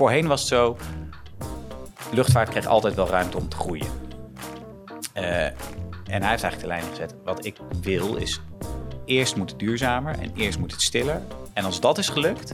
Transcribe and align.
voorheen 0.00 0.26
was 0.26 0.40
het 0.40 0.48
zo, 0.48 0.76
luchtvaart 2.12 2.48
kreeg 2.48 2.66
altijd 2.66 2.94
wel 2.94 3.08
ruimte 3.08 3.36
om 3.36 3.48
te 3.48 3.56
groeien. 3.56 3.86
Eh, 5.12 5.44
en 5.44 5.54
hij 6.04 6.30
heeft 6.30 6.42
eigenlijk 6.42 6.60
de 6.60 6.66
lijn 6.66 6.82
gezet. 6.82 7.14
Wat 7.24 7.44
ik 7.44 7.56
wil 7.80 8.16
is, 8.16 8.40
eerst 9.04 9.36
moet 9.36 9.50
het 9.50 9.58
duurzamer 9.58 10.18
en 10.18 10.32
eerst 10.34 10.58
moet 10.58 10.72
het 10.72 10.82
stiller. 10.82 11.22
En 11.52 11.64
als 11.64 11.80
dat 11.80 11.98
is 11.98 12.08
gelukt, 12.08 12.52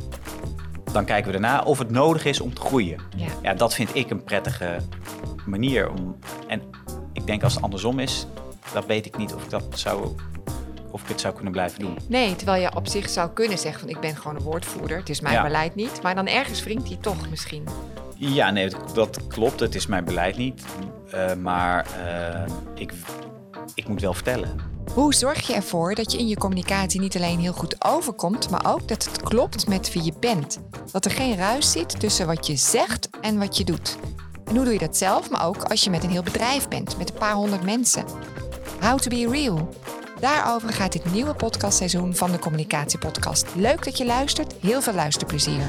dan 0.92 1.04
kijken 1.04 1.32
we 1.32 1.38
daarna 1.40 1.62
of 1.62 1.78
het 1.78 1.90
nodig 1.90 2.24
is 2.24 2.40
om 2.40 2.54
te 2.54 2.60
groeien. 2.60 3.00
Ja. 3.16 3.26
Ja, 3.42 3.54
dat 3.54 3.74
vind 3.74 3.94
ik 3.94 4.10
een 4.10 4.24
prettige 4.24 4.76
manier 5.44 5.90
om. 5.90 6.18
En 6.46 6.62
ik 7.12 7.26
denk 7.26 7.42
als 7.42 7.54
het 7.54 7.62
andersom 7.62 7.98
is, 7.98 8.26
dat 8.72 8.86
weet 8.86 9.06
ik 9.06 9.16
niet 9.16 9.34
of 9.34 9.44
ik 9.44 9.50
dat 9.50 9.64
zou. 9.74 10.14
Of 10.90 11.02
ik 11.02 11.08
het 11.08 11.20
zou 11.20 11.34
kunnen 11.34 11.52
blijven 11.52 11.80
doen. 11.80 11.98
Nee, 12.08 12.36
terwijl 12.36 12.62
je 12.62 12.74
op 12.76 12.88
zich 12.88 13.08
zou 13.10 13.30
kunnen 13.30 13.58
zeggen 13.58 13.80
van 13.80 13.88
ik 13.88 14.00
ben 14.00 14.16
gewoon 14.16 14.36
een 14.36 14.42
woordvoerder. 14.42 14.96
Het 14.96 15.08
is 15.08 15.20
mijn 15.20 15.34
Ja. 15.34 15.42
beleid 15.42 15.74
niet. 15.74 16.02
Maar 16.02 16.14
dan 16.14 16.26
ergens 16.26 16.62
wringt 16.62 16.88
hij 16.88 16.98
toch 17.00 17.28
misschien. 17.30 17.64
Ja, 18.16 18.50
nee, 18.50 18.68
dat- 18.70 18.94
dat 18.94 19.26
klopt. 19.26 19.60
Het 19.60 19.74
is 19.74 19.86
mijn 19.86 20.04
beleid 20.04 20.36
niet. 20.36 20.64
Eh, 21.10 21.34
maar 21.34 21.86
eh, 22.06 22.52
ik, 22.74 22.92
ik 23.74 23.88
moet 23.88 24.00
wel 24.00 24.14
vertellen. 24.14 24.74
Hoe 24.94 25.14
zorg 25.14 25.46
je 25.46 25.54
ervoor 25.54 25.94
dat 25.94 26.12
je 26.12 26.18
in 26.18 26.28
je 26.28 26.36
communicatie 26.36 27.00
niet 27.00 27.16
alleen 27.16 27.38
heel 27.40 27.52
goed 27.52 27.84
overkomt, 27.84 28.50
maar 28.50 28.64
ook 28.66 28.88
dat 28.88 29.04
het 29.04 29.22
klopt 29.22 29.68
met 29.68 29.92
wie 29.92 30.04
je 30.04 30.12
bent? 30.20 30.58
Dat 30.92 31.04
er 31.04 31.10
geen 31.10 31.36
ruis 31.36 31.72
zit 31.72 32.00
tussen 32.00 32.26
wat 32.26 32.46
je 32.46 32.56
zegt 32.56 33.08
en 33.20 33.38
wat 33.38 33.56
je 33.56 33.64
doet. 33.64 33.96
En 34.44 34.54
hoe 34.56 34.64
doe 34.64 34.72
je 34.72 34.78
dat 34.78 34.96
zelf, 34.96 35.30
maar 35.30 35.46
ook 35.46 35.62
als 35.62 35.84
je 35.84 35.90
met 35.90 36.04
een 36.04 36.10
heel 36.10 36.22
bedrijf 36.22 36.68
bent, 36.68 36.98
met 36.98 37.08
een 37.10 37.18
paar 37.18 37.34
honderd 37.34 37.62
mensen? 37.62 38.04
How 38.80 38.98
to 38.98 39.08
be 39.08 39.28
real. 39.30 39.68
Daarover 40.20 40.72
gaat 40.72 40.92
dit 40.92 41.12
nieuwe 41.12 41.34
podcastseizoen 41.34 42.14
van 42.14 42.32
de 42.32 42.38
Communicatiepodcast. 42.38 43.54
Leuk 43.54 43.84
dat 43.84 43.98
je 43.98 44.06
luistert, 44.06 44.54
heel 44.60 44.82
veel 44.82 44.94
luisterplezier. 44.94 45.68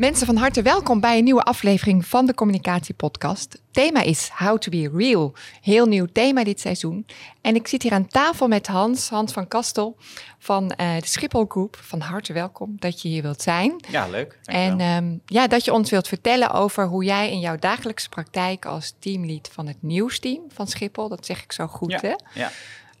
Mensen 0.00 0.26
van 0.26 0.36
harte 0.36 0.62
welkom 0.62 1.00
bij 1.00 1.18
een 1.18 1.24
nieuwe 1.24 1.42
aflevering 1.42 2.06
van 2.06 2.26
de 2.26 2.34
Communicatiepodcast. 2.34 3.60
Thema 3.70 4.02
is 4.02 4.30
How 4.34 4.58
to 4.58 4.70
be 4.70 4.90
real. 4.94 5.32
Heel 5.60 5.86
nieuw 5.86 6.06
thema 6.12 6.44
dit 6.44 6.60
seizoen. 6.60 7.06
En 7.40 7.54
ik 7.54 7.68
zit 7.68 7.82
hier 7.82 7.92
aan 7.92 8.06
tafel 8.06 8.48
met 8.48 8.66
Hans, 8.66 9.08
Hans 9.08 9.32
van 9.32 9.48
Kastel 9.48 9.96
van 10.38 10.70
eh, 10.70 10.96
de 10.98 11.06
Schiphol 11.06 11.44
Groep. 11.48 11.76
Van 11.80 12.00
harte 12.00 12.32
welkom 12.32 12.76
dat 12.78 13.02
je 13.02 13.08
hier 13.08 13.22
wilt 13.22 13.42
zijn. 13.42 13.84
Ja, 13.88 14.08
leuk. 14.08 14.38
En 14.44 14.80
ehm, 14.80 15.16
ja, 15.26 15.46
dat 15.46 15.64
je 15.64 15.72
ons 15.72 15.90
wilt 15.90 16.08
vertellen 16.08 16.50
over 16.50 16.86
hoe 16.86 17.04
jij 17.04 17.30
in 17.30 17.40
jouw 17.40 17.56
dagelijkse 17.56 18.08
praktijk 18.08 18.64
als 18.64 18.94
teamlead 18.98 19.48
van 19.52 19.66
het 19.66 19.82
nieuwsteam 19.82 20.42
van 20.48 20.66
Schiphol, 20.66 21.08
dat 21.08 21.26
zeg 21.26 21.42
ik 21.42 21.52
zo 21.52 21.66
goed, 21.66 21.90
ja, 21.90 22.00
hè? 22.00 22.14
ja. 22.34 22.50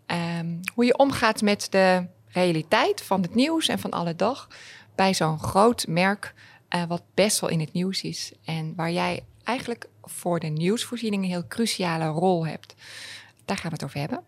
Ehm, 0.06 0.46
hoe 0.74 0.84
je 0.84 0.98
omgaat 0.98 1.42
met 1.42 1.66
de 1.70 2.06
realiteit 2.28 3.02
van 3.02 3.22
het 3.22 3.34
nieuws 3.34 3.68
en 3.68 3.78
van 3.78 3.90
alle 3.90 4.16
dag 4.16 4.48
bij 4.94 5.14
zo'n 5.14 5.38
groot 5.38 5.86
merk, 5.88 6.34
eh, 6.70 6.84
wat 6.84 7.02
best 7.14 7.40
wel 7.40 7.50
in 7.50 7.60
het 7.60 7.72
nieuws 7.72 8.02
is. 8.02 8.32
En 8.44 8.72
waar 8.76 8.90
jij 8.90 9.22
eigenlijk 9.44 9.88
voor 10.02 10.40
de 10.40 10.46
nieuwsvoorziening 10.46 11.22
een 11.22 11.28
heel 11.30 11.46
cruciale 11.48 12.06
rol 12.06 12.46
hebt. 12.46 12.74
Daar 13.44 13.56
gaan 13.56 13.70
we 13.70 13.74
het 13.76 13.84
over 13.84 13.98
hebben. 13.98 14.20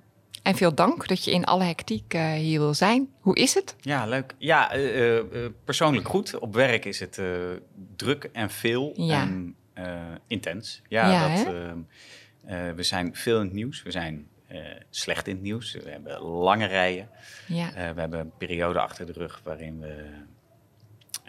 En 0.43 0.55
veel 0.55 0.75
dank 0.75 1.09
dat 1.09 1.25
je 1.25 1.31
in 1.31 1.45
alle 1.45 1.65
hectiek 1.65 2.15
eh, 2.15 2.33
hier 2.33 2.59
wil 2.61 2.75
zijn. 2.75 3.09
Hoe 3.21 3.37
is 3.37 3.55
het? 3.55 3.77
Ja, 3.81 4.07
leuk. 4.07 4.35
Ja, 4.39 4.73
eh, 4.73 5.21
persoonlijk 5.65 6.09
goed. 6.09 6.39
Op 6.39 6.55
werk 6.55 6.85
is 6.85 7.01
het 7.01 7.21
druk 7.97 8.25
en 8.33 8.51
veel 8.51 8.93
Ja. 8.97 9.21
en 9.23 9.57
intens. 10.27 10.83
Ja, 10.89 11.11
Ja, 11.11 11.29
dat, 11.37 11.47
hè? 11.47 12.75
we 12.75 12.83
zijn 12.83 13.17
veel 13.17 13.39
in 13.39 13.45
het 13.45 13.53
nieuws. 13.55 13.83
We 13.83 13.91
zijn 13.91 14.27
slecht 14.91 15.27
in 15.27 15.35
het 15.35 15.43
nieuws. 15.43 15.73
We 15.73 15.91
hebben 15.91 16.21
lange 16.21 16.67
rijen. 16.67 17.09
Ja, 17.47 17.71
we 17.95 18.01
hebben 18.01 18.21
een 18.21 18.33
periode 18.39 18.81
achter 18.81 19.07
de 19.07 19.13
rug 19.13 19.41
waarin 19.45 19.81
we... 19.81 20.05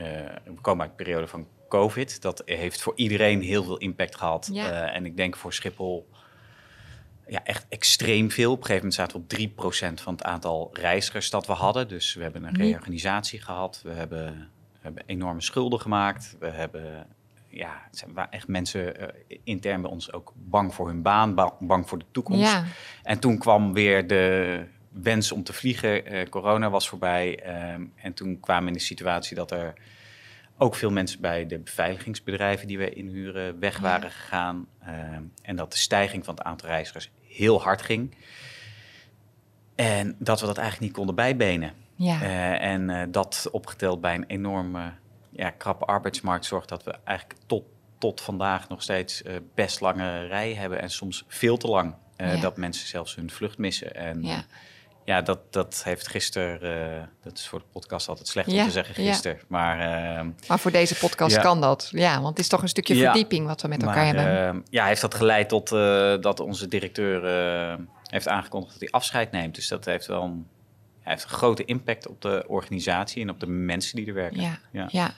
eh, 0.04 0.36
we 0.46 0.62
komen 0.62 0.82
uit 0.82 0.90
een 0.90 0.96
periode 1.06 1.28
van 1.28 1.48
COVID. 1.70 2.22
Dat 2.22 2.42
heeft 2.46 2.82
voor 2.82 2.94
iedereen 2.96 3.42
heel 3.42 3.64
veel 3.64 3.78
impact 3.78 4.16
gehad. 4.16 4.50
Ja. 4.52 4.70
Eh, 4.88 4.96
en 4.96 5.06
ik 5.06 5.18
denk 5.18 5.36
voor 5.36 5.54
Schiphol 5.54 6.10
ja, 7.28 7.44
echt 7.44 7.66
extreem 7.70 8.32
veel. 8.32 8.52
Op 8.52 8.58
een 8.60 8.66
gegeven 8.66 8.88
moment 8.90 8.94
zaten 8.94 9.18
we 9.18 9.24
op 9.24 9.30
3% 9.30 10.02
van 10.02 10.14
het 10.14 10.24
aantal 10.24 10.70
reizigers 10.74 11.30
dat 11.30 11.48
we 11.48 11.54
hadden. 11.54 11.88
Dus 11.88 12.14
we 12.14 12.24
hebben 12.24 12.44
een 12.44 12.54
Nee. 12.54 12.68
reorganisatie 12.68 13.42
gehad. 13.42 13.82
We 13.84 13.92
hebben, 13.92 14.26
we 14.72 14.80
hebben 14.82 15.04
enorme 15.06 15.42
schulden 15.42 15.80
gemaakt. 15.80 16.36
We 16.40 16.48
hebben, 16.50 17.08
ja, 17.48 17.82
het 17.90 17.98
zijn 17.98 18.14
wa- 18.14 18.28
echt 18.30 18.48
mensen 18.48 19.00
eh, 19.00 19.38
intern 19.44 19.82
bij 19.82 19.92
ons 19.92 20.14
ook 20.14 20.34
bang 20.36 20.74
voor 20.74 20.88
hun 20.88 21.02
baan, 21.02 21.36
ba- 21.36 21.54
bang 21.60 21.90
voor 21.90 21.98
de 22.00 22.06
toekomst. 22.12 22.42
ja, 22.52 22.64
En 23.04 23.20
toen 23.20 23.38
kwam 23.38 23.74
weer 23.74 24.08
de 24.08 24.64
wens 24.90 25.32
om 25.32 25.44
te 25.44 25.54
vliegen. 25.54 26.06
Eh, 26.06 26.30
corona 26.30 26.70
was 26.70 26.90
voorbij. 26.90 27.40
ehm, 27.40 27.82
en 27.96 28.14
toen 28.14 28.40
kwamen 28.40 28.64
we 28.64 28.70
in 28.70 28.78
de 28.78 28.84
situatie 28.84 29.36
dat 29.36 29.52
er 29.52 29.74
ook 30.58 30.76
veel 30.76 30.92
mensen 30.92 31.22
bij 31.22 31.46
de 31.46 31.60
beveiligingsbedrijven 31.60 32.68
die 32.68 32.78
we 32.78 32.94
inhuren 32.94 33.60
weg 33.60 33.80
waren 33.80 34.12
gegaan. 34.12 34.68
Ehm, 34.82 35.22
en 35.42 35.56
dat 35.56 35.72
de 35.72 35.78
stijging 35.78 36.26
van 36.26 36.34
het 36.36 36.44
aantal 36.44 36.70
reizigers 36.70 37.10
heel 37.28 37.62
hard 37.62 37.82
ging. 37.82 38.16
En 39.76 40.16
dat 40.20 40.40
we 40.40 40.46
dat 40.46 40.58
eigenlijk 40.58 40.88
niet 40.88 40.98
konden 40.98 41.16
bijbenen. 41.16 41.74
ja. 41.96 42.22
Eh, 42.22 42.62
en 42.72 42.90
eh, 42.90 43.02
dat 43.10 43.48
opgeteld 43.52 44.02
bij 44.02 44.16
een 44.16 44.26
enorme 44.28 44.94
ja, 45.30 45.50
krappe 45.50 45.86
arbeidsmarkt 45.86 46.46
zorgt 46.46 46.70
dat 46.70 46.84
we 46.84 46.96
eigenlijk 47.04 47.40
tot, 47.46 47.64
tot 47.98 48.22
vandaag 48.22 48.70
nog 48.70 48.82
steeds 48.82 49.24
eh, 49.24 49.36
best 49.56 49.80
lange 49.82 50.26
rij 50.28 50.54
hebben. 50.54 50.82
En 50.82 50.90
soms 50.90 51.24
veel 51.28 51.58
te 51.58 51.68
lang. 51.68 51.96
eh, 52.16 52.36
Ja. 52.36 52.42
Dat 52.42 52.58
mensen 52.58 52.88
zelfs 52.88 53.16
hun 53.16 53.30
vlucht 53.32 53.58
missen. 53.58 53.96
En 53.96 54.24
ja. 54.24 54.46
Ja, 55.06 55.22
dat, 55.22 55.40
dat 55.50 55.82
heeft 55.84 56.08
gisteren, 56.08 56.62
eh, 56.98 57.04
dat 57.24 57.38
is 57.38 57.48
voor 57.48 57.60
de 57.60 57.66
podcast 57.72 58.10
altijd 58.10 58.28
slecht 58.28 58.48
om 58.48 58.54
te 58.64 58.72
zeggen 58.72 59.04
ja. 59.04 59.12
gisteren. 59.12 59.40
Maar, 59.48 59.80
ehm, 59.80 60.30
Maar 60.48 60.60
voor 60.60 60.72
deze 60.72 60.96
podcast 60.96 61.36
Ja. 61.36 61.42
kan 61.42 61.62
dat. 61.62 61.90
Ja, 61.92 62.14
want 62.16 62.28
het 62.28 62.40
is 62.40 62.48
toch 62.48 62.62
een 62.62 62.68
stukje 62.68 62.96
verdieping 62.96 63.48
wat 63.48 63.62
we 63.62 63.68
met 63.68 63.84
elkaar 63.84 63.96
maar, 64.14 64.26
hebben. 64.26 64.48
ehm, 64.48 64.60
ja, 64.70 64.86
heeft 64.86 65.02
dat 65.02 65.14
geleid 65.16 65.50
tot 65.50 65.72
eh, 65.72 66.16
dat 66.22 66.40
onze 66.40 66.68
directeur 66.68 67.26
eh, 67.26 67.76
heeft 68.04 68.28
aangekondigd 68.28 68.72
dat 68.72 68.82
hij 68.82 68.92
afscheid 68.92 69.32
neemt. 69.32 69.56
Dus 69.56 69.68
dat 69.68 69.86
heeft 69.86 70.06
wel 70.06 70.24
een, 70.24 70.48
hij 71.02 71.12
heeft 71.12 71.24
een 71.24 71.30
grote 71.30 71.66
impact 71.66 72.08
op 72.08 72.22
de 72.22 72.44
organisatie 72.48 73.22
en 73.22 73.30
op 73.30 73.40
de 73.40 73.48
mensen 73.48 73.96
die 73.96 74.08
er 74.08 74.14
werken. 74.14 74.42
Ja. 74.42 74.60
ja. 74.90 75.12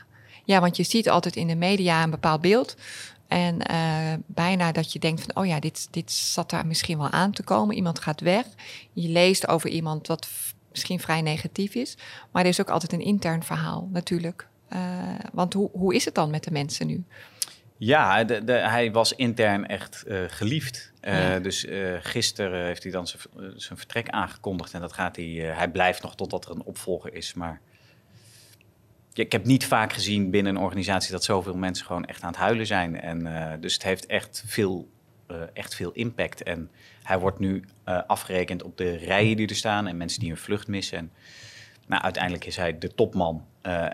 ja. 0.46 0.60
want 0.60 0.78
je 0.78 0.84
ziet 0.84 1.10
altijd 1.10 1.36
in 1.36 1.48
de 1.48 1.56
media 1.56 2.04
een 2.04 2.10
bepaald 2.10 2.42
beeld. 2.42 2.76
En 3.28 3.62
eh, 3.62 4.14
bijna 4.26 4.72
dat 4.72 4.94
je 4.94 5.00
denkt 5.00 5.22
van, 5.22 5.36
oh 5.36 5.46
ja, 5.46 5.60
dit, 5.60 5.88
dit 5.92 6.12
zat 6.12 6.50
daar 6.50 6.68
misschien 6.68 6.98
wel 6.98 7.10
aan 7.10 7.32
te 7.32 7.44
komen. 7.44 7.76
Iemand 7.76 8.00
gaat 8.00 8.22
weg. 8.22 8.46
Je 8.94 9.10
leest 9.10 9.48
over 9.48 9.70
iemand 9.70 10.08
wat 10.08 10.28
misschien 10.72 11.00
vrij 11.00 11.22
negatief 11.22 11.76
is. 11.76 11.98
Maar 12.32 12.44
er 12.44 12.50
is 12.50 12.62
ook 12.62 12.70
altijd 12.70 12.94
een 12.94 13.02
intern 13.02 13.44
verhaal 13.44 13.90
natuurlijk. 13.92 14.48
Eh, 14.68 14.80
want 15.34 15.54
hoe, 15.54 15.70
hoe 15.72 15.96
is 15.96 16.06
het 16.06 16.16
dan 16.16 16.30
met 16.30 16.44
de 16.44 16.52
mensen 16.52 16.88
nu? 16.88 17.04
Ja, 17.78 18.24
de, 18.24 18.44
de, 18.44 18.54
hij 18.54 18.92
was 18.92 19.14
intern 19.14 19.68
echt 19.68 20.04
eh, 20.04 20.20
geliefd. 20.28 20.92
Ja. 21.02 21.40
Dus 21.40 21.66
eh, 21.66 21.94
gisteren 22.00 22.66
heeft 22.66 22.84
hij 22.84 22.92
dan 22.92 23.08
zijn, 23.56 23.78
vertrek 23.78 24.10
aangekondigd. 24.10 24.74
En 24.74 24.82
dat 24.82 24.94
gaat 24.94 25.16
hij, 25.16 25.26
hij 25.56 25.70
blijft 25.70 26.02
nog 26.02 26.16
totdat 26.16 26.46
er 26.46 26.52
een 26.52 26.64
opvolger 26.64 27.14
is. 27.14 27.34
Maar 27.34 27.62
ik 29.20 29.32
heb 29.32 29.46
niet 29.46 29.66
vaak 29.66 29.94
gezien 29.94 30.30
binnen 30.30 30.56
een 30.56 30.62
organisatie 30.62 31.12
dat 31.12 31.24
zoveel 31.24 31.56
mensen 31.56 31.86
gewoon 31.86 32.06
echt 32.06 32.22
aan 32.22 32.30
het 32.30 32.40
huilen 32.40 32.66
zijn. 32.66 33.02
En, 33.02 33.28
eh, 33.28 33.60
dus 33.60 33.74
het 33.74 33.84
heeft 33.84 34.06
echt 34.06 34.44
veel, 34.46 34.90
eh, 35.28 35.42
echt 35.54 35.76
veel 35.76 35.92
impact. 35.92 36.44
En 36.44 36.72
hij 37.04 37.20
wordt 37.20 37.40
nu 37.40 37.64
eh, 37.84 38.02
afgerekend 38.08 38.64
op 38.64 38.78
de 38.78 38.96
rijen 38.96 39.38
die 39.38 39.48
er 39.48 39.56
staan 39.56 39.88
en 39.88 39.98
mensen 39.98 40.20
die 40.20 40.30
hun 40.30 40.38
vlucht 40.38 40.68
missen. 40.68 40.98
En, 40.98 41.12
nou, 41.88 42.02
uiteindelijk 42.02 42.46
is 42.46 42.56
hij 42.56 42.78
de 42.78 42.96
topman. 42.96 43.46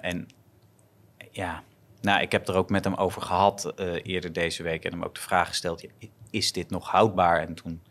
En 0.02 0.28
ja, 1.32 1.64
nou, 2.02 2.22
ik 2.22 2.32
heb 2.32 2.48
er 2.48 2.56
ook 2.56 2.70
met 2.70 2.84
hem 2.84 2.94
over 2.94 3.22
gehad 3.22 3.66
eh, 3.66 3.94
eerder 4.04 4.34
deze 4.34 4.64
week 4.64 4.86
en 4.86 4.92
hem 4.92 5.04
ook 5.04 5.16
de 5.16 5.22
vraag 5.22 5.48
gesteld: 5.48 5.86
is 6.30 6.52
dit 6.52 6.70
nog 6.70 6.90
houdbaar? 6.90 7.40
En 7.48 7.54
toen, 7.54 7.82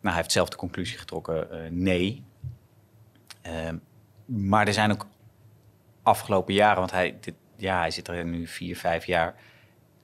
nou, 0.00 0.14
hij 0.14 0.14
heeft 0.14 0.32
zelf 0.32 0.48
de 0.48 0.56
conclusie 0.56 0.98
getrokken: 0.98 1.48
nee. 1.82 2.24
Ehm, 3.42 3.76
maar 4.24 4.66
er 4.66 4.72
zijn 4.72 4.92
ook 4.92 5.06
afgelopen 6.08 6.54
jaren, 6.54 6.78
want 6.78 6.90
hij, 6.90 7.16
dit, 7.20 7.34
ja, 7.56 7.78
hij 7.78 7.90
zit 7.90 8.08
er 8.08 8.24
nu 8.24 8.46
vier, 8.46 8.76
vijf 8.76 9.04
jaar. 9.06 9.26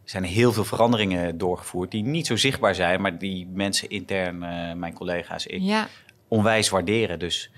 Er 0.05 0.11
zijn 0.11 0.25
heel 0.25 0.53
veel 0.53 0.65
veranderingen 0.65 1.39
doorgevoerd 1.39 1.91
die 1.91 2.03
niet 2.03 2.27
zo 2.27 2.37
zichtbaar 2.37 2.75
zijn, 2.75 3.01
maar 3.01 3.19
die 3.19 3.47
mensen 3.53 3.89
intern, 3.89 4.43
eh, 4.43 4.73
mijn 4.75 4.93
collega's, 4.95 5.47
ik, 5.47 5.61
Ja, 5.63 5.89
onwijs 6.29 6.69
waarderen. 6.69 7.19
Dus 7.19 7.51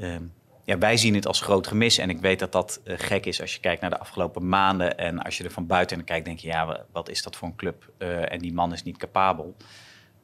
ehm, 0.00 0.22
ja, 0.64 0.78
wij 0.78 0.96
zien 0.96 1.14
het 1.14 1.26
als 1.26 1.40
groot 1.40 1.66
gemis. 1.66 1.98
En 1.98 2.10
ik 2.10 2.20
weet 2.20 2.38
dat 2.38 2.52
dat 2.52 2.80
eh, 2.84 2.94
gek 2.98 3.26
is 3.26 3.40
als 3.40 3.54
je 3.54 3.60
kijkt 3.60 3.80
naar 3.80 3.90
de 3.90 3.98
afgelopen 3.98 4.48
maanden. 4.48 4.98
En 4.98 5.18
als 5.22 5.38
je 5.38 5.44
er 5.44 5.50
van 5.50 5.66
buiten 5.66 5.96
naar 5.96 6.06
kijkt, 6.06 6.24
denk 6.24 6.38
je, 6.38 6.48
ja, 6.48 6.66
wa- 6.66 6.84
wat 6.92 7.08
is 7.08 7.22
dat 7.22 7.36
voor 7.36 7.48
een 7.48 7.56
club? 7.56 7.92
Eh, 7.98 8.32
en 8.32 8.38
die 8.38 8.52
man 8.52 8.72
is 8.72 8.82
niet 8.82 8.96
capabel. 8.96 9.56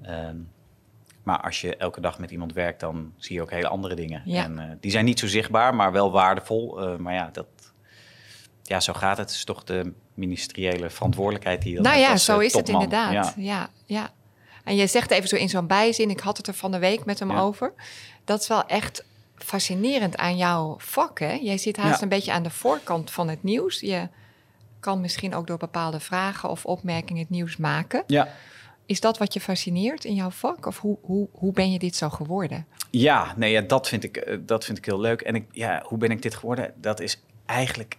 Ehm, 0.03 0.37
maar 1.29 1.41
als 1.41 1.61
je 1.61 1.77
elke 1.77 2.01
dag 2.01 2.19
met 2.19 2.31
iemand 2.31 2.53
werkt, 2.53 2.81
dan 2.81 3.13
zie 3.17 3.35
je 3.35 3.43
ook 3.43 3.51
hele 3.51 3.69
andere 3.69 3.95
dingen. 3.95 4.23
Ja. 4.25 4.45
En 4.45 4.59
eh, 4.59 4.65
die 4.81 4.91
zijn 4.91 5.05
niet 5.05 5.19
zo 5.19 5.27
zichtbaar, 5.27 5.75
maar 5.75 5.93
wel 5.93 6.11
waardevol. 6.11 6.81
Eh, 6.81 6.97
maar 6.97 7.15
ja, 7.15 7.29
dat, 7.33 7.47
ja, 8.63 8.81
zo 8.81 8.93
gaat 8.93 9.17
het. 9.17 9.29
Het 9.29 9.37
is 9.37 9.45
toch 9.45 9.65
de 9.65 9.93
ministeriële 10.15 10.91
verantwoordelijkheid 10.91 11.63
die 11.63 11.71
je 11.71 11.77
dan 11.77 11.85
nou 11.85 11.99
ja, 11.99 12.11
als, 12.11 12.25
zo 12.25 12.39
eh, 12.39 12.45
is 12.45 12.53
het 12.53 12.69
inderdaad. 12.69 13.13
Ja. 13.13 13.33
Ja. 13.37 13.71
ja, 13.85 14.11
En 14.65 14.77
je 14.77 14.87
zegt 14.87 15.11
even 15.11 15.29
zo 15.29 15.37
in 15.37 15.49
zo'n 15.49 15.67
bijzin, 15.67 16.11
ik 16.11 16.21
had 16.21 16.37
het 16.37 16.47
er 16.47 16.55
van 16.55 16.71
de 16.71 16.79
week 16.79 17.05
met 17.05 17.19
hem 17.19 17.31
Ja. 17.31 17.41
over. 17.41 17.73
Dat 18.25 18.41
is 18.41 18.49
wel 18.49 18.67
echt 18.67 19.05
fascinerend 19.37 20.17
aan 20.17 20.37
jouw 20.37 20.75
vak, 20.79 21.19
hè? 21.19 21.33
Jij 21.33 21.59
zit 21.59 21.77
haast 21.77 22.03
een 22.03 22.09
beetje 22.09 22.33
aan 22.33 22.43
de 22.43 22.51
voorkant 22.51 23.11
van 23.11 23.29
het 23.29 23.43
nieuws. 23.43 23.81
Je 23.81 24.09
kan 24.81 25.01
misschien 25.01 25.35
ook 25.35 25.47
door 25.47 25.59
bepaalde 25.59 26.01
vragen 26.01 26.49
of 26.49 26.65
opmerkingen 26.65 27.23
het 27.23 27.31
nieuws 27.31 27.57
maken. 27.57 28.03
Ja. 28.07 28.29
Is 28.89 29.01
dat 29.01 29.19
wat 29.19 29.33
je 29.33 29.41
fascineert 29.41 30.05
in 30.05 30.15
jouw 30.15 30.31
vak? 30.31 30.67
Of 30.67 30.79
hoe, 30.79 30.99
hoe, 31.03 31.29
hoe 31.33 31.53
ben 31.53 31.73
je 31.73 31.79
dit 31.79 31.97
zo 31.97 32.09
geworden? 32.09 32.67
Ja, 32.91 33.35
nee, 33.37 33.51
ja, 33.53 33.61
dat, 33.61 33.89
vind 33.89 34.05
ik, 34.05 34.17
eh, 34.17 34.39
dat 34.41 34.65
vind 34.65 34.79
ik 34.79 34.85
heel 34.85 35.01
leuk. 35.01 35.21
En 35.21 35.35
ik, 35.35 35.45
ja, 35.51 35.83
hoe 35.87 35.99
ben 35.99 36.11
ik 36.11 36.23
dit 36.23 36.35
geworden? 36.35 36.75
Dat 36.77 37.01
is 37.01 37.23
eigenlijk 37.47 37.99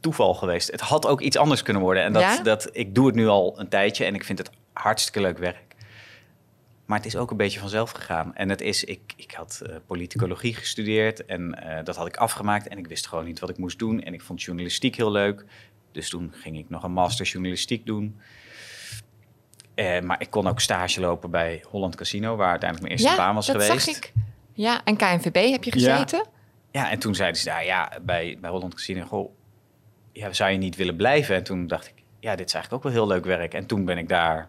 toeval 0.00 0.34
geweest. 0.34 0.70
Het 0.70 0.80
had 0.80 1.06
ook 1.06 1.20
iets 1.20 1.36
anders 1.36 1.62
kunnen 1.62 1.82
worden. 1.82 2.02
En 2.02 2.12
dat, 2.12 2.22
Ja? 2.22 2.42
dat, 2.42 2.68
ik 2.72 2.94
doe 2.94 3.06
het 3.06 3.14
nu 3.14 3.26
al 3.26 3.60
een 3.60 3.68
tijdje 3.68 4.04
en 4.04 4.14
ik 4.14 4.24
vind 4.24 4.38
het 4.38 4.50
hartstikke 4.72 5.20
leuk 5.20 5.38
werk. 5.38 5.74
Maar 6.86 6.96
het 6.96 7.06
is 7.06 7.16
ook 7.16 7.30
een 7.30 7.36
beetje 7.36 7.60
vanzelf 7.60 7.90
gegaan. 7.90 8.34
En 8.34 8.48
het 8.48 8.60
is, 8.60 8.84
ik, 8.84 9.12
ik 9.16 9.30
had 9.32 9.62
eh, 9.66 9.76
politicologie 9.86 10.54
gestudeerd 10.54 11.26
en 11.26 11.54
eh, 11.54 11.84
dat 11.84 11.96
had 11.96 12.06
ik 12.06 12.16
afgemaakt. 12.16 12.68
En 12.68 12.78
ik 12.78 12.86
wist 12.86 13.06
gewoon 13.06 13.24
niet 13.24 13.38
wat 13.38 13.50
ik 13.50 13.58
moest 13.58 13.78
doen. 13.78 14.02
En 14.02 14.14
ik 14.14 14.22
vond 14.22 14.42
journalistiek 14.42 14.96
heel 14.96 15.10
leuk. 15.10 15.44
Dus 15.92 16.08
toen 16.08 16.32
ging 16.34 16.58
ik 16.58 16.68
nog 16.68 16.82
een 16.82 16.92
master 16.92 17.26
journalistiek 17.26 17.86
doen. 17.86 18.20
Eh, 19.78 20.00
maar 20.00 20.20
ik 20.20 20.30
kon 20.30 20.46
ook 20.46 20.60
stage 20.60 21.00
lopen 21.00 21.30
bij 21.30 21.64
Holland 21.68 21.94
Casino, 21.94 22.36
waar 22.36 22.50
uiteindelijk 22.50 22.88
mijn 22.88 23.00
eerste 23.00 23.16
baan 23.16 23.34
was 23.34 23.46
dat 23.46 23.62
geweest. 23.62 23.84
zag 23.84 23.96
ik. 23.96 24.12
Ja, 24.52 24.80
en 24.84 24.96
KNVB 24.96 25.50
heb 25.50 25.64
je 25.64 25.72
gezeten? 25.72 26.26
Ja, 26.70 26.90
en 26.90 26.98
toen 26.98 27.14
zeiden 27.14 27.40
ze, 27.40 27.48
nou 27.48 27.64
ja, 27.64 27.92
bij, 28.02 28.36
bij 28.40 28.50
Holland 28.50 28.74
Casino, 28.74 29.04
goh, 29.04 29.30
ja, 30.12 30.32
zou 30.32 30.50
je 30.50 30.58
niet 30.58 30.76
willen 30.76 30.96
blijven? 30.96 31.36
En 31.36 31.44
toen 31.44 31.66
dacht 31.66 31.86
ik, 31.86 31.94
ja, 32.20 32.36
dit 32.36 32.46
is 32.46 32.54
eigenlijk 32.54 32.84
ook 32.84 32.92
wel 32.92 33.02
heel 33.02 33.14
leuk 33.14 33.24
werk. 33.24 33.54
En 33.54 33.66
toen 33.66 33.84
ben 33.84 33.98
ik 33.98 34.08
daar, 34.08 34.48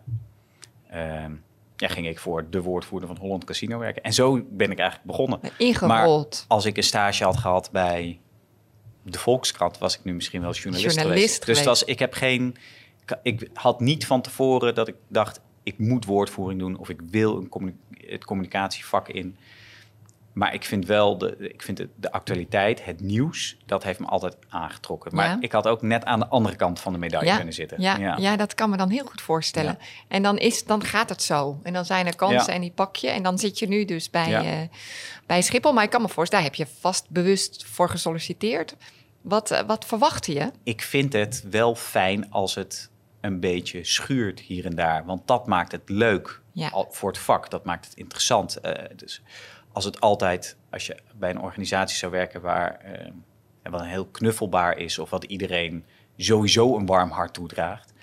ehm, 0.90 1.32
ja, 1.76 1.88
ging 1.88 2.08
ik 2.08 2.20
voor 2.20 2.50
de 2.50 2.62
woordvoerder 2.62 3.08
van 3.08 3.18
Holland 3.18 3.44
Casino 3.44 3.80
werken. 3.80 4.04
En 4.04 4.14
zo 4.14 4.46
ben 4.50 4.72
ik 4.72 4.80
eigenlijk 4.80 5.08
begonnen. 5.08 5.40
Ingerold. 5.58 6.46
Als 6.48 6.66
ik 6.66 6.78
een 6.78 6.84
stage 6.84 7.24
had 7.24 7.38
gehad 7.38 7.70
bij 7.72 8.20
de 9.04 9.20
Volkskrant, 9.20 9.78
was 9.78 9.98
ik 9.98 10.04
nu 10.04 10.14
misschien 10.14 10.42
wel 10.42 10.54
journalist, 10.54 10.96
Journalist 10.96 11.22
geweest. 11.24 11.46
Dus 11.46 11.58
geweest. 11.58 11.64
dat 11.64 11.80
was, 11.80 11.84
ik 11.84 12.00
heb 12.00 12.14
geen, 12.14 12.58
ik 13.24 13.50
had 13.54 13.80
niet 13.80 14.06
van 14.06 14.22
tevoren 14.22 14.76
dat 14.76 14.88
ik 14.88 14.96
dacht, 15.08 15.40
ik 15.64 15.78
moet 15.78 16.06
woordvoering 16.06 16.60
doen 16.60 16.78
of 16.78 16.90
ik 16.90 17.02
wil 17.10 17.38
een 17.38 17.50
communi- 17.50 17.78
het 18.08 18.26
communicatievak 18.26 19.08
in. 19.10 19.38
Maar 20.34 20.54
ik 20.54 20.66
vind 20.66 20.86
wel 20.86 21.18
de, 21.18 21.36
ik 21.38 21.62
vind 21.62 21.78
de, 21.78 21.90
de 21.96 22.12
actualiteit, 22.12 22.86
het 22.86 23.02
nieuws, 23.02 23.58
dat 23.66 23.84
heeft 23.84 24.00
me 24.00 24.06
altijd 24.06 24.36
aangetrokken. 24.50 25.16
Maar 25.16 25.28
Ja. 25.28 25.38
ik 25.40 25.52
had 25.52 25.68
ook 25.68 25.82
net 25.82 26.06
aan 26.06 26.20
de 26.20 26.28
andere 26.28 26.56
kant 26.56 26.80
van 26.80 26.94
de 26.94 27.00
medaille 27.00 27.36
kunnen 27.36 27.54
zitten. 27.54 27.82
Ja, 27.82 28.18
ja. 28.18 28.36
dat 28.36 28.54
kan 28.54 28.70
me 28.70 28.78
dan 28.78 28.90
heel 28.90 29.06
goed 29.06 29.22
voorstellen. 29.22 29.78
En 30.08 30.24
dan, 30.24 30.38
is, 30.38 30.64
dan 30.66 30.84
gaat 30.84 31.10
het 31.10 31.22
zo. 31.24 31.60
En 31.64 31.74
dan 31.74 31.86
zijn 31.86 32.08
er 32.08 32.16
kansen 32.16 32.46
Ja. 32.48 32.54
en 32.54 32.62
die 32.62 32.72
pak 32.72 32.96
je. 32.96 33.10
En 33.10 33.24
dan 33.24 33.38
zit 33.40 33.60
je 33.60 33.68
nu 33.68 33.86
dus 33.86 34.10
bij, 34.10 34.30
Ja. 34.30 34.44
eh, 34.44 34.58
bij 35.26 35.42
Schiphol. 35.42 35.74
Maar 35.74 35.84
ik 35.84 35.90
kan 35.90 36.02
me 36.02 36.10
voorstellen, 36.10 36.46
daar 36.46 36.56
heb 36.58 36.68
je 36.68 36.74
vast 36.80 37.10
bewust 37.10 37.66
voor 37.66 37.90
gesolliciteerd. 37.90 38.76
Wat, 39.22 39.52
eh, 39.52 39.62
wat 39.68 39.86
verwachtte 39.86 40.34
je? 40.34 40.52
ik 40.64 40.82
vind 40.82 41.14
het 41.14 41.44
wel 41.50 41.76
fijn 41.76 42.32
als 42.32 42.56
het 42.56 42.89
een 43.22 43.40
beetje 43.40 43.84
schuurt 43.84 44.40
hier 44.40 44.66
en 44.66 44.76
daar. 44.76 45.06
Want 45.06 45.28
dat 45.28 45.48
maakt 45.48 45.72
het 45.72 45.90
leuk 45.90 46.42
Ja. 46.52 46.70
al- 46.70 46.88
voor 46.92 47.10
het 47.10 47.18
vak. 47.20 47.50
Dat 47.50 47.66
maakt 47.66 47.86
het 47.86 47.94
interessant. 47.96 48.56
Eh, 48.60 48.86
dus 48.96 49.22
als 49.72 49.86
het 49.86 50.00
altijd, 50.02 50.58
als 50.70 50.86
je 50.86 50.98
bij 51.16 51.30
een 51.30 51.42
organisatie 51.42 51.98
zou 51.98 52.12
werken 52.12 52.42
waar 52.42 52.80
en 53.64 53.72
wat 53.72 53.86
heel 53.86 54.06
knuffelbaar 54.06 54.78
is, 54.78 55.00
of 55.00 55.10
wat 55.10 55.24
iedereen 55.24 55.86
sowieso 56.18 56.76
een 56.78 56.86
warm 56.86 57.10
hart 57.12 57.34
toedraagt. 57.34 57.94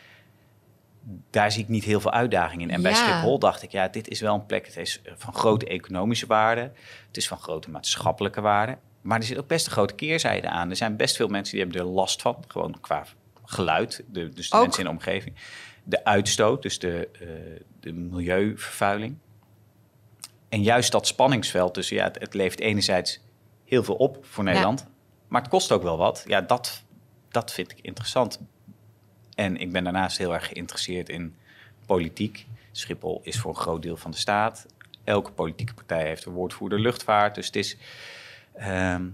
Daar 1.30 1.52
zie 1.52 1.62
ik 1.62 1.68
niet 1.68 1.84
heel 1.84 2.00
veel 2.00 2.12
uitdaging 2.12 2.62
in. 2.62 2.70
En 2.70 2.82
bij. 2.82 2.94
Schiphol 2.94 3.38
dacht 3.38 3.62
ik, 3.62 3.70
ja, 3.70 3.88
dit 3.88 4.08
is 4.08 4.20
wel 4.20 4.34
een 4.34 4.46
plek. 4.46 4.66
Het 4.66 4.76
is 4.76 5.02
van 5.16 5.34
grote 5.34 5.66
economische 5.66 6.26
waarde. 6.26 6.72
Het 7.06 7.16
is 7.16 7.28
van 7.28 7.38
grote 7.38 7.70
maatschappelijke 7.70 8.40
waarde. 8.40 8.78
Maar 9.00 9.18
er 9.18 9.24
zit 9.24 9.38
ook 9.38 9.46
best 9.46 9.66
een 9.66 9.72
grote 9.72 9.94
keerzijde 9.94 10.48
aan. 10.48 10.70
Er 10.70 10.76
zijn 10.76 10.96
best 10.96 11.16
veel 11.16 11.28
mensen 11.28 11.54
die 11.56 11.62
hebben 11.64 11.80
er 11.80 11.86
last 11.86 12.22
van. 12.22 12.44
Gewoon 12.48 12.80
qua 12.80 13.04
geluid, 13.46 14.04
de, 14.10 14.28
dus 14.28 14.50
de 14.50 14.56
Ook? 14.56 14.62
mensen 14.62 14.80
in 14.80 14.88
de 14.88 14.94
omgeving. 14.96 15.34
De 15.84 16.04
uitstoot, 16.04 16.62
dus 16.62 16.78
de, 16.78 17.08
eh, 17.12 17.28
de 17.80 17.92
milieuvervuiling. 17.92 19.16
En 20.48 20.62
juist 20.62 20.92
dat 20.92 21.06
spanningsveld 21.06 21.74
tussen, 21.74 21.96
ja, 21.96 22.04
het, 22.04 22.18
het 22.18 22.34
levert 22.34 22.60
enerzijds 22.60 23.20
heel 23.64 23.84
veel 23.84 23.94
op 23.94 24.18
voor 24.24 24.44
Nederland. 24.44 24.86
Maar 25.28 25.40
het 25.40 25.50
kost 25.50 25.72
ook 25.72 25.82
wel 25.82 25.98
wat. 25.98 26.24
Ja, 26.26 26.40
dat, 26.40 26.82
dat 27.28 27.52
vind 27.52 27.70
ik 27.72 27.78
interessant. 27.80 28.40
En 29.34 29.56
ik 29.56 29.72
ben 29.72 29.84
daarnaast 29.84 30.18
heel 30.18 30.34
erg 30.34 30.46
geïnteresseerd 30.46 31.08
in 31.08 31.36
politiek. 31.86 32.46
Schiphol 32.72 33.20
is 33.22 33.38
voor 33.40 33.50
een 33.50 33.60
groot 33.60 33.82
deel 33.82 33.96
van 33.96 34.10
de 34.10 34.16
staat. 34.16 34.66
Elke 35.04 35.32
politieke 35.32 35.74
partij 35.74 36.06
heeft 36.06 36.24
een 36.24 36.32
woordvoerder 36.32 36.80
luchtvaart. 36.80 37.34
Dus 37.34 37.46
het 37.46 37.56
is. 37.56 37.76
ehm, 38.54 39.04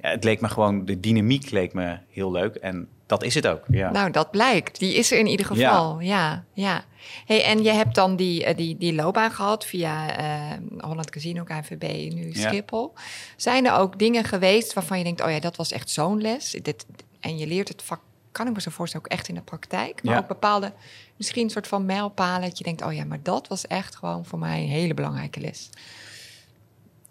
ja, 0.00 0.08
het 0.10 0.24
leek 0.24 0.40
me 0.40 0.48
gewoon, 0.48 0.84
de 0.84 1.00
dynamiek 1.00 1.50
leek 1.50 1.72
me 1.72 1.98
heel 2.10 2.30
leuk. 2.32 2.54
En 2.54 2.88
dat 3.12 3.22
is 3.22 3.34
het 3.34 3.46
ook. 3.46 3.64
Ja. 3.70 3.90
Nou, 3.90 4.10
dat 4.10 4.30
blijkt. 4.30 4.78
Die 4.78 4.94
is 4.94 5.12
er 5.12 5.18
in 5.18 5.26
ieder 5.26 5.46
geval. 5.46 6.00
Ja, 6.00 6.44
ja. 6.52 6.84
Hey, 7.26 7.44
en 7.44 7.62
je 7.62 7.70
hebt 7.70 7.94
dan 7.94 8.16
die, 8.16 8.44
eh, 8.44 8.56
die, 8.56 8.76
die 8.78 8.94
loopbaan 8.94 9.30
gehad 9.30 9.66
via 9.66 10.16
eh, 10.16 10.58
Holland 10.78 11.10
Casino, 11.10 11.44
KNVB, 11.44 12.12
nu 12.12 12.30
Ja. 12.32 12.48
Schiphol. 12.48 12.92
Zijn 13.36 13.66
er 13.66 13.72
ook 13.72 13.98
dingen 13.98 14.24
geweest 14.24 14.72
waarvan 14.72 14.98
je 14.98 15.04
denkt, 15.04 15.22
oh 15.22 15.30
ja, 15.30 15.40
dat 15.40 15.56
was 15.56 15.72
echt 15.72 15.90
zo'n 15.90 16.20
les. 16.20 16.50
Dit, 16.62 16.86
en 17.20 17.38
je 17.38 17.46
leert 17.46 17.68
het 17.68 17.82
vak, 17.82 18.00
kan 18.32 18.46
ik 18.46 18.54
me 18.54 18.60
zo 18.60 18.70
voorstellen, 18.70 19.06
ook 19.06 19.12
echt 19.12 19.28
in 19.28 19.34
de 19.34 19.40
praktijk. 19.42 20.02
Maar 20.02 20.14
Ja. 20.14 20.20
ook 20.20 20.28
bepaalde, 20.28 20.72
misschien 21.16 21.44
een 21.44 21.50
soort 21.50 21.68
van 21.68 21.86
mijlpalen. 21.86 22.48
Dat 22.48 22.58
je 22.58 22.64
denkt, 22.64 22.82
oh 22.82 22.92
ja, 22.92 23.04
maar 23.04 23.22
dat 23.22 23.48
was 23.48 23.66
echt 23.66 23.96
gewoon 23.96 24.24
voor 24.24 24.38
mij 24.38 24.62
een 24.62 24.68
hele 24.68 24.94
belangrijke 24.94 25.40
les. 25.40 25.70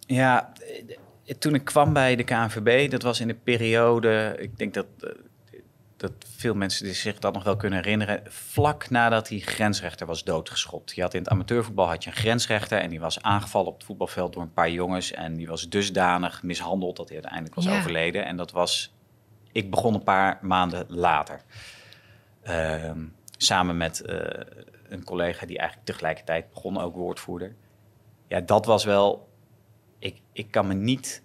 Ja, 0.06 0.54
eh, 1.26 1.36
toen 1.40 1.56
ik 1.56 1.66
kwam 1.66 1.94
bij 1.94 2.16
de 2.16 2.24
KNVB, 2.24 2.92
dat 2.92 3.02
was 3.02 3.20
in 3.20 3.28
de 3.28 3.38
periode, 3.44 4.36
ik 4.40 4.58
denk 4.58 4.74
dat, 4.74 4.86
dat 6.02 6.12
veel 6.38 6.54
mensen 6.54 6.96
zich 6.96 7.20
dat 7.20 7.34
nog 7.34 7.44
wel 7.44 7.56
kunnen 7.56 7.84
herinneren, 7.84 8.22
vlak 8.28 8.90
nadat 8.90 9.28
die 9.28 9.42
grensrechter 9.42 10.08
was 10.08 10.24
doodgeschopt. 10.24 10.96
Je 10.96 11.02
had 11.02 11.14
in 11.14 11.20
het 11.22 11.30
amateurvoetbal 11.30 11.88
had 11.88 12.04
je 12.04 12.10
een 12.10 12.16
grensrechter 12.16 12.80
en 12.80 12.90
die 12.90 13.00
was 13.00 13.22
aangevallen 13.22 13.68
op 13.68 13.74
het 13.74 13.84
voetbalveld 13.84 14.34
door 14.34 14.42
een 14.42 14.54
paar 14.54 14.70
jongens 14.72 15.12
en 15.12 15.36
die 15.36 15.48
was 15.48 15.70
dusdanig 15.70 16.44
mishandeld 16.44 16.96
dat 16.96 17.06
hij 17.06 17.16
uiteindelijk 17.16 17.56
was 17.56 17.66
Ja. 17.66 17.78
overleden. 17.78 18.26
En 18.26 18.38
dat 18.38 18.52
was, 18.52 18.94
ik 19.52 19.70
begon 19.70 19.94
een 19.94 20.04
paar 20.04 20.40
maanden 20.42 20.86
later. 20.88 21.42
Ehm, 22.42 23.06
samen 23.38 23.78
met 23.78 24.02
eh, 24.02 24.18
een 24.90 25.04
collega 25.04 25.46
die 25.46 25.58
eigenlijk 25.58 25.88
tegelijkertijd 25.88 26.50
begon, 26.50 26.78
ook 26.78 26.96
woordvoerder. 26.96 27.56
Ja, 28.28 28.40
dat 28.40 28.66
was 28.66 28.84
wel 28.84 29.30
ik, 30.00 30.22
ik 30.34 30.52
kan 30.52 30.68
me 30.68 30.74
niet. 30.74 31.24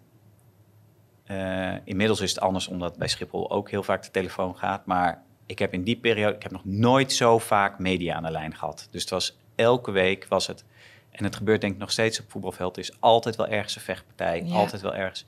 Eh, 1.26 1.74
inmiddels 1.84 2.20
is 2.20 2.30
het 2.30 2.40
anders, 2.40 2.68
omdat 2.68 2.96
bij 2.96 3.08
Schiphol 3.08 3.50
ook 3.50 3.70
heel 3.70 3.82
vaak 3.82 4.02
de 4.02 4.10
telefoon 4.10 4.56
gaat. 4.56 4.86
Maar 4.86 5.22
ik 5.46 5.58
heb 5.58 5.72
in 5.72 5.82
die 5.82 5.96
periode, 5.96 6.34
ik 6.36 6.42
heb 6.42 6.52
nog 6.52 6.64
nooit 6.64 7.12
zo 7.12 7.38
vaak 7.38 7.78
media 7.78 8.14
aan 8.14 8.22
de 8.22 8.30
lijn 8.30 8.54
gehad. 8.56 8.88
Dus 8.90 9.00
het 9.00 9.10
was 9.10 9.38
elke 9.54 9.90
week 9.90 10.26
was 10.28 10.46
het. 10.46 10.64
En 11.10 11.24
het 11.24 11.36
gebeurt 11.36 11.60
denk 11.60 11.72
ik 11.72 11.78
nog 11.78 11.90
steeds 11.90 12.20
op 12.20 12.30
voetbalveld. 12.30 12.76
Er 12.76 12.82
is 12.82 12.96
altijd 13.00 13.36
wel 13.36 13.46
ergens 13.46 13.76
een 13.76 13.82
vechtpartij, 13.82 14.42
Ja. 14.44 14.54
altijd 14.54 14.82
wel 14.82 14.94
ergens. 14.94 15.26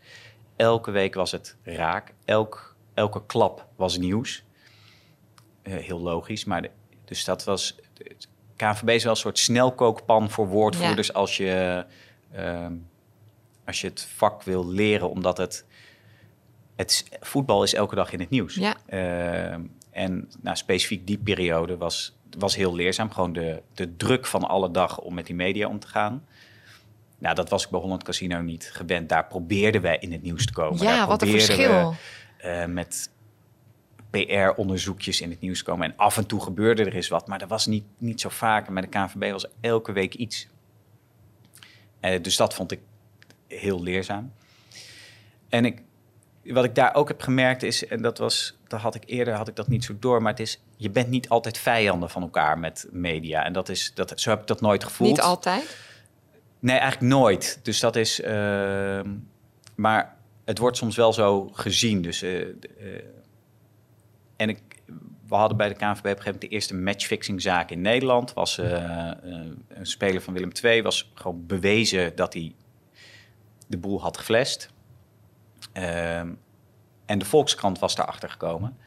Elke 0.56 0.90
week 0.90 1.14
was 1.14 1.32
het 1.32 1.56
raak. 1.62 2.14
Elk, 2.24 2.76
elke 2.94 3.26
klap 3.26 3.66
was 3.76 3.98
nieuws. 3.98 4.44
Eh, 5.62 5.74
heel 5.76 6.00
logisch, 6.00 6.44
maar 6.44 6.62
de- 6.62 6.70
dus 7.04 7.24
dat 7.24 7.44
was. 7.44 7.76
het 8.02 8.28
KNVB 8.56 8.88
is 8.88 9.02
wel 9.02 9.12
een 9.12 9.18
soort 9.18 9.38
snelkookpan 9.38 10.30
voor 10.30 10.46
woordvoerders 10.48 11.12
als 11.12 11.36
je 11.36 11.84
ehm, 12.32 12.72
als 13.66 13.80
je 13.80 13.86
het 13.88 14.02
vak 14.16 14.42
wil 14.42 14.66
leren, 14.68 15.10
omdat 15.10 15.36
het, 15.38 15.64
het 16.78 16.90
is- 16.90 17.04
voetbal 17.20 17.62
is 17.62 17.74
elke 17.74 17.94
dag 17.94 18.12
in 18.12 18.20
het 18.20 18.30
nieuws. 18.30 18.54
Ja. 18.54 18.76
Ehm, 18.86 19.62
en 19.90 20.28
nou, 20.40 20.56
specifiek 20.56 21.06
die 21.06 21.18
periode 21.18 21.76
was, 21.76 22.16
was 22.38 22.56
heel 22.56 22.74
leerzaam. 22.74 23.10
Gewoon 23.10 23.32
de, 23.32 23.62
de 23.74 23.96
druk 23.96 24.26
van 24.26 24.48
alle 24.48 24.70
dag 24.70 24.98
om 25.00 25.14
met 25.14 25.26
die 25.26 25.34
media 25.34 25.68
om 25.68 25.78
te 25.78 25.86
gaan. 25.88 26.24
Nou, 27.18 27.34
dat 27.34 27.48
was 27.48 27.64
ik 27.64 27.70
bij 27.70 27.80
Holland 27.80 28.02
Casino 28.02 28.40
niet 28.40 28.70
gewend. 28.72 29.08
Daar 29.08 29.26
probeerden 29.26 29.80
wij 29.82 29.96
in 30.00 30.12
het 30.12 30.22
nieuws 30.22 30.46
te 30.46 30.52
komen. 30.52 30.82
ja, 30.82 30.96
Daar 30.96 31.06
wat 31.06 31.22
een 31.22 31.28
verschil. 31.28 31.90
we, 32.38 32.46
eh, 32.48 32.64
met 32.66 33.10
PR-onderzoekjes 34.10 35.20
in 35.20 35.30
het 35.30 35.40
nieuws 35.40 35.62
komen. 35.62 35.86
En 35.90 35.96
af 35.96 36.16
en 36.16 36.26
toe 36.26 36.40
gebeurde 36.40 36.84
er 36.84 36.94
eens 36.94 37.08
wat, 37.08 37.26
maar 37.26 37.38
dat 37.38 37.48
was 37.48 37.66
niet, 37.66 37.84
niet 37.98 38.20
zo 38.20 38.28
vaak. 38.28 38.66
En 38.66 38.74
bij 38.74 38.82
de 38.82 38.88
KNVB 38.88 39.30
was 39.32 39.46
elke 39.60 39.92
week 39.92 40.14
iets. 40.14 40.48
Eh, 42.00 42.22
dus 42.22 42.36
dat 42.36 42.54
vond 42.54 42.72
ik 42.72 42.80
heel 43.46 43.82
leerzaam. 43.82 44.32
En 45.48 45.64
ik, 45.64 45.82
wat 46.52 46.64
ik 46.64 46.74
daar 46.74 46.94
ook 46.94 47.08
heb 47.08 47.20
gemerkt 47.22 47.62
is, 47.62 47.86
en 47.86 48.02
dat 48.02 48.18
was, 48.18 48.58
dat 48.66 48.80
had 48.80 48.94
ik 48.94 49.02
eerder 49.06 49.34
had 49.34 49.48
ik 49.48 49.56
dat 49.56 49.68
niet 49.68 49.84
zo 49.84 49.94
door, 49.98 50.22
maar 50.22 50.30
het 50.30 50.40
is, 50.40 50.60
je 50.76 50.90
bent 50.90 51.08
niet 51.08 51.28
altijd 51.28 51.58
vijanden 51.58 52.10
van 52.10 52.22
elkaar 52.22 52.58
met 52.58 52.88
media. 52.90 53.44
En 53.44 53.52
dat 53.52 53.68
is, 53.68 53.94
dat, 53.94 54.20
zo 54.20 54.30
heb 54.30 54.40
ik 54.40 54.46
dat 54.46 54.60
nooit 54.60 54.84
gevoeld. 54.84 55.10
Niet 55.10 55.20
altijd. 55.20 55.76
Nee, 56.58 56.76
eigenlijk 56.78 57.12
nooit. 57.12 57.60
Dus 57.62 57.80
dat 57.80 57.96
is. 57.96 58.20
ehm, 58.20 59.14
maar 59.74 60.16
het 60.44 60.58
wordt 60.58 60.76
soms 60.76 60.96
wel 60.96 61.12
zo 61.12 61.48
gezien. 61.52 62.02
Dus, 62.02 62.22
eh, 62.22 62.40
eh, 62.40 62.48
en 64.36 64.48
ik, 64.48 64.60
we 65.28 65.34
hadden 65.34 65.56
bij 65.56 65.68
de 65.68 65.74
KNVB 65.74 65.88
op 65.88 66.04
een 66.04 66.10
gegeven 66.10 66.24
moment 66.24 66.40
de 66.40 66.48
eerste 66.48 66.74
matchfixingzaak 66.74 67.70
in 67.70 67.80
Nederland. 67.80 68.32
Was 68.32 68.58
eh, 68.58 69.08
eh, 69.10 69.16
een 69.68 69.86
speler 69.86 70.22
van 70.22 70.34
Willem 70.34 70.50
II 70.62 70.82
was 70.82 71.10
gewoon 71.14 71.46
bewezen 71.46 72.16
dat 72.16 72.32
hij 72.32 72.54
de 73.66 73.78
boel 73.78 74.00
had 74.00 74.18
geflasht. 74.18 74.70
Ehm, 75.72 76.32
en 77.06 77.18
de 77.18 77.24
Volkskrant 77.24 77.78
was 77.78 77.94
daarachter 77.94 78.30
gekomen. 78.30 78.78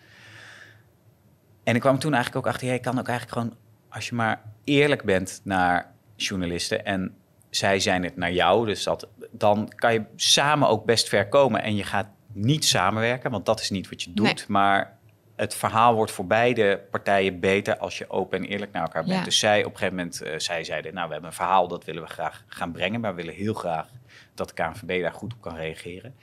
En 1.63 1.75
ik 1.75 1.81
kwam 1.81 1.99
toen 1.99 2.13
eigenlijk 2.13 2.45
ook 2.45 2.53
achter, 2.53 2.67
jij 2.67 2.79
kan 2.79 2.99
ook 2.99 3.07
eigenlijk 3.07 3.37
gewoon, 3.37 3.57
als 3.89 4.09
je 4.09 4.15
maar 4.15 4.41
eerlijk 4.63 5.03
bent 5.03 5.41
naar 5.43 5.93
journalisten 6.15 6.85
en 6.85 7.15
zij 7.49 7.79
zijn 7.79 8.03
het 8.03 8.15
naar 8.15 8.31
jou, 8.31 8.65
dus 8.65 8.83
dat, 8.83 9.07
dan 9.31 9.71
kan 9.75 9.93
je 9.93 10.03
samen 10.15 10.67
ook 10.67 10.85
best 10.85 11.09
ver 11.09 11.27
komen. 11.27 11.63
En 11.63 11.75
je 11.75 11.83
gaat 11.83 12.07
niet 12.33 12.65
samenwerken, 12.65 13.31
want 13.31 13.45
dat 13.45 13.59
is 13.59 13.69
niet 13.69 13.89
wat 13.89 14.03
je 14.03 14.13
doet. 14.13 14.25
Nee. 14.25 14.45
Maar 14.47 14.97
het 15.35 15.55
verhaal 15.55 15.93
wordt 15.93 16.11
voor 16.11 16.27
beide 16.27 16.81
partijen 16.91 17.39
beter 17.39 17.77
als 17.77 17.97
je 17.97 18.09
open 18.09 18.39
en 18.39 18.45
eerlijk 18.45 18.71
naar 18.71 18.81
elkaar 18.81 19.03
bent. 19.03 19.17
Ja. 19.17 19.23
Dus 19.23 19.39
zij 19.39 19.59
op 19.59 19.71
een 19.71 19.77
gegeven 19.77 19.95
moment, 19.95 20.21
eh, 20.21 20.39
zij 20.39 20.63
zeiden, 20.63 20.93
nou 20.93 21.07
we 21.07 21.13
hebben 21.13 21.29
een 21.29 21.35
verhaal, 21.35 21.67
dat 21.67 21.85
willen 21.85 22.03
we 22.03 22.09
graag 22.09 22.43
gaan 22.47 22.71
brengen. 22.71 23.01
Maar 23.01 23.15
we 23.15 23.21
willen 23.21 23.37
heel 23.37 23.53
graag 23.53 23.87
dat 24.33 24.47
de 24.47 24.53
KNVB 24.53 25.01
daar 25.01 25.13
goed 25.13 25.33
op 25.33 25.41
kan 25.41 25.55
reageren. 25.55 26.15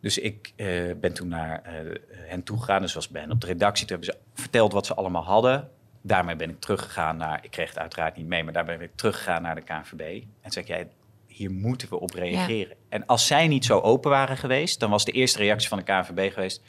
Dus 0.00 0.18
ik 0.18 0.52
eh, 0.56 0.66
ben 1.00 1.12
toen 1.12 1.28
naar 1.28 1.62
eh, 1.62 1.74
hen 2.12 2.42
toegegaan, 2.42 2.82
dus 2.82 2.94
was 2.94 3.08
bij 3.08 3.20
hen 3.20 3.30
op 3.30 3.40
de 3.40 3.46
redactie. 3.46 3.86
Toen 3.86 3.96
hebben 3.96 4.14
ze 4.14 4.40
verteld 4.42 4.72
wat 4.72 4.86
ze 4.86 4.94
allemaal 4.94 5.24
hadden. 5.24 5.70
Daarmee 6.02 6.36
ben 6.36 6.50
ik 6.50 6.60
teruggegaan 6.60 7.16
naar, 7.16 7.40
ik 7.42 7.50
kreeg 7.50 7.68
het 7.68 7.78
uiteraard 7.78 8.16
niet 8.16 8.26
mee, 8.26 8.44
maar 8.44 8.52
daar 8.52 8.64
ben 8.64 8.80
ik 8.80 8.90
teruggegaan 8.94 9.42
naar 9.42 9.54
de 9.54 9.60
KNVB. 9.60 10.22
En 10.40 10.50
zei 10.50 10.64
ik, 10.64 10.70
jij, 10.70 10.88
hier 11.26 11.50
moeten 11.50 11.88
we 11.88 12.00
op 12.00 12.10
reageren. 12.10 12.76
En 12.88 13.06
als 13.06 13.26
zij 13.26 13.48
niet 13.48 13.64
zo 13.64 13.78
open 13.78 14.10
waren 14.10 14.36
geweest, 14.36 14.80
dan 14.80 14.90
was 14.90 15.04
de 15.04 15.12
eerste 15.12 15.38
reactie 15.38 15.68
van 15.68 15.78
de 15.78 15.84
KNVB 15.84 16.32
geweest. 16.32 16.62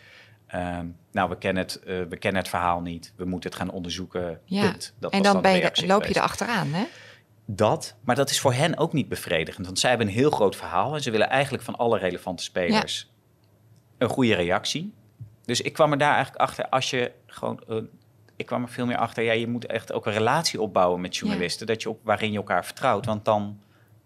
ehm, 0.47 0.85
nou, 1.11 1.29
we 1.29 1.37
kennen, 1.37 1.63
het, 1.63 1.79
eh, 1.79 2.01
we 2.09 2.17
kennen 2.17 2.41
het 2.41 2.49
verhaal 2.49 2.81
niet. 2.81 3.13
We 3.15 3.25
moeten 3.25 3.49
het 3.49 3.59
gaan 3.59 3.71
onderzoeken. 3.71 4.39
Ja. 4.45 4.61
Punt. 4.61 4.93
Dat 4.99 5.11
en 5.11 5.23
dan 5.23 5.41
ben 5.41 5.51
je, 5.51 5.61
loop 5.61 5.73
je 5.73 5.85
geweest. 5.85 6.15
erachteraan, 6.15 6.67
hè? 6.73 6.83
Dat, 7.45 7.95
maar 8.03 8.15
dat 8.15 8.29
is 8.29 8.39
voor 8.39 8.53
hen 8.53 8.77
ook 8.77 8.93
niet 8.93 9.09
bevredigend. 9.09 9.65
Want 9.65 9.79
zij 9.79 9.89
hebben 9.89 10.07
een 10.07 10.13
heel 10.13 10.29
groot 10.29 10.55
verhaal 10.55 10.95
en 10.95 11.01
ze 11.01 11.11
willen 11.11 11.29
eigenlijk 11.29 11.63
van 11.63 11.75
alle 11.75 11.97
relevante 11.97 12.43
spelers 12.43 13.10
een 14.01 14.09
goede 14.09 14.33
reactie. 14.35 14.93
Dus 15.45 15.61
ik 15.61 15.73
kwam 15.73 15.91
er 15.91 15.97
daar 15.97 16.13
eigenlijk 16.13 16.41
achter 16.41 16.69
als 16.69 16.89
je 16.89 17.11
gewoon. 17.25 17.63
eh, 17.67 17.77
ik 18.35 18.45
kwam 18.45 18.61
er 18.63 18.69
veel 18.69 18.85
meer 18.85 18.97
achter. 18.97 19.23
Ja, 19.23 19.31
je 19.31 19.47
moet 19.47 19.65
echt 19.65 19.91
ook 19.91 20.05
een 20.05 20.13
relatie 20.13 20.61
opbouwen 20.61 21.01
met 21.01 21.15
journalisten. 21.15 21.67
Dat 21.67 21.81
je 21.81 21.89
op, 21.89 21.99
waarin 22.03 22.31
je 22.31 22.37
elkaar 22.37 22.65
vertrouwt. 22.65 23.05
Want 23.05 23.25
dan 23.25 23.59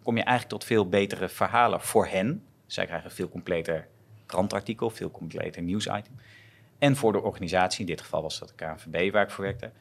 kom 0.03 0.17
je 0.17 0.23
eigenlijk 0.23 0.59
tot 0.59 0.63
veel 0.67 0.89
betere 0.89 1.29
verhalen 1.29 1.81
voor 1.81 2.07
hen. 2.07 2.43
Zij 2.65 2.85
krijgen 2.85 3.09
een 3.09 3.15
veel 3.15 3.29
completer 3.29 3.87
krantartikel, 4.25 4.89
veel 4.89 5.11
completer 5.11 5.61
nieuwsitem. 5.61 6.19
En 6.77 6.95
voor 6.95 7.11
de 7.11 7.21
organisatie, 7.21 7.79
in 7.79 7.85
dit 7.85 8.01
geval 8.01 8.21
was 8.21 8.39
dat 8.39 8.47
de 8.47 8.55
KNVB 8.55 9.11
waar 9.11 9.23
ik 9.23 9.29
voor 9.31 9.43
werkte. 9.43 9.71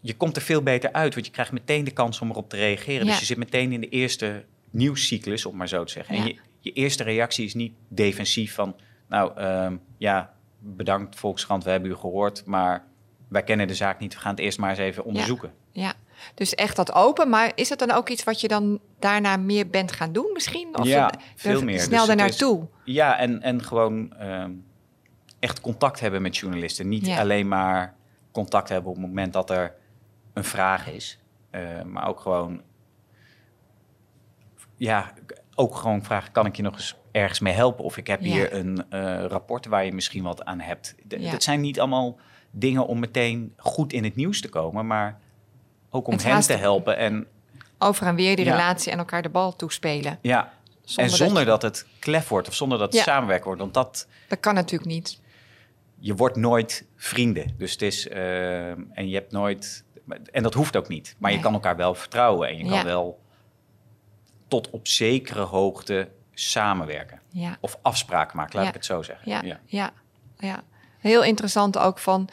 Je 0.00 0.16
komt 0.16 0.36
er 0.36 0.42
veel 0.42 0.62
beter 0.62 0.92
uit, 0.92 1.14
want 1.14 1.26
je 1.26 1.32
krijgt 1.32 1.52
meteen 1.52 1.84
de 1.84 1.90
kans 1.90 2.20
om 2.20 2.30
erop 2.30 2.48
te 2.48 2.56
reageren. 2.56 3.04
Ja. 3.04 3.10
Dus 3.10 3.18
je 3.20 3.26
zit 3.26 3.36
meteen 3.36 3.72
in 3.72 3.80
de 3.80 3.88
eerste 3.88 4.44
nieuwscyclus, 4.70 5.46
om 5.46 5.56
maar 5.56 5.68
zo 5.68 5.84
te 5.84 5.92
zeggen. 5.92 6.14
En 6.16 6.24
je, 6.24 6.36
je 6.60 6.72
eerste 6.72 7.02
reactie 7.02 7.44
is 7.44 7.54
niet 7.54 7.72
defensief 7.88 8.54
van... 8.54 8.76
nou, 9.08 9.36
ehm, 9.36 9.76
ja, 9.98 10.32
bedankt 10.58 11.16
Volkskrant, 11.16 11.64
we 11.64 11.70
hebben 11.70 11.90
u 11.90 11.94
gehoord... 11.94 12.44
maar 12.44 12.84
wij 13.28 13.42
kennen 13.44 13.66
de 13.68 13.74
zaak 13.74 13.98
niet, 13.98 14.14
we 14.14 14.20
gaan 14.20 14.30
het 14.30 14.40
eerst 14.40 14.58
maar 14.58 14.70
eens 14.70 14.78
even 14.78 15.04
onderzoeken. 15.04 15.52
Ja. 15.72 15.92
Dus 16.34 16.54
echt 16.54 16.76
dat 16.76 16.94
open. 16.94 17.28
Maar 17.28 17.52
is 17.54 17.68
het 17.68 17.78
dan 17.78 17.90
ook 17.90 18.08
iets 18.08 18.24
wat 18.24 18.40
je 18.40 18.48
dan 18.48 18.80
daarna 18.98 19.36
meer 19.36 19.68
bent 19.68 19.92
gaan 19.92 20.12
doen 20.12 20.30
misschien? 20.32 20.78
Of 20.78 20.86
Ja, 20.86 21.12
veel 21.36 21.58
er 21.58 21.64
meer. 21.64 21.80
Snel 21.80 22.06
Dus 22.06 22.14
naartoe. 22.14 22.66
Ja, 22.84 23.18
en, 23.18 23.42
en 23.42 23.62
gewoon 23.62 24.12
ehm, 24.12 24.52
echt 25.38 25.60
contact 25.60 26.00
hebben 26.00 26.22
met 26.22 26.36
journalisten. 26.36 26.88
Niet 26.88 27.06
Ja. 27.06 27.18
alleen 27.20 27.48
maar 27.48 27.94
contact 28.32 28.68
hebben 28.68 28.90
op 28.90 28.96
het 28.96 29.06
moment 29.06 29.32
dat 29.32 29.50
er 29.50 29.74
een 30.32 30.44
vraag 30.44 30.88
is. 30.88 31.18
eh, 31.50 31.82
maar 31.82 32.08
ook 32.08 32.20
gewoon... 32.20 32.62
Ja, 34.76 35.12
ook 35.60 35.74
gewoon 35.76 36.02
vragen, 36.04 36.32
kan 36.32 36.46
ik 36.46 36.56
je 36.56 36.62
nog 36.62 36.74
eens 36.74 36.94
ergens 37.12 37.40
mee 37.40 37.52
helpen? 37.52 37.84
Of 37.84 37.96
ik 37.96 38.06
heb 38.06 38.20
Ja. 38.20 38.26
hier 38.26 38.54
een 38.54 38.84
eh, 38.90 39.24
rapport 39.24 39.66
waar 39.66 39.84
je 39.84 39.92
misschien 39.92 40.22
wat 40.22 40.44
aan 40.44 40.60
hebt. 40.60 40.94
D- 41.08 41.14
Ja. 41.18 41.30
Dat 41.30 41.42
zijn 41.42 41.60
niet 41.60 41.80
allemaal 41.80 42.18
dingen 42.50 42.86
om 42.86 42.98
meteen 42.98 43.52
goed 43.56 43.92
in 43.92 44.04
het 44.04 44.16
nieuws 44.16 44.40
te 44.40 44.48
komen, 44.48 44.86
maar 44.86 45.18
ook 45.90 46.06
om 46.06 46.12
Het 46.12 46.22
hen 46.24 46.40
te 46.40 46.52
helpen. 46.52 46.96
En 46.96 47.26
Over 47.78 48.06
en 48.06 48.14
weer 48.14 48.36
die 48.36 48.44
Ja. 48.44 48.50
relatie 48.50 48.92
en 48.92 48.98
elkaar 48.98 49.22
de 49.22 49.28
bal 49.28 49.56
toespelen. 49.56 50.18
ja, 50.22 50.52
Zonder 50.84 51.04
en 51.04 51.08
dat 51.18 51.18
zonder 51.26 51.42
je- 51.42 51.48
dat, 51.48 51.62
het 51.62 51.86
klef 51.98 52.28
wordt 52.28 52.48
of 52.48 52.54
zonder 52.54 52.78
dat 52.78 52.86
het 52.86 52.96
Ja. 52.96 53.02
samenwerken 53.12 53.44
wordt. 53.46 53.60
Want 53.60 53.74
dat, 53.74 54.06
Dat 54.28 54.40
kan 54.40 54.54
natuurlijk 54.54 54.90
niet. 54.90 55.20
je 55.98 56.14
wordt 56.14 56.36
nooit 56.36 56.84
vrienden. 56.96 57.54
Dus 57.58 57.72
het 57.72 57.82
is. 57.82 58.08
eh, 58.08 58.68
en 58.70 59.08
je 59.08 59.14
hebt 59.14 59.32
nooit. 59.32 59.84
En 60.32 60.42
dat 60.42 60.54
hoeft 60.54 60.76
ook 60.76 60.88
niet. 60.88 61.16
Maar 61.18 61.32
je 61.32 61.40
kan 61.40 61.52
elkaar 61.52 61.76
wel 61.76 61.94
vertrouwen. 61.94 62.48
En 62.48 62.56
je 62.56 62.64
kan 62.70 62.84
wel 62.84 63.20
tot 64.50 64.70
op 64.70 64.88
zekere 64.88 65.40
hoogte 65.42 66.08
samenwerken. 66.34 67.20
Ja. 67.28 67.56
Of 67.60 67.78
afspraken 67.82 68.36
maken, 68.36 68.54
laat 68.54 68.62
Ja. 68.62 68.68
ik 68.68 68.74
het 68.76 68.84
zo 68.84 69.02
zeggen. 69.02 69.30
Ja, 69.30 69.58
ja. 69.66 69.92
ja, 70.36 70.62
Heel 70.98 71.24
interessant 71.24 71.78
ook 71.78 71.98
van, 71.98 72.28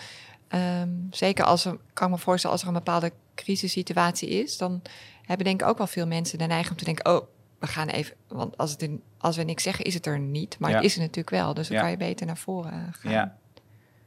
ehm, 0.48 0.90
zeker 1.10 1.46
als 1.46 1.66
er, 1.66 1.78
kan 1.94 2.10
me 2.10 2.18
voorstellen, 2.18 2.56
als 2.56 2.62
er 2.66 2.68
een 2.72 2.84
bepaalde 2.84 3.12
crisissituatie 3.36 4.30
is, 4.30 4.58
dan 4.58 4.82
hebben 5.24 5.46
denk 5.46 5.62
ik 5.62 5.68
ook 5.68 5.78
wel 5.78 5.88
veel 5.88 6.08
mensen 6.08 6.38
de 6.38 6.46
neiging 6.46 6.72
om 6.72 6.78
te 6.78 6.84
denken, 6.86 7.16
oh, 7.16 7.28
we 7.60 7.68
gaan 7.68 7.88
even, 7.88 8.16
want 8.28 8.58
als, 8.58 8.72
het 8.72 8.82
er, 8.82 8.90
als 9.18 9.36
we 9.38 9.44
niks 9.44 9.64
zeggen, 9.64 9.86
is 9.86 9.94
het 9.94 10.06
er 10.06 10.20
niet, 10.20 10.60
maar 10.60 10.70
Ja. 10.70 10.76
het 10.76 10.86
is 10.86 10.94
er 10.96 11.00
natuurlijk 11.02 11.30
wel, 11.30 11.54
dus 11.54 11.68
dan 11.68 11.76
Ja. 11.76 11.82
kan 11.82 11.92
je 11.92 11.98
beter 11.98 12.26
naar 12.26 12.38
voren 12.38 12.72
eh, 12.72 12.80
gaan. 12.92 13.12
Ja. 13.12 13.38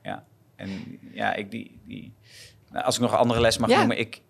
ja. 0.03 0.25
En 0.57 0.99
ja, 1.13 1.35
ik 1.35 1.51
die. 1.51 1.81
die 1.85 2.15
nou, 2.71 2.85
als 2.85 2.95
ik 2.95 3.01
nog 3.01 3.13
een 3.13 3.19
andere 3.19 3.41
les 3.41 3.59
mag 3.59 3.71
Ja. 3.71 3.77
noemen, 3.79 3.99
ik. 3.99 4.23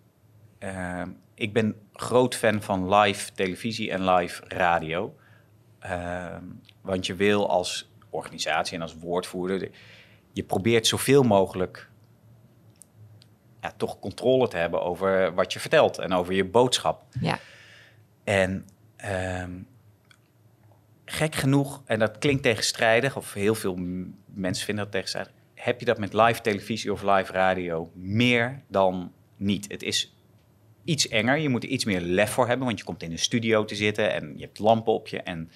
eh, 0.59 1.03
ik 1.41 1.53
ben 1.53 1.75
groot 1.93 2.35
fan 2.35 2.63
van 2.63 2.95
live 2.95 3.33
televisie 3.33 3.91
en 3.91 4.11
live 4.11 4.43
radio. 4.49 5.17
Ehm, 5.79 6.45
want 6.81 7.07
je 7.07 7.15
wil 7.15 7.49
als 7.51 7.91
organisatie 8.11 8.77
en 8.77 8.83
als 8.83 8.95
woordvoerder, 8.95 9.59
de- 9.59 9.71
je 10.33 10.43
probeert 10.43 10.87
zoveel 10.87 11.23
mogelijk 11.23 11.89
ja, 13.61 13.73
toch 13.77 13.99
controle 13.99 14.49
te 14.49 14.57
hebben 14.57 14.83
over 14.83 15.35
wat 15.35 15.53
je 15.53 15.61
vertelt 15.61 15.99
en 15.99 16.13
over 16.13 16.35
je 16.35 16.45
boodschap. 16.45 17.05
Ja. 17.21 17.39
En 18.25 18.67
ehm, 18.97 19.53
gek 21.05 21.35
genoeg, 21.35 21.83
en 21.87 21.99
dat 21.99 22.19
klinkt 22.19 22.43
tegenstrijdig, 22.43 23.17
of 23.17 23.33
heel 23.33 23.55
veel 23.55 23.77
mensen 24.27 24.65
vinden 24.65 24.85
dat 24.85 24.93
tegenstrijdig, 24.93 25.33
heb 25.55 25.81
je 25.81 25.87
dat 25.87 25.99
met 25.99 26.13
live 26.13 26.41
televisie 26.41 26.93
of 26.93 27.03
live 27.03 27.33
radio 27.33 27.91
meer 27.95 28.63
dan 28.69 29.13
niet. 29.37 29.67
Het 29.69 29.83
is 29.83 30.15
iets 30.85 31.09
enger, 31.09 31.39
je 31.39 31.49
moet 31.49 31.63
er 31.63 31.69
iets 31.69 31.85
meer 31.85 32.01
lef 32.01 32.31
voor 32.31 32.47
hebben, 32.47 32.67
want 32.67 32.79
je 32.79 32.85
komt 32.85 33.03
in 33.03 33.11
een 33.13 33.19
studio 33.19 33.65
te 33.65 33.75
zitten 33.75 34.13
en 34.13 34.33
je 34.37 34.45
hebt 34.45 34.59
lampen 34.59 34.93
op 34.93 35.09
je. 35.09 35.21
En 35.23 35.51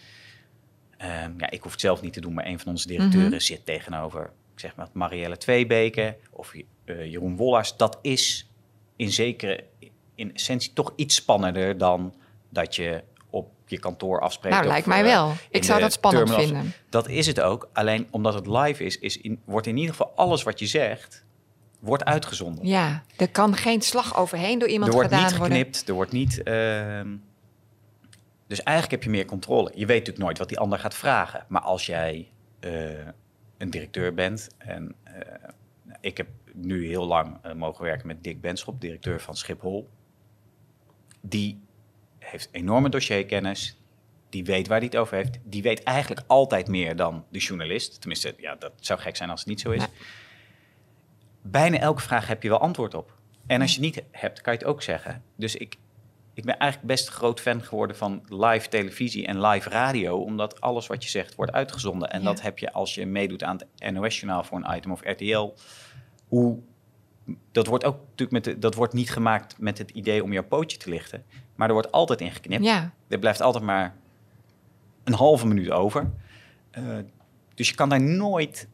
ehm, 0.97 1.33
ja, 1.39 1.51
ik 1.51 1.63
hoef 1.63 1.73
het 1.73 1.81
zelf 1.81 2.03
niet 2.03 2.13
te 2.13 2.21
doen, 2.21 2.35
maar 2.35 2.47
een 2.47 2.59
van 2.59 2.73
onze 2.73 2.87
directeuren 2.89 3.31
Mhm. 3.31 3.39
zit 3.41 3.67
tegenover, 3.67 4.23
ik 4.55 4.61
zeg 4.61 4.77
maar, 4.77 4.89
Marielle 4.93 5.37
Tweebeke 5.37 6.17
of 6.31 6.55
eh, 6.85 7.05
Jeroen 7.11 7.37
Wollars. 7.37 7.77
Dat 7.77 7.99
is 8.03 8.51
in 8.97 9.13
zekere, 9.13 9.65
in 10.15 10.35
essentie 10.35 10.73
toch 10.73 10.93
iets 10.97 11.15
spannender 11.15 11.79
dan 11.79 12.15
dat 12.49 12.77
je 12.77 13.03
op 13.31 13.51
je 13.67 13.79
kantoor 13.79 14.21
afspreekt. 14.21 14.55
Nou, 14.55 14.67
of, 14.67 14.73
lijkt 14.73 14.87
mij 14.87 14.99
eh, 15.01 15.05
wel. 15.05 15.33
Ik 15.51 15.65
zou 15.65 15.81
dat 15.81 15.93
spannend 15.93 16.27
terminals. 16.27 16.53
vinden. 16.53 16.73
Dat 16.89 17.09
is 17.09 17.27
het 17.27 17.41
ook. 17.41 17.69
Alleen 17.73 18.07
omdat 18.11 18.35
het 18.35 18.47
live 18.47 18.85
is, 18.85 18.99
is 18.99 19.17
in, 19.21 19.41
wordt 19.45 19.67
in 19.67 19.77
ieder 19.77 19.91
geval 19.91 20.13
alles 20.17 20.43
wat 20.43 20.59
je 20.59 20.67
zegt, 20.67 21.24
wordt 21.85 22.05
uitgezonden. 22.05 22.67
Ja, 22.67 23.03
er 23.17 23.31
kan 23.31 23.57
geen 23.57 23.81
slag 23.81 24.17
overheen 24.17 24.59
door 24.59 24.69
iemand 24.69 24.89
er 24.89 24.95
wordt 24.95 25.13
gedaan 25.13 25.27
niet 25.29 25.39
worden. 25.39 25.57
geknipt, 25.57 25.89
er 25.89 25.95
wordt 25.95 26.13
niet... 26.13 26.43
ehm, 26.43 27.17
dus 28.47 28.63
eigenlijk 28.63 28.91
heb 28.91 29.03
je 29.13 29.17
meer 29.17 29.25
controle. 29.25 29.71
Je 29.75 29.87
weet 29.87 29.99
natuurlijk 29.99 30.25
nooit 30.25 30.39
wat 30.39 30.49
die 30.49 30.59
ander 30.59 30.79
gaat 30.79 30.95
vragen. 30.95 31.45
Maar 31.49 31.61
als 31.61 31.87
jij 31.87 32.31
eh, 32.61 33.07
een 33.59 33.71
directeur 33.71 34.15
bent 34.15 34.49
en 34.59 34.95
eh, 35.03 35.13
ik 36.01 36.17
heb 36.17 36.29
nu 36.53 36.87
heel 36.87 37.07
lang 37.07 37.39
eh, 37.43 37.53
mogen 37.53 37.85
werken 37.85 38.07
met 38.07 38.25
Dick 38.25 38.41
Benschop, 38.41 38.81
directeur 38.81 39.21
van 39.21 39.37
Schiphol. 39.37 39.89
Die 41.21 41.61
heeft 42.19 42.49
enorme 42.53 42.89
dossierkennis. 42.89 43.79
Die 44.29 44.45
weet 44.45 44.67
waar 44.67 44.79
hij 44.79 44.87
het 44.87 44.97
over 44.97 45.17
heeft. 45.17 45.39
Die 45.43 45.63
weet 45.63 45.83
eigenlijk 45.83 46.23
altijd 46.27 46.69
meer 46.69 46.97
dan 46.97 47.25
de 47.29 47.39
journalist. 47.39 48.01
Tenminste, 48.01 48.35
ja, 48.37 48.55
dat 48.55 48.73
zou 48.81 49.01
gek 49.01 49.17
zijn 49.17 49.31
als 49.31 49.41
het 49.41 49.49
niet 49.49 49.61
zo 49.61 49.71
is. 49.71 49.87
Bijna 51.47 51.79
elke 51.79 52.03
vraag 52.03 52.27
heb 52.27 52.43
je 52.43 52.49
wel 52.49 52.61
antwoord 52.61 52.95
op. 52.95 53.19
En 53.47 53.61
als 53.61 53.75
je 53.75 53.77
het 53.85 53.95
niet 53.95 54.05
hebt, 54.11 54.41
kan 54.41 54.53
je 54.53 54.59
het 54.59 54.69
ook 54.69 54.83
zeggen. 54.83 55.23
Dus 55.37 55.57
ik, 55.57 55.77
ik 56.35 56.45
ben 56.45 56.59
eigenlijk 56.59 56.91
best 56.93 57.07
een 57.07 57.13
groot 57.13 57.41
fan 57.41 57.63
geworden 57.63 57.97
van 57.97 58.23
live 58.29 58.69
televisie 58.69 59.27
en 59.27 59.41
live 59.47 59.69
radio. 59.69 60.17
Omdat 60.19 60.61
alles 60.61 60.87
wat 60.87 61.03
je 61.05 61.11
zegt 61.11 61.35
wordt 61.35 61.53
uitgezonden. 61.53 62.11
En 62.11 62.19
Ja. 62.21 62.25
dat 62.27 62.41
heb 62.43 62.59
je 62.59 62.73
als 62.73 62.95
je 62.95 63.07
meedoet 63.07 63.43
aan 63.43 63.61
het 63.79 63.93
NOS-journaal 63.93 64.45
voor 64.45 64.59
een 64.65 64.77
item 64.77 64.93
of 64.93 65.01
RTL. 65.05 65.53
Hoe, 66.29 66.59
dat 67.53 67.67
wordt 67.67 67.85
ook 67.85 67.97
natuurlijk 68.01 68.31
met 68.31 68.45
de, 68.45 68.59
dat 68.59 68.75
wordt 68.75 68.93
niet 68.93 69.11
gemaakt 69.11 69.59
met 69.59 69.79
het 69.79 69.91
idee 69.91 70.23
om 70.23 70.33
jouw 70.33 70.45
pootje 70.45 70.77
te 70.79 70.91
lichten. 70.91 71.25
Maar 71.55 71.67
er 71.69 71.75
wordt 71.75 71.93
altijd 71.93 72.21
in 72.21 72.31
geknipt. 72.31 72.65
Ja, 72.65 72.93
Er 73.09 73.19
blijft 73.19 73.41
altijd 73.41 73.65
maar 73.65 73.97
een 75.05 75.15
halve 75.15 75.47
minuut 75.47 75.71
over. 75.71 76.11
Eh, 76.71 76.85
dus 77.55 77.69
je 77.69 77.75
kan 77.75 77.89
daar 77.89 78.03
nooit 78.03 78.69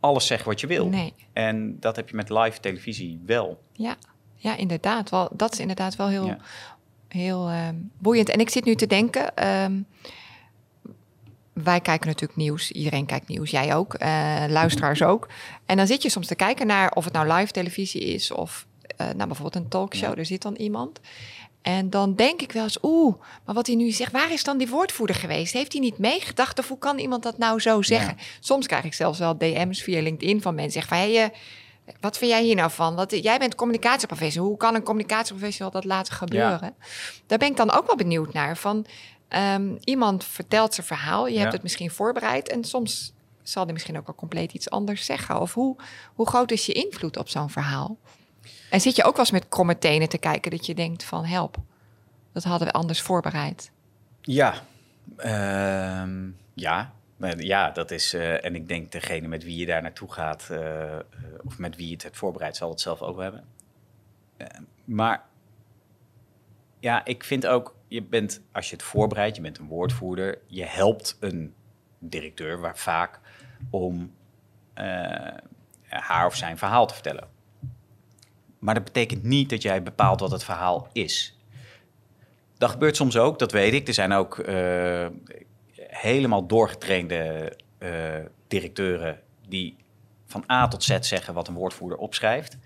alles 0.00 0.26
zeggen 0.26 0.48
wat 0.48 0.60
je 0.60 0.66
wil. 0.66 0.86
nee. 0.88 1.14
En 1.32 1.76
dat 1.80 1.96
heb 1.96 2.08
je 2.08 2.16
met 2.16 2.28
live 2.30 2.60
televisie 2.60 3.20
wel. 3.26 3.62
Ja, 3.72 3.96
ja 4.34 4.56
inderdaad. 4.56 5.10
Wel, 5.10 5.28
dat 5.32 5.52
is 5.52 5.58
inderdaad 5.60 5.96
wel 5.96 6.08
heel, 6.08 6.26
Ja. 6.26 6.38
heel 7.08 7.48
ehm, 7.48 7.74
boeiend. 7.98 8.28
En 8.28 8.40
ik 8.40 8.50
zit 8.50 8.64
nu 8.64 8.74
te 8.74 8.86
denken, 8.86 9.36
ehm, 9.36 9.80
wij 11.52 11.80
kijken 11.80 12.06
natuurlijk 12.06 12.38
nieuws. 12.38 12.70
Iedereen 12.72 13.06
kijkt 13.06 13.28
nieuws. 13.28 13.50
Jij 13.50 13.74
ook. 13.74 13.94
eh, 13.94 14.44
luisteraars 14.48 15.02
ook. 15.02 15.28
En 15.66 15.76
dan 15.76 15.86
zit 15.86 16.02
je 16.02 16.08
soms 16.08 16.26
te 16.26 16.34
kijken 16.34 16.66
naar 16.66 16.90
of 16.92 17.04
het 17.04 17.12
nou 17.12 17.32
live 17.32 17.52
televisie 17.52 18.00
is 18.00 18.30
of 18.30 18.66
eh, 18.96 19.06
nou, 19.06 19.16
bijvoorbeeld 19.26 19.54
een 19.64 19.68
talkshow. 19.68 20.12
Ja. 20.14 20.16
Er 20.16 20.26
zit 20.26 20.42
dan 20.42 20.54
iemand. 20.54 21.00
En 21.62 21.90
dan 21.90 22.14
denk 22.14 22.42
ik 22.42 22.52
wel 22.52 22.62
eens, 22.62 22.78
oeh, 22.82 23.14
maar 23.44 23.54
wat 23.54 23.66
hij 23.66 23.76
nu 23.76 23.90
zegt, 23.90 24.12
waar 24.12 24.32
is 24.32 24.44
dan 24.44 24.58
die 24.58 24.68
woordvoerder 24.68 25.16
geweest? 25.16 25.52
Heeft 25.52 25.72
hij 25.72 25.80
niet 25.80 25.98
meegedacht 25.98 26.58
of 26.58 26.68
hoe 26.68 26.78
kan 26.78 26.98
iemand 26.98 27.22
dat 27.22 27.38
nou 27.38 27.60
zo 27.60 27.82
zeggen? 27.82 28.16
Soms 28.40 28.66
krijg 28.66 28.84
ik 28.84 28.94
zelfs 28.94 29.18
wel 29.18 29.38
DM's 29.38 29.82
via 29.82 30.02
LinkedIn 30.02 30.42
van 30.42 30.54
mensen 30.54 30.72
zeggen 30.72 30.96
van, 30.96 31.06
hey, 31.06 31.24
eh, 31.24 31.30
wat 32.00 32.18
vind 32.18 32.30
jij 32.30 32.42
hier 32.42 32.54
nou 32.54 32.70
van? 32.70 32.94
Wat, 32.94 33.22
jij 33.22 33.38
bent 33.38 33.54
communicatieprofessional. 33.54 34.48
Hoe 34.48 34.58
kan 34.58 34.74
een 34.74 34.82
communicatieprofessional 34.82 35.70
dat 35.72 35.84
laten 35.84 36.14
gebeuren? 36.14 36.74
Daar 37.26 37.38
ben 37.38 37.48
ik 37.48 37.56
dan 37.56 37.70
ook 37.70 37.86
wel 37.86 37.96
benieuwd 37.96 38.32
naar. 38.32 38.56
Van, 38.56 38.86
ehm, 39.28 39.76
iemand 39.80 40.24
vertelt 40.24 40.74
zijn 40.74 40.86
verhaal, 40.86 41.26
je 41.26 41.38
hebt 41.38 41.52
het 41.52 41.62
misschien 41.62 41.90
voorbereid 41.90 42.48
en 42.48 42.64
soms 42.64 43.12
zal 43.42 43.64
hij 43.64 43.72
misschien 43.72 43.98
ook 43.98 44.06
wel 44.06 44.14
compleet 44.14 44.52
iets 44.52 44.70
anders 44.70 45.04
zeggen. 45.04 45.40
Of 45.40 45.54
hoe, 45.54 45.76
hoe 46.14 46.26
groot 46.26 46.50
is 46.50 46.66
je 46.66 46.72
invloed 46.72 47.16
op 47.16 47.28
zo'n 47.28 47.50
verhaal? 47.50 47.96
En 48.70 48.80
zit 48.80 48.96
je 48.96 49.04
ook 49.04 49.16
wel 49.16 49.24
eens 49.24 49.30
met 49.30 49.48
kromme 49.48 49.78
tenen 49.78 50.08
te 50.08 50.18
kijken 50.18 50.50
dat 50.50 50.66
je 50.66 50.74
denkt 50.74 51.04
van 51.04 51.24
help, 51.24 51.56
dat 52.32 52.44
hadden 52.44 52.66
we 52.68 52.74
anders 52.74 53.00
voorbereid. 53.00 53.70
Ja, 54.20 54.54
Ehm, 55.16 56.28
ja. 56.54 56.92
Ja, 57.36 57.70
dat 57.70 57.90
is. 57.90 58.14
eh, 58.14 58.44
en 58.44 58.54
ik 58.54 58.68
denk 58.68 58.92
degene 58.92 59.28
met 59.28 59.44
wie 59.44 59.56
je 59.56 59.66
daar 59.66 59.82
naartoe 59.82 60.12
gaat, 60.12 60.48
eh, 60.50 60.94
eh, 60.98 61.02
of 61.44 61.58
met 61.58 61.76
wie 61.76 61.86
je 61.86 61.92
het 61.92 62.02
hebt 62.02 62.16
voorbereid, 62.16 62.56
zal 62.56 62.70
het 62.70 62.80
zelf 62.80 63.02
ook 63.02 63.20
hebben. 63.20 63.44
Eh, 64.36 64.46
maar 64.84 65.22
ja, 66.78 67.04
ik 67.04 67.24
vind 67.24 67.46
ook, 67.46 67.74
je 67.88 68.02
bent, 68.02 68.40
als 68.52 68.68
je 68.70 68.76
het 68.76 68.84
voorbereidt, 68.84 69.36
je 69.36 69.42
bent 69.42 69.58
een 69.58 69.66
woordvoerder, 69.66 70.38
je 70.46 70.64
helpt 70.64 71.16
een 71.20 71.54
directeur 71.98 72.60
waar 72.60 72.78
vaak 72.78 73.20
om 73.70 74.14
haar 75.88 76.26
of 76.26 76.36
zijn 76.36 76.58
verhaal 76.58 76.86
te 76.86 76.94
vertellen. 76.94 77.28
Maar 78.60 78.74
dat 78.74 78.84
betekent 78.84 79.22
niet 79.22 79.50
dat 79.50 79.62
jij 79.62 79.82
bepaalt 79.82 80.20
wat 80.20 80.30
het 80.30 80.44
verhaal 80.44 80.88
is. 80.92 81.38
Dat 82.58 82.70
gebeurt 82.70 82.96
soms 82.96 83.16
ook, 83.16 83.38
dat 83.38 83.52
weet 83.52 83.72
ik. 83.72 83.88
Er 83.88 83.94
zijn 83.94 84.12
ook 84.12 84.38
eh, 84.38 85.06
helemaal 85.76 86.46
doorgetrainde 86.46 87.52
eh, 87.78 87.90
directeuren 88.48 89.20
die 89.48 89.76
van 90.26 90.44
A 90.50 90.68
tot 90.68 90.84
Z 90.84 90.98
zeggen 91.00 91.34
wat 91.34 91.48
een 91.48 91.54
woordvoerder 91.54 91.98
opschrijft. 91.98 92.56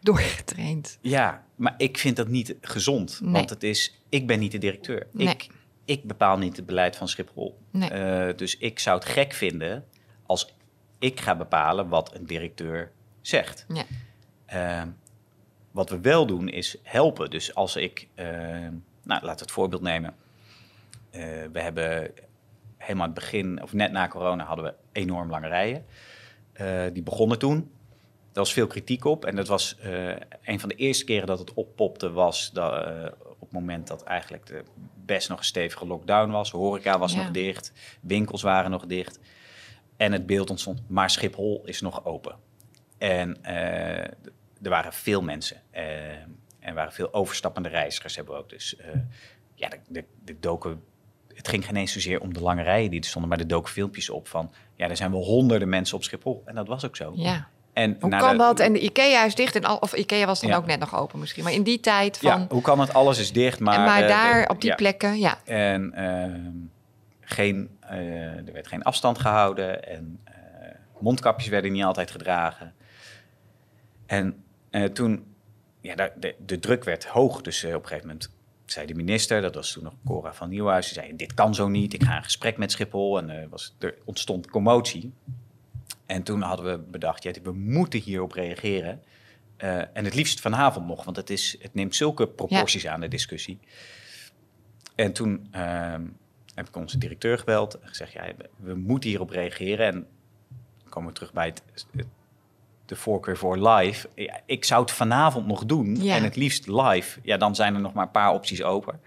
Doorgetraind. 0.00 0.98
Ja, 1.00 1.44
maar 1.54 1.74
ik 1.76 1.98
vind 1.98 2.16
dat 2.16 2.28
niet 2.28 2.56
gezond. 2.60 3.20
Nee. 3.22 3.32
Want 3.32 3.50
het 3.50 3.62
is, 3.62 4.00
ik 4.08 4.26
ben 4.26 4.38
niet 4.38 4.52
de 4.52 4.58
directeur. 4.58 5.06
Nee. 5.12 5.28
Ik, 5.28 5.46
ik 5.84 6.04
bepaal 6.04 6.38
niet 6.38 6.56
het 6.56 6.66
beleid 6.66 6.96
van 6.96 7.08
Schiphol. 7.08 7.58
Nee. 7.70 7.90
Eh, 7.90 8.36
dus 8.36 8.58
ik 8.58 8.78
zou 8.78 8.98
het 8.98 9.08
gek 9.08 9.32
vinden 9.32 9.84
als 10.26 10.54
ik 10.98 11.20
ga 11.20 11.36
bepalen 11.36 11.88
wat 11.88 12.14
een 12.14 12.26
directeur 12.26 12.92
zegt. 13.20 13.66
Ja. 13.68 13.84
Eh, 14.46 14.88
wat 15.74 15.90
we 15.90 16.00
wel 16.00 16.26
doen 16.26 16.48
is 16.48 16.76
helpen. 16.82 17.30
Dus 17.30 17.54
als 17.54 17.76
ik, 17.76 18.08
eh, 18.14 18.26
nou 18.26 18.72
laten 19.02 19.28
we 19.36 19.42
het 19.42 19.50
voorbeeld 19.50 19.82
nemen. 19.82 20.14
Eh, 21.10 21.20
we 21.52 21.60
hebben 21.60 22.10
helemaal 22.76 23.06
het 23.06 23.14
begin, 23.14 23.62
of 23.62 23.72
net 23.72 23.92
na 23.92 24.08
corona, 24.08 24.44
hadden 24.44 24.64
we 24.64 24.74
enorm 24.92 25.30
lange 25.30 25.48
rijen. 25.48 25.84
Eh, 26.52 26.82
die 26.92 27.02
begonnen 27.02 27.38
toen. 27.38 27.56
Er 28.32 28.40
was 28.40 28.52
veel 28.52 28.66
kritiek 28.66 29.04
op. 29.04 29.24
En 29.24 29.36
dat 29.36 29.48
was 29.48 29.76
een 30.42 30.60
van 30.60 30.68
de 30.68 30.74
eerste 30.74 31.04
keren 31.04 31.26
dat 31.26 31.38
het 31.38 31.54
oppopte, 31.54 32.10
was 32.12 32.50
dat, 32.52 32.86
op 33.28 33.40
het 33.40 33.52
moment 33.52 33.86
dat 33.86 34.02
eigenlijk 34.02 34.46
de 34.46 34.62
best 35.04 35.28
nog 35.28 35.38
een 35.38 35.44
stevige 35.44 35.86
lockdown 35.86 36.30
was. 36.30 36.50
Horeca 36.50 36.98
was 36.98 37.12
Ja. 37.12 37.22
nog 37.22 37.30
dicht, 37.30 37.72
winkels 38.00 38.42
waren 38.42 38.70
nog 38.70 38.86
dicht. 38.86 39.18
En 39.96 40.12
het 40.12 40.26
beeld 40.26 40.50
ontstond, 40.50 40.82
maar 40.86 41.10
Schiphol 41.10 41.62
is 41.64 41.80
nog 41.80 42.04
open. 42.04 42.36
En 42.98 43.36
er 44.64 44.70
waren 44.70 44.92
veel 44.92 45.22
mensen. 45.22 45.56
eh, 45.70 45.82
en 46.60 46.74
waren 46.74 46.92
veel 46.92 47.12
overstappende 47.14 47.68
reizigers 47.68 48.16
hebben 48.16 48.34
we 48.34 48.40
ook. 48.40 48.48
Dus 48.48 48.76
eh, 48.76 48.86
ja, 49.54 49.68
de, 49.68 49.78
de, 49.88 50.04
de 50.24 50.38
doken, 50.40 50.82
het 51.34 51.48
ging 51.48 51.64
geen 51.64 51.76
eens 51.76 51.92
zozeer 51.92 52.20
om 52.20 52.34
de 52.34 52.40
lange 52.40 52.62
rijen 52.62 52.90
die 52.90 53.00
er 53.00 53.06
stonden, 53.06 53.30
maar 53.30 53.38
er 53.40 53.46
doken 53.48 53.72
filmpjes 53.72 54.10
op 54.10 54.28
van, 54.28 54.52
ja, 54.76 54.88
er 54.88 54.96
zijn 54.96 55.10
wel 55.10 55.22
honderden 55.24 55.68
mensen 55.68 55.96
op 55.96 56.02
Schiphol. 56.04 56.42
En 56.44 56.54
dat 56.54 56.68
was 56.68 56.84
ook 56.86 56.96
zo. 56.96 57.12
ja. 57.16 57.48
En 57.72 57.96
Hoe 58.00 58.10
kan 58.10 58.30
de- 58.32 58.36
dat? 58.36 58.60
En 58.60 58.72
de 58.72 58.80
IKEA 58.80 59.24
is 59.24 59.34
dicht. 59.34 59.56
En 59.56 59.64
al, 59.64 59.76
of 59.76 59.94
IKEA 59.94 60.26
was 60.26 60.40
dan 60.40 60.50
Ja. 60.50 60.56
ook 60.56 60.66
net 60.66 60.78
nog 60.80 60.96
open 60.96 61.18
misschien. 61.18 61.44
Maar 61.44 61.52
in 61.52 61.62
die 61.62 61.80
tijd 61.80 62.18
van... 62.18 62.40
Ja, 62.40 62.46
hoe 62.48 62.62
kan 62.62 62.80
het? 62.80 62.94
Alles 62.94 63.18
is 63.18 63.32
dicht, 63.32 63.60
maar... 63.60 63.76
Maar, 63.78 63.86
maar 63.86 64.02
eh, 64.02 64.08
daar, 64.08 64.42
de- 64.46 64.48
op 64.54 64.60
die 64.60 64.70
ja. 64.70 64.76
plekken, 64.76 65.18
ja. 65.18 65.38
En 65.44 65.92
ehm, 65.92 66.50
geen, 67.20 67.76
eh, 67.80 67.98
er 68.46 68.52
werd 68.52 68.66
geen 68.66 68.82
afstand 68.82 69.18
gehouden 69.18 69.88
en 69.88 70.20
eh, 70.24 70.32
mondkapjes 71.00 71.48
werden 71.48 71.72
niet 71.72 71.84
altijd 71.84 72.10
gedragen. 72.10 72.74
En 74.06 74.43
eh, 74.74 74.84
toen, 74.84 75.34
ja, 75.80 75.94
de, 75.94 76.34
de, 76.46 76.58
druk 76.58 76.84
werd 76.84 77.04
hoog. 77.04 77.40
Dus 77.40 77.62
eh, 77.62 77.74
op 77.74 77.82
een 77.82 77.88
gegeven 77.88 78.06
moment 78.06 78.30
zei 78.64 78.86
de 78.86 78.94
minister, 78.94 79.40
dat 79.42 79.54
was 79.54 79.72
toen 79.72 79.82
nog 79.82 79.94
Cora 80.04 80.34
van 80.34 80.48
Nieuwhuis, 80.48 80.84
die 80.92 80.94
zei, 81.02 81.16
dit 81.16 81.34
kan 81.34 81.54
zo 81.54 81.68
niet, 81.68 81.92
ik 81.92 82.02
ga 82.02 82.16
een 82.16 82.22
gesprek 82.22 82.56
met 82.56 82.72
Schiphol. 82.72 83.18
En 83.18 83.30
eh, 83.30 83.48
was, 83.48 83.74
er 83.78 83.94
ontstond 84.04 84.50
commotie. 84.50 85.12
En 86.06 86.22
toen 86.22 86.40
hadden 86.40 86.66
we 86.66 86.78
bedacht, 86.90 87.22
ja, 87.22 87.32
we 87.42 87.52
moeten 87.52 88.00
hierop 88.00 88.32
reageren. 88.32 89.02
En 89.92 90.04
het 90.04 90.14
liefst 90.14 90.40
vanavond 90.40 90.86
nog, 90.86 91.04
want 91.04 91.16
het, 91.16 91.30
is, 91.30 91.56
het 91.60 91.74
neemt 91.74 91.94
zulke 91.94 92.28
proporties 92.28 92.86
aan 92.86 93.00
de 93.00 93.08
discussie. 93.08 93.58
En 94.94 95.12
toen 95.12 95.48
ehm, 95.50 96.06
heb 96.54 96.68
ik 96.68 96.76
onze 96.76 96.98
directeur 96.98 97.38
gebeld 97.38 97.78
en 97.78 97.88
gezegd, 97.88 98.12
ja, 98.12 98.26
we, 98.36 98.48
we 98.56 98.74
moeten 98.74 99.10
hierop 99.10 99.30
reageren. 99.30 99.86
En 99.86 100.06
dan 100.78 100.88
komen 100.88 101.08
we 101.08 101.14
terug 101.14 101.32
bij 101.32 101.46
het, 101.46 101.62
het- 101.72 102.06
de 102.86 102.96
voorkeur 102.96 103.36
voor 103.36 103.68
live. 103.68 104.08
Ja, 104.14 104.40
ik 104.46 104.64
zou 104.64 104.82
het 104.82 104.90
vanavond 104.90 105.46
nog 105.46 105.64
doen 105.66 105.96
Ja. 106.02 106.16
en 106.16 106.22
het 106.22 106.36
liefst 106.36 106.66
live. 106.66 107.20
Ja, 107.22 107.36
dan 107.36 107.54
zijn 107.54 107.74
er 107.74 107.80
nog 107.80 107.92
maar 107.92 108.04
een 108.04 108.10
paar 108.10 108.32
opties 108.32 108.62
open. 108.62 109.00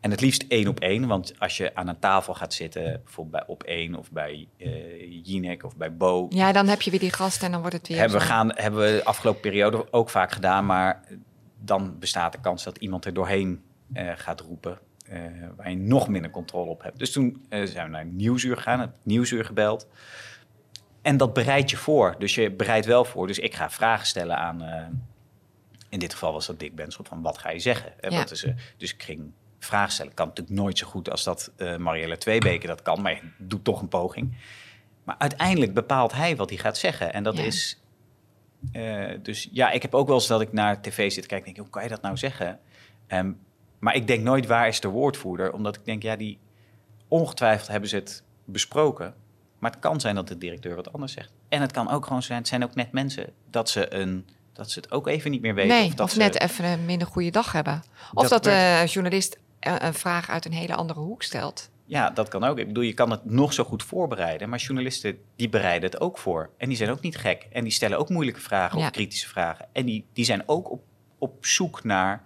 En 0.00 0.10
het 0.10 0.20
liefst 0.20 0.44
één 0.48 0.68
op 0.68 0.80
één, 0.80 1.06
want 1.06 1.32
als 1.38 1.56
je 1.56 1.74
aan 1.74 1.88
een 1.88 1.98
tafel 1.98 2.34
gaat 2.34 2.54
zitten, 2.54 2.82
bijvoorbeeld 3.04 3.30
bij 3.30 3.44
op 3.54 3.62
één 3.62 3.94
of 3.94 4.10
bij 4.10 4.48
Jinek 5.22 5.64
of 5.64 5.76
bij 5.76 5.96
Bo, 5.96 6.26
Ja, 6.30 6.52
dan 6.52 6.66
heb 6.68 6.82
je 6.82 6.90
weer 6.90 7.00
die 7.00 7.12
gasten 7.12 7.46
en 7.46 7.52
dan 7.52 7.60
wordt 7.60 7.76
het 7.76 7.88
weer 7.88 7.98
hebben 7.98 8.18
we, 8.18 8.24
gaan, 8.24 8.50
hebben 8.54 8.80
we 8.80 8.96
de 8.96 9.04
afgelopen 9.04 9.40
periode 9.40 9.92
ook 9.92 10.10
vaak 10.10 10.32
gedaan, 10.32 10.66
maar 10.66 11.04
dan 11.60 11.98
bestaat 11.98 12.32
de 12.32 12.40
kans 12.40 12.64
dat 12.64 12.76
iemand 12.76 13.04
er 13.04 13.14
doorheen 13.14 13.62
eh, 13.92 14.10
gaat 14.16 14.40
roepen, 14.40 14.78
eh, 15.06 15.20
waar 15.56 15.70
je 15.70 15.76
nog 15.76 16.08
minder 16.08 16.30
controle 16.30 16.70
op 16.70 16.82
hebt. 16.82 16.98
Dus 16.98 17.12
toen 17.12 17.46
zijn 17.48 17.84
we 17.84 17.90
naar 17.90 18.06
Nieuwsuur 18.06 18.56
gegaan, 18.56 18.80
het 18.80 18.96
Nieuwsuur 19.02 19.44
gebeld. 19.44 19.86
En 21.08 21.16
dat 21.16 21.32
bereid 21.32 21.70
je 21.70 21.76
voor. 21.76 22.14
Dus 22.18 22.34
je 22.34 22.50
bereidt 22.50 22.86
wel 22.86 23.04
voor. 23.04 23.26
Dus 23.26 23.38
ik 23.38 23.54
ga 23.54 23.70
vragen 23.70 24.06
stellen 24.06 24.36
aan, 24.38 24.62
eh, 24.62 24.86
in 25.88 25.98
dit 25.98 26.12
geval 26.12 26.32
was 26.32 26.46
dat 26.46 26.58
Dick 26.60 26.74
Benschop, 26.74 27.06
van 27.06 27.22
wat 27.22 27.38
ga 27.38 27.50
je 27.50 27.58
zeggen? 27.58 28.00
Eh, 28.00 28.10
Ja. 28.10 28.16
wat 28.18 28.30
is, 28.30 28.44
eh, 28.44 28.54
dus 28.76 28.94
ik 28.94 29.02
ging 29.02 29.32
vragen 29.58 29.92
stellen. 29.92 30.14
Kan 30.14 30.26
natuurlijk 30.26 30.56
nooit 30.56 30.78
zo 30.78 30.86
goed 30.86 31.10
als 31.10 31.24
dat 31.24 31.52
eh 31.56 31.76
Marielle 31.76 32.18
Tweebeke 32.18 32.66
dat 32.66 32.82
kan, 32.82 33.02
maar 33.02 33.12
je 33.12 33.20
doet 33.38 33.64
toch 33.64 33.80
een 33.80 33.88
poging. 33.88 34.36
Maar 35.04 35.14
uiteindelijk 35.18 35.74
bepaalt 35.74 36.12
hij 36.12 36.36
wat 36.36 36.48
hij 36.48 36.58
gaat 36.58 36.78
zeggen. 36.78 37.12
En 37.12 37.22
dat 37.22 37.36
Ja. 37.36 37.42
is. 37.42 37.80
dus 39.22 39.48
ja, 39.52 39.70
ik 39.70 39.82
heb 39.82 39.94
ook 39.94 40.06
wel 40.06 40.16
eens 40.16 40.26
dat 40.26 40.40
ik 40.40 40.52
naar 40.52 40.82
tv 40.82 41.12
zit 41.12 41.22
te 41.22 41.28
kijken 41.28 41.46
en 41.48 41.52
denk, 41.54 41.56
hoe 41.56 41.70
kan 41.74 41.82
je 41.82 41.88
dat 41.88 42.02
nou 42.02 42.16
zeggen? 42.16 42.58
Ehm, 43.06 43.32
maar 43.78 43.94
ik 43.94 44.06
denk 44.06 44.22
nooit, 44.22 44.46
waar 44.46 44.68
is 44.68 44.80
de 44.80 44.88
woordvoerder? 44.88 45.52
Omdat 45.52 45.76
ik 45.76 45.84
denk, 45.84 46.02
ja, 46.02 46.16
die 46.16 46.38
ongetwijfeld 47.08 47.68
hebben 47.68 47.88
ze 47.88 47.96
het 47.96 48.22
besproken. 48.44 49.14
Maar 49.58 49.70
het 49.70 49.80
kan 49.80 50.00
zijn 50.00 50.14
dat 50.14 50.28
de 50.28 50.38
directeur 50.38 50.74
wat 50.76 50.92
anders 50.92 51.12
zegt. 51.12 51.32
En 51.48 51.60
het 51.60 51.72
kan 51.72 51.90
ook 51.90 52.06
gewoon 52.06 52.22
zijn, 52.22 52.38
het 52.38 52.48
zijn 52.48 52.64
ook 52.64 52.74
net 52.74 52.92
mensen, 52.92 53.32
dat 53.50 53.70
ze, 53.70 53.94
een, 53.94 54.26
dat 54.52 54.70
ze 54.70 54.78
het 54.80 54.90
ook 54.90 55.06
even 55.06 55.30
niet 55.30 55.40
meer 55.40 55.54
weten. 55.54 55.76
Nee, 55.76 55.86
of 55.86 55.94
dat 55.94 56.06
of 56.06 56.12
ze- 56.12 56.18
net 56.18 56.40
even 56.40 56.64
een 56.64 56.84
minder 56.84 57.06
goede 57.06 57.30
dag 57.30 57.52
hebben. 57.52 57.82
Of 58.14 58.28
Dat 58.28 58.30
dat, 58.30 58.44
de 58.44 58.82
journalist 58.86 59.38
een, 59.60 59.84
een 59.86 59.94
vraag 59.94 60.30
uit 60.30 60.44
een 60.44 60.52
hele 60.52 60.74
andere 60.74 61.00
hoek 61.00 61.22
stelt. 61.22 61.70
Ja, 61.84 62.10
dat 62.10 62.28
kan 62.28 62.44
ook. 62.44 62.58
Ik 62.58 62.66
bedoel, 62.66 62.82
je 62.82 62.94
kan 62.94 63.10
het 63.10 63.24
nog 63.24 63.52
zo 63.52 63.64
goed 63.64 63.82
voorbereiden, 63.82 64.48
maar 64.48 64.58
journalisten 64.58 65.18
die 65.36 65.48
bereiden 65.48 65.90
het 65.90 66.00
ook 66.00 66.18
voor. 66.18 66.50
En 66.58 66.68
die 66.68 66.76
zijn 66.76 66.90
ook 66.90 67.00
niet 67.00 67.16
gek. 67.16 67.46
En 67.52 67.62
die 67.62 67.72
stellen 67.72 67.98
ook 67.98 68.08
moeilijke 68.08 68.40
vragen 68.40 68.78
Ja. 68.78 68.84
of 68.84 68.90
kritische 68.90 69.28
vragen. 69.28 69.66
En 69.72 69.84
die, 69.86 70.06
die 70.12 70.24
zijn 70.24 70.42
ook 70.46 70.70
op, 70.70 70.82
op 71.18 71.46
zoek 71.46 71.84
naar 71.84 72.22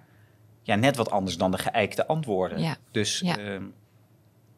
ja, 0.62 0.75
net 0.75 0.97
wat 0.97 1.11
anders 1.11 1.37
dan 1.37 1.51
de 1.51 1.59
geëikte 1.59 2.07
antwoorden. 2.07 2.61
Ja. 2.61 2.77
Dus 2.90 3.21
Ja. 3.25 3.37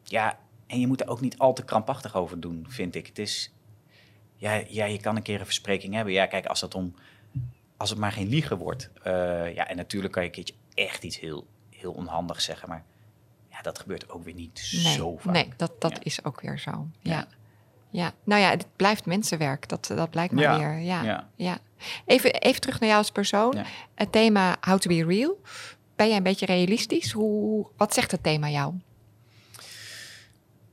ja, 0.03 0.37
en 0.67 0.79
je 0.79 0.87
moet 0.87 1.01
er 1.01 1.07
ook 1.07 1.21
niet 1.21 1.37
al 1.37 1.53
te 1.53 1.63
krampachtig 1.65 2.15
over 2.15 2.39
doen, 2.39 2.65
vind 2.69 2.95
ik. 2.95 3.07
Het 3.07 3.19
is, 3.19 3.53
ja, 4.35 4.63
ja, 4.67 4.85
je 4.85 4.99
kan 4.99 5.15
een 5.15 5.21
keer 5.21 5.39
een 5.39 5.45
verspreking 5.45 5.93
hebben. 5.93 6.13
Ja, 6.13 6.25
kijk, 6.25 6.45
als, 6.45 6.59
dat 6.59 6.75
om, 6.75 6.95
als 7.77 7.89
het 7.89 7.99
maar 7.99 8.11
geen 8.11 8.27
liegen 8.29 8.57
wordt. 8.57 8.89
eh, 9.03 9.53
ja, 9.55 9.67
en 9.67 9.75
natuurlijk 9.77 10.13
kan 10.13 10.21
je 10.23 10.27
een 10.29 10.35
keertje 10.35 10.53
echt 10.73 11.03
iets 11.03 11.19
heel, 11.19 11.47
heel 11.69 11.91
onhandigs 11.91 12.43
zeggen, 12.45 12.69
maar 12.69 12.83
ja, 13.51 13.61
dat 13.61 13.79
gebeurt 13.79 14.09
ook 14.09 14.23
weer 14.23 14.33
niet 14.33 14.69
Nee, 14.83 14.93
zo 14.93 15.17
vaak. 15.17 15.33
nee 15.33 15.49
dat, 15.57 15.71
dat 15.81 15.91
Ja. 15.91 15.99
is 16.03 16.23
ook 16.23 16.41
weer 16.41 16.59
zo. 16.59 16.87
Ja. 16.99 17.11
Ja. 17.11 17.27
ja. 17.89 18.13
Nou 18.23 18.41
ja, 18.41 18.49
het 18.49 18.65
blijft 18.75 19.05
mensenwerk. 19.05 19.67
Dat, 19.69 19.91
dat 19.95 20.09
blijkt 20.09 20.33
maar 20.33 20.43
Ja, 20.43 20.57
weer. 20.59 20.79
Ja. 20.79 21.27
Ja. 21.35 21.57
Even, 22.05 22.33
even 22.33 22.61
terug 22.61 22.79
naar 22.79 22.89
jou 22.89 23.01
als 23.01 23.11
persoon. 23.11 23.55
Het 23.95 24.11
thema 24.11 24.57
How 24.61 24.77
to 24.79 24.89
be 24.89 25.05
real. 25.05 25.39
Ben 25.95 26.07
jij 26.07 26.17
een 26.17 26.23
beetje 26.23 26.45
realistisch? 26.45 27.11
Hoe, 27.11 27.67
wat 27.77 27.93
zegt 27.93 28.11
het 28.11 28.23
thema 28.23 28.49
jou? 28.49 28.73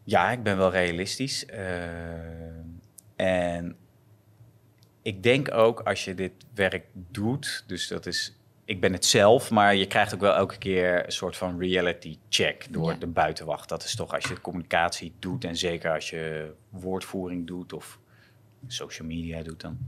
Ja, 0.04 0.30
ik 0.30 0.42
ben 0.42 0.56
wel 0.56 0.70
realistisch. 0.70 1.46
Uh, 1.50 1.56
en 3.16 3.76
ik 5.02 5.22
denk 5.22 5.54
ook 5.54 5.80
als 5.80 6.04
je 6.04 6.14
dit 6.14 6.32
werk 6.54 6.84
doet, 6.92 7.64
dus 7.66 7.88
dat 7.88 8.06
is, 8.06 8.36
ik 8.64 8.80
ben 8.80 8.92
het 8.92 9.04
zelf, 9.04 9.50
maar 9.50 9.74
je 9.74 9.86
krijgt 9.86 10.14
ook 10.14 10.20
wel 10.20 10.34
elke 10.34 10.58
keer 10.58 11.04
een 11.04 11.12
soort 11.12 11.36
van 11.36 11.58
reality 11.58 12.18
check 12.28 12.66
door 12.70 12.98
de 12.98 13.06
buitenwacht. 13.06 13.68
Dat 13.68 13.84
is 13.84 13.94
toch 13.94 14.14
als 14.14 14.24
je 14.24 14.40
communicatie 14.40 15.12
doet 15.18 15.44
en 15.44 15.56
zeker 15.56 15.92
als 15.92 16.10
je 16.10 16.54
woordvoering 16.68 17.46
doet 17.46 17.72
of 17.72 17.98
social 18.66 19.08
media 19.08 19.42
doet 19.42 19.60
dan. 19.60 19.78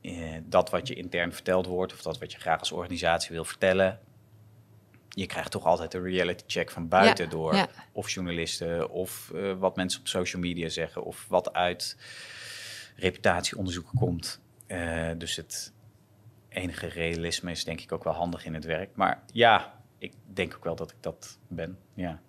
Eh, 0.00 0.36
dat 0.44 0.70
wat 0.70 0.88
je 0.88 0.94
intern 0.94 1.32
verteld 1.32 1.66
wordt 1.66 1.92
of 1.92 2.02
dat 2.02 2.18
wat 2.18 2.32
je 2.32 2.38
graag 2.38 2.58
als 2.58 2.72
organisatie 2.72 3.30
wil 3.30 3.44
vertellen, 3.44 4.00
je 5.16 5.26
krijgt 5.26 5.50
toch 5.50 5.64
altijd 5.64 5.94
een 5.94 6.02
reality 6.02 6.42
check 6.46 6.70
van 6.70 6.88
buiten 6.88 7.30
door 7.30 7.68
of 7.92 8.10
journalisten 8.10 8.90
of 8.90 9.30
uh, 9.34 9.52
wat 9.58 9.76
mensen 9.76 10.00
op 10.00 10.06
social 10.06 10.42
media 10.42 10.68
zeggen 10.68 11.04
of 11.04 11.26
wat 11.28 11.52
uit 11.52 11.96
reputatieonderzoeken 12.96 13.98
komt. 13.98 14.40
Uh, 14.66 15.10
dus 15.18 15.36
het 15.36 15.72
enige 16.48 16.86
realisme 16.86 17.50
is 17.50 17.64
denk 17.64 17.80
ik 17.80 17.92
ook 17.92 18.04
wel 18.04 18.12
handig 18.12 18.44
in 18.44 18.54
het 18.54 18.64
werk. 18.64 18.90
Maar 18.94 19.22
ja, 19.32 19.82
ik 19.98 20.12
denk 20.24 20.54
ook 20.54 20.64
wel 20.64 20.76
dat 20.76 20.90
ik 20.90 20.96
dat 21.00 21.38
ben. 21.48 21.78
Ja. 21.94 22.20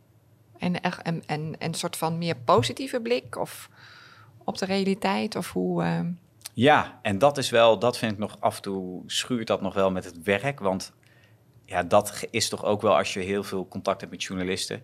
En, 0.57 0.81
en, 0.81 0.93
en, 1.03 1.23
en 1.25 1.55
een 1.59 1.73
soort 1.73 1.97
van 1.97 2.17
meer 2.17 2.35
positieve 2.35 3.01
blik 3.01 3.35
of 3.37 3.69
op 4.43 4.57
de 4.57 4.65
realiteit 4.65 5.35
of 5.35 5.51
hoe. 5.51 5.83
Uh... 5.83 5.99
Ja, 6.53 6.99
en 7.01 7.17
dat 7.17 7.37
is 7.37 7.49
wel, 7.49 7.79
dat 7.79 7.97
vind 7.97 8.11
ik 8.11 8.17
nog 8.17 8.37
af 8.39 8.55
en 8.55 8.61
toe 8.61 9.03
schuurt 9.05 9.47
dat 9.47 9.61
nog 9.61 9.73
wel 9.73 9.91
met 9.91 10.05
het 10.05 10.23
werk. 10.23 10.59
Want 10.59 10.93
ja, 11.67 11.83
dat 11.83 12.27
is 12.31 12.49
toch 12.49 12.65
ook 12.65 12.81
wel 12.81 12.97
als 12.97 13.13
je 13.13 13.19
heel 13.19 13.43
veel 13.43 13.67
contact 13.67 13.99
hebt 13.99 14.11
met 14.11 14.23
journalisten. 14.23 14.83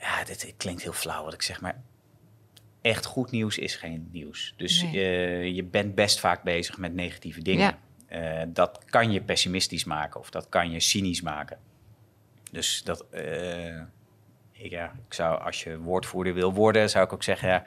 Ja, 0.00 0.24
dit, 0.24 0.54
klinkt 0.56 0.82
heel 0.82 0.92
flauw 0.92 1.24
wat 1.24 1.32
ik 1.32 1.42
zeg, 1.42 1.60
maar 1.60 1.82
echt 2.80 3.04
goed 3.04 3.30
nieuws 3.30 3.58
is 3.58 3.76
geen 3.76 4.08
nieuws. 4.12 4.54
Dus 4.56 4.80
je, 4.80 5.00
je 5.54 5.64
bent 5.64 5.94
best 5.94 6.20
vaak 6.20 6.42
bezig 6.42 6.78
met 6.78 6.94
negatieve 6.94 7.42
dingen. 7.42 7.78
Uh, 8.12 8.42
dat 8.48 8.84
kan 8.84 9.12
je 9.12 9.22
pessimistisch 9.22 9.84
maken 9.84 10.20
of 10.20 10.30
dat 10.30 10.48
kan 10.48 10.70
je 10.70 10.80
cynisch 10.80 11.20
maken. 11.20 11.58
Dus 12.50 12.82
dat, 12.82 13.04
uh, 13.14 13.80
ja, 14.52 14.92
ik 15.06 15.14
zou, 15.14 15.42
als 15.42 15.62
je 15.62 15.78
woordvoerder 15.78 16.34
wil 16.34 16.52
worden, 16.52 16.90
zou 16.90 17.04
ik 17.04 17.12
ook 17.12 17.22
zeggen, 17.22 17.48
ja, 17.48 17.66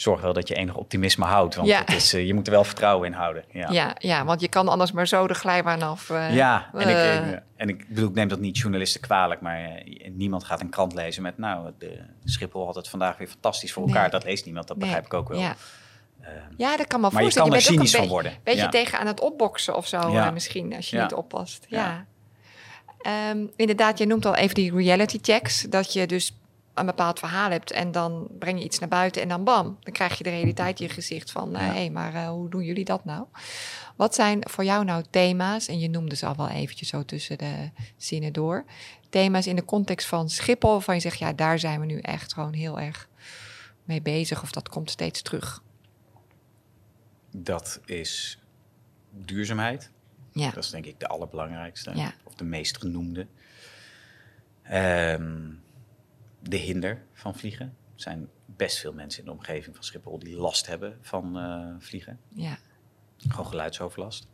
zorg 0.00 0.20
wel 0.20 0.32
dat 0.32 0.48
je 0.48 0.54
enig 0.54 0.74
optimisme 0.74 1.24
houdt. 1.24 1.54
Want 1.54 1.68
ja. 1.68 1.78
het 1.78 1.92
is, 1.92 2.14
uh, 2.14 2.26
je 2.26 2.34
moet 2.34 2.46
er 2.46 2.52
wel 2.52 2.64
vertrouwen 2.64 3.06
in 3.06 3.12
houden. 3.12 3.44
Ja. 3.52 3.70
Ja, 3.70 3.96
ja, 3.98 4.24
want 4.24 4.40
je 4.40 4.48
kan 4.48 4.68
anders 4.68 4.92
maar 4.92 5.08
zo 5.08 5.26
de 5.26 5.34
glijbaan 5.34 5.82
af. 5.82 6.08
Uh, 6.08 6.34
ja, 6.34 6.70
en, 6.72 6.88
uh. 6.88 7.32
ik, 7.32 7.40
en 7.56 7.68
ik 7.68 7.88
bedoel, 7.88 8.08
ik 8.08 8.14
neem 8.14 8.28
dat 8.28 8.40
niet 8.40 8.58
journalisten 8.58 9.00
kwalijk, 9.00 9.40
maar 9.40 9.82
niemand 10.12 10.44
gaat 10.44 10.60
een 10.60 10.68
krant 10.68 10.94
lezen 10.94 11.22
met, 11.22 11.38
nou, 11.38 11.72
de 11.78 12.00
Schiphol 12.24 12.66
had 12.66 12.74
het 12.74 12.88
vandaag 12.88 13.16
weer 13.16 13.28
fantastisch 13.28 13.72
voor 13.72 13.86
elkaar. 13.86 14.10
Dat 14.10 14.24
leest 14.24 14.44
niemand, 14.44 14.68
dat 14.68 14.78
begrijp 14.78 15.04
ik 15.04 15.14
ook 15.14 15.28
wel. 15.28 15.38
Ja. 15.38 15.56
ja, 16.56 16.76
dat 16.76 16.86
kan 16.86 17.00
wel 17.00 17.10
maar 17.10 17.22
voorstellen. 17.22 17.52
je 17.52 17.56
kan 17.56 17.66
er 17.66 17.72
cynisch 17.72 17.96
van 17.96 18.08
worden. 18.08 18.32
Een 18.32 18.38
beetje 18.44 18.68
tegen 18.68 18.98
aan 18.98 19.06
het 19.06 19.20
opboksen 19.20 19.76
of 19.76 19.86
zo 19.86 20.30
misschien, 20.32 20.74
als 20.74 20.90
je 20.90 21.00
niet 21.00 21.14
oppast. 21.14 21.66
Ja. 21.68 22.06
Um, 23.30 23.50
inderdaad, 23.56 23.98
je 23.98 24.06
noemt 24.06 24.26
al 24.26 24.34
even 24.34 24.54
die 24.54 24.74
reality 24.74 25.18
checks. 25.22 25.62
Dat 25.62 25.92
je 25.92 26.06
dus 26.06 26.32
een 26.78 26.86
bepaald 26.86 27.18
verhaal 27.18 27.50
hebt 27.50 27.70
en 27.70 27.92
dan 27.92 28.28
breng 28.38 28.58
je 28.58 28.64
iets 28.64 28.78
naar 28.78 28.88
buiten 28.88 29.22
en 29.22 29.28
dan 29.28 29.44
bam, 29.44 29.76
dan 29.80 29.92
krijg 29.92 30.18
je 30.18 30.24
de 30.24 30.30
realiteit 30.30 30.80
in 30.80 30.86
je 30.86 30.92
gezicht 30.92 31.30
van 31.30 31.54
hé, 31.56 31.64
hey, 31.64 31.90
maar 31.90 32.14
uh, 32.14 32.28
hoe 32.28 32.50
doen 32.50 32.62
jullie 32.62 32.84
dat 32.84 33.04
nou? 33.04 33.26
Wat 33.96 34.14
zijn 34.14 34.48
voor 34.48 34.64
jou 34.64 34.84
nou 34.84 35.04
thema's, 35.10 35.68
en 35.68 35.78
je 35.78 35.88
noemde 35.88 36.16
ze 36.16 36.26
al 36.26 36.36
wel 36.36 36.48
eventjes 36.48 36.88
zo 36.88 37.04
tussen 37.04 37.38
de 37.38 37.70
zinnen 37.96 38.32
door, 38.32 38.64
thema's 39.08 39.46
in 39.46 39.56
de 39.56 39.64
context 39.64 40.06
van 40.06 40.30
Schiphol 40.30 40.70
waarvan 40.70 40.94
je 40.94 41.00
zegt 41.00 41.18
ja, 41.18 41.32
daar 41.32 41.58
zijn 41.58 41.80
we 41.80 41.86
nu 41.86 41.98
echt 41.98 42.32
gewoon 42.32 42.52
heel 42.52 42.80
erg 42.80 43.08
mee 43.84 44.02
bezig 44.02 44.42
of 44.42 44.52
dat 44.52 44.68
komt 44.68 44.90
steeds 44.90 45.22
terug? 45.22 45.62
Dat 47.30 47.80
is 47.84 48.38
duurzaamheid. 49.10 49.90
Ja. 50.32 50.50
Dat 50.50 50.64
is 50.64 50.70
denk 50.70 50.86
ik 50.86 51.00
de 51.00 51.08
allerbelangrijkste 51.08 51.92
ja. 51.94 52.12
of 52.24 52.34
de 52.34 52.44
meest 52.44 52.78
genoemde. 52.78 53.26
Um, 54.72 55.62
de 56.40 56.56
hinder 56.56 57.04
van 57.12 57.34
vliegen. 57.34 57.66
Er 57.66 58.00
zijn 58.00 58.28
best 58.46 58.78
veel 58.78 58.92
mensen 58.92 59.20
in 59.20 59.26
de 59.26 59.32
omgeving 59.32 59.74
van 59.74 59.84
Schiphol 59.84 60.18
die 60.18 60.36
last 60.36 60.66
hebben 60.66 60.98
van 61.00 61.38
uh, 61.38 61.74
vliegen. 61.78 62.20
Ja. 62.28 62.58
Gewoon 63.16 63.46
geluidsoverlast. 63.46 64.28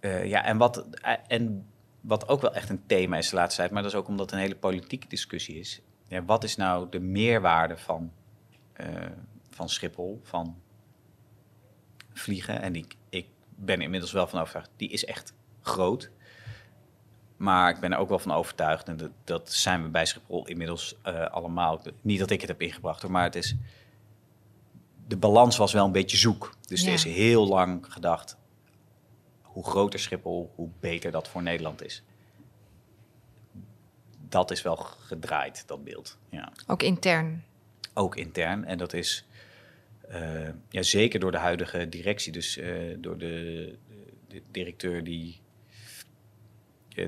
Uh, 0.00 0.26
ja, 0.26 0.44
en 0.44 0.56
wat, 0.56 0.86
uh, 1.04 1.12
en 1.26 1.66
wat 2.00 2.28
ook 2.28 2.40
wel 2.40 2.54
echt 2.54 2.68
een 2.68 2.86
thema 2.86 3.16
is 3.16 3.30
de 3.30 3.36
laatste 3.36 3.60
tijd, 3.60 3.72
maar 3.72 3.82
dat 3.82 3.92
is 3.92 3.98
ook 3.98 4.08
omdat 4.08 4.30
het 4.30 4.34
een 4.34 4.44
hele 4.44 4.56
politieke 4.56 5.08
discussie 5.08 5.58
is. 5.58 5.80
Ja, 6.08 6.24
wat 6.24 6.44
is 6.44 6.56
nou 6.56 6.88
de 6.90 7.00
meerwaarde 7.00 7.76
van, 7.76 8.12
van 9.50 9.68
Schiphol, 9.68 10.20
van 10.22 10.60
vliegen? 12.12 12.62
En 12.62 12.76
ik, 12.76 12.96
ik 13.08 13.26
ben 13.48 13.80
inmiddels 13.80 14.12
wel 14.12 14.26
van 14.26 14.40
overtuigd, 14.40 14.70
die 14.76 14.88
is 14.88 15.04
echt 15.04 15.34
groot. 15.60 16.10
Maar 17.40 17.70
ik 17.70 17.80
ben 17.80 17.92
er 17.92 17.98
ook 17.98 18.08
wel 18.08 18.18
van 18.18 18.32
overtuigd, 18.32 18.88
en 18.88 18.96
dat, 18.96 19.10
dat 19.24 19.52
zijn 19.52 19.82
we 19.82 19.88
bij 19.88 20.06
Schiphol 20.06 20.46
inmiddels 20.46 20.94
uh, 21.06 21.26
allemaal. 21.26 21.82
Niet 22.00 22.18
dat 22.18 22.30
ik 22.30 22.40
het 22.40 22.48
heb 22.48 22.62
ingebracht, 22.62 23.02
hoor, 23.02 23.10
maar 23.10 23.22
het 23.22 23.34
is. 23.34 23.54
De 25.06 25.16
balans 25.16 25.56
was 25.56 25.72
wel 25.72 25.84
een 25.84 25.92
beetje 25.92 26.16
zoek. 26.16 26.54
Dus 26.66 26.80
ja. 26.80 26.86
er 26.86 26.92
is 26.92 27.04
heel 27.04 27.46
lang 27.46 27.86
gedacht: 27.88 28.36
hoe 29.42 29.64
groter 29.64 29.98
Schiphol, 29.98 30.52
hoe 30.54 30.68
beter 30.80 31.10
dat 31.10 31.28
voor 31.28 31.42
Nederland 31.42 31.84
is. 31.84 32.02
Dat 34.28 34.50
is 34.50 34.62
wel 34.62 34.76
gedraaid, 34.76 35.62
dat 35.66 35.84
beeld. 35.84 36.18
Ja. 36.30 36.52
Ook 36.66 36.82
intern. 36.82 37.44
Ook 37.94 38.16
intern. 38.16 38.64
En 38.64 38.78
dat 38.78 38.92
is 38.92 39.24
uh, 40.10 40.48
ja, 40.68 40.82
zeker 40.82 41.20
door 41.20 41.30
de 41.32 41.38
huidige 41.38 41.88
directie, 41.88 42.32
dus 42.32 42.56
uh, 42.56 42.96
door 42.98 43.18
de, 43.18 43.74
de 44.28 44.42
directeur 44.50 45.04
die 45.04 45.32
eh, 45.32 45.48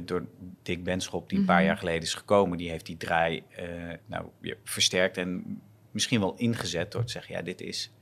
door 0.04 0.26
Dick 0.62 0.84
Benschop, 0.84 1.28
die 1.28 1.38
een 1.38 1.44
paar 1.44 1.56
mhm. 1.56 1.66
jaar 1.66 1.76
geleden 1.76 2.02
is 2.02 2.14
gekomen, 2.14 2.58
die 2.58 2.70
heeft 2.70 2.86
die 2.86 2.96
draai 2.96 3.42
uh, 3.58 3.92
nou, 4.06 4.26
versterkt 4.64 5.16
en 5.16 5.60
misschien 5.90 6.20
wel 6.20 6.34
ingezet 6.36 6.92
door 6.92 7.04
te 7.04 7.12
zeggen, 7.12 7.34
ja, 7.34 7.42
dit 7.42 7.60
is, 7.60 7.92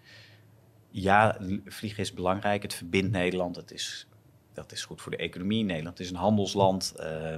ja, 0.91 1.39
vliegen 1.65 2.03
is 2.03 2.13
belangrijk, 2.13 2.63
het 2.63 2.75
verbindt 2.75 3.13
Nederland, 3.13 3.57
het 3.57 3.73
is, 3.73 4.07
dat 4.53 4.73
is 4.73 4.85
goed 4.85 5.01
voor 5.01 5.11
de 5.11 5.17
economie. 5.17 5.65
Nederland 5.65 6.01
is 6.01 6.11
een 6.11 6.17
handelsland, 6.17 6.95
uh, 6.97 7.35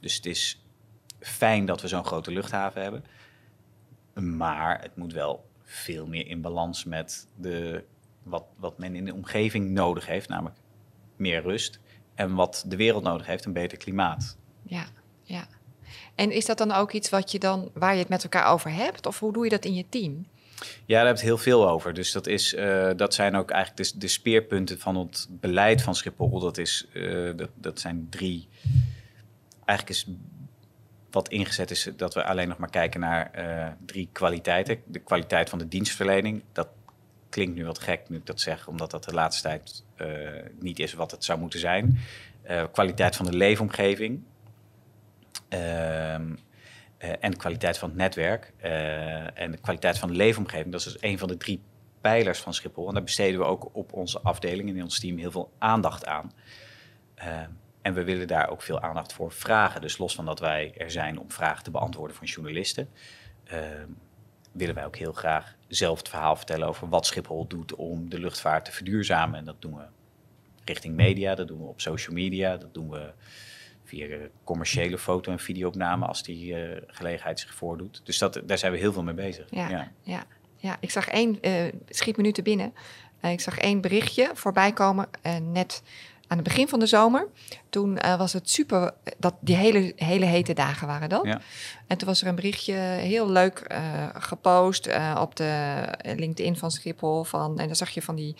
dus 0.00 0.14
het 0.14 0.26
is 0.26 0.64
fijn 1.18 1.64
dat 1.64 1.80
we 1.80 1.88
zo'n 1.88 2.04
grote 2.04 2.32
luchthaven 2.32 2.82
hebben. 2.82 3.04
Maar 4.36 4.80
het 4.82 4.96
moet 4.96 5.12
wel 5.12 5.48
veel 5.62 6.06
meer 6.06 6.26
in 6.26 6.40
balans 6.40 6.84
met 6.84 7.28
de, 7.36 7.84
wat, 8.22 8.44
wat 8.56 8.78
men 8.78 8.94
in 8.94 9.04
de 9.04 9.14
omgeving 9.14 9.70
nodig 9.70 10.06
heeft, 10.06 10.28
namelijk 10.28 10.58
meer 11.16 11.42
rust 11.42 11.80
en 12.14 12.34
wat 12.34 12.64
de 12.66 12.76
wereld 12.76 13.02
nodig 13.02 13.26
heeft, 13.26 13.44
een 13.44 13.52
beter 13.52 13.78
klimaat. 13.78 14.36
Ja, 14.62 14.84
ja. 15.22 15.46
En 16.14 16.30
is 16.30 16.46
dat 16.46 16.58
dan 16.58 16.72
ook 16.72 16.92
iets 16.92 17.10
wat 17.10 17.32
je 17.32 17.38
dan, 17.38 17.70
waar 17.74 17.92
je 17.92 17.98
het 17.98 18.08
met 18.08 18.22
elkaar 18.22 18.52
over 18.52 18.72
hebt? 18.72 19.06
Of 19.06 19.18
hoe 19.18 19.32
doe 19.32 19.44
je 19.44 19.50
dat 19.50 19.64
in 19.64 19.74
je 19.74 19.84
team? 19.88 20.26
Ja, 20.86 20.98
daar 20.98 21.06
heb 21.06 21.16
je 21.16 21.24
heel 21.24 21.38
veel 21.38 21.68
over. 21.68 21.94
Dus 21.94 22.12
dat, 22.12 22.26
is, 22.26 22.54
uh, 22.54 22.90
dat 22.96 23.14
zijn 23.14 23.36
ook 23.36 23.50
eigenlijk 23.50 23.90
de, 23.90 23.98
de, 23.98 24.08
speerpunten 24.08 24.78
van 24.78 24.96
het 24.96 25.28
beleid 25.30 25.82
van 25.82 25.94
Schiphol. 25.94 26.40
Dat, 26.40 26.58
is, 26.58 26.86
uh, 26.92 27.36
dat, 27.36 27.50
dat 27.54 27.80
zijn 27.80 28.06
drie. 28.10 28.48
Eigenlijk 29.64 29.98
is 29.98 30.06
wat 31.10 31.28
ingezet 31.28 31.70
is 31.70 31.90
dat 31.96 32.14
we 32.14 32.24
alleen 32.24 32.48
nog 32.48 32.58
maar 32.58 32.70
kijken 32.70 33.00
naar 33.00 33.30
uh, 33.38 33.66
drie 33.86 34.08
kwaliteiten. 34.12 34.78
De 34.86 34.98
kwaliteit 34.98 35.48
van 35.48 35.58
de 35.58 35.68
dienstverlening. 35.68 36.42
Dat 36.52 36.68
klinkt 37.30 37.54
nu 37.54 37.64
wat 37.64 37.78
gek 37.78 38.08
nu 38.08 38.16
ik 38.16 38.26
dat 38.26 38.40
zeg, 38.40 38.68
omdat 38.68 38.90
dat 38.90 39.04
de 39.04 39.12
laatste 39.12 39.42
tijd 39.42 39.84
uh, 39.96 40.08
niet 40.58 40.78
is 40.78 40.92
wat 40.92 41.10
het 41.10 41.24
zou 41.24 41.38
moeten 41.38 41.60
zijn. 41.60 41.98
Uh, 42.50 42.64
kwaliteit 42.72 43.16
van 43.16 43.26
de 43.26 43.36
leefomgeving. 43.36 44.22
Uh, 45.48 46.14
en 46.14 47.30
de 47.30 47.36
kwaliteit 47.36 47.78
van 47.78 47.88
het 47.88 47.98
netwerk. 47.98 48.52
en 49.34 49.50
de 49.50 49.58
kwaliteit 49.60 49.98
van 49.98 50.08
de 50.08 50.14
leefomgeving. 50.14 50.72
Dat 50.72 50.80
is 50.80 50.92
dus 50.92 51.02
een 51.02 51.18
van 51.18 51.28
de 51.28 51.36
drie 51.36 51.62
pijlers 52.00 52.38
van 52.38 52.54
Schiphol. 52.54 52.88
En 52.88 52.94
daar 52.94 53.02
besteden 53.02 53.40
we 53.40 53.46
ook 53.46 53.68
op 53.72 53.92
onze 53.92 54.20
afdeling 54.20 54.68
en 54.68 54.76
in 54.76 54.82
ons 54.82 55.00
team 55.00 55.18
heel 55.18 55.30
veel 55.30 55.52
aandacht 55.58 56.06
aan. 56.06 56.32
en 57.82 57.94
we 57.94 58.04
willen 58.04 58.26
daar 58.26 58.50
ook 58.50 58.62
veel 58.62 58.80
aandacht 58.80 59.12
voor 59.12 59.32
vragen. 59.32 59.80
Dus 59.80 59.98
los 59.98 60.14
van 60.14 60.24
dat 60.24 60.40
wij 60.40 60.74
er 60.76 60.90
zijn 60.90 61.18
om 61.18 61.30
vragen 61.30 61.64
te 61.64 61.70
beantwoorden 61.70 62.16
van 62.16 62.26
journalisten 62.26 62.88
ehm, 63.44 63.88
willen 64.52 64.74
wij 64.74 64.84
ook 64.84 64.96
heel 64.96 65.12
graag 65.12 65.54
zelf 65.68 65.98
het 65.98 66.08
verhaal 66.08 66.36
vertellen 66.36 66.68
over 66.68 66.88
wat 66.88 67.06
Schiphol 67.06 67.46
doet 67.46 67.74
om 67.74 68.10
de 68.10 68.18
luchtvaart 68.18 68.64
te 68.64 68.72
verduurzamen. 68.72 69.38
En 69.38 69.44
dat 69.44 69.62
doen 69.62 69.76
we 69.76 69.84
richting 70.64 70.94
media, 70.94 71.34
dat 71.34 71.48
doen 71.48 71.58
we 71.58 71.64
op 71.64 71.80
social 71.80 72.14
media, 72.14 72.56
dat 72.56 72.74
doen 72.74 72.90
we 72.90 73.12
via 73.84 74.16
commerciële 74.44 74.98
foto- 74.98 75.32
en 75.32 75.38
videoopname 75.38 76.06
als 76.06 76.22
die 76.22 76.54
uh, 76.54 76.76
gelegenheid 76.86 77.40
zich 77.40 77.54
voordoet. 77.54 78.00
Dus 78.04 78.18
dat, 78.18 78.40
daar 78.44 78.58
zijn 78.58 78.72
we 78.72 78.78
heel 78.78 78.92
veel 78.92 79.02
mee 79.02 79.14
bezig. 79.14 79.46
Ja, 79.50 79.68
ja. 79.68 79.92
ja, 80.02 80.24
ja. 80.56 80.76
ik 80.80 80.90
zag 80.90 81.08
één, 81.08 81.38
uh, 81.42 81.72
schiet 81.88 82.16
me 82.16 82.22
nu 82.22 82.32
te 82.32 82.42
binnen, 82.42 82.74
uh, 83.24 83.30
ik 83.30 83.40
zag 83.40 83.58
één 83.58 83.80
berichtje 83.80 84.30
voorbij 84.34 84.72
komen 84.72 85.08
net 85.42 85.82
aan 86.30 86.36
het 86.38 86.46
begin 86.48 86.68
van 86.68 86.78
de 86.78 86.86
zomer. 86.86 87.26
Toen 87.70 87.98
eh, 87.98 88.18
was 88.18 88.32
het 88.32 88.50
super, 88.50 88.92
dat, 89.18 89.34
die 89.40 89.56
hele, 89.56 89.92
hele 89.96 90.24
hete 90.24 90.52
dagen 90.52 90.86
waren 90.86 91.08
dat. 91.08 91.24
Ja. 91.24 91.40
En 91.86 91.98
toen 91.98 92.08
was 92.08 92.22
er 92.22 92.26
een 92.28 92.34
berichtje 92.34 92.74
heel 92.74 93.30
leuk 93.30 93.58
eh, 93.58 93.80
gepost 94.14 94.86
eh, 94.86 95.16
op 95.20 95.36
de 95.36 95.82
LinkedIn 96.16 96.56
van 96.56 96.70
Schiphol. 96.70 97.24
Van, 97.24 97.58
en 97.58 97.66
dan 97.66 97.76
zag 97.76 97.90
je 97.90 98.02
van 98.02 98.14
die 98.14 98.36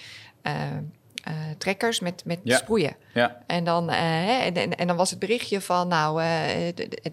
trekkers 1.59 2.01
met, 2.01 2.23
met 2.25 2.41
Ja. 2.43 2.57
sproeien. 2.57 2.97
Ja, 3.15 3.43
En 3.47 3.65
dan, 3.65 3.91
hè, 3.91 4.39
en, 4.41 4.55
en, 4.55 4.77
en 4.77 4.87
dan 4.87 4.97
was 4.97 5.11
het 5.11 5.19
berichtje 5.19 5.61
van, 5.61 5.89
nou, 5.89 6.23
de, 6.75 6.89
de- 6.89 7.13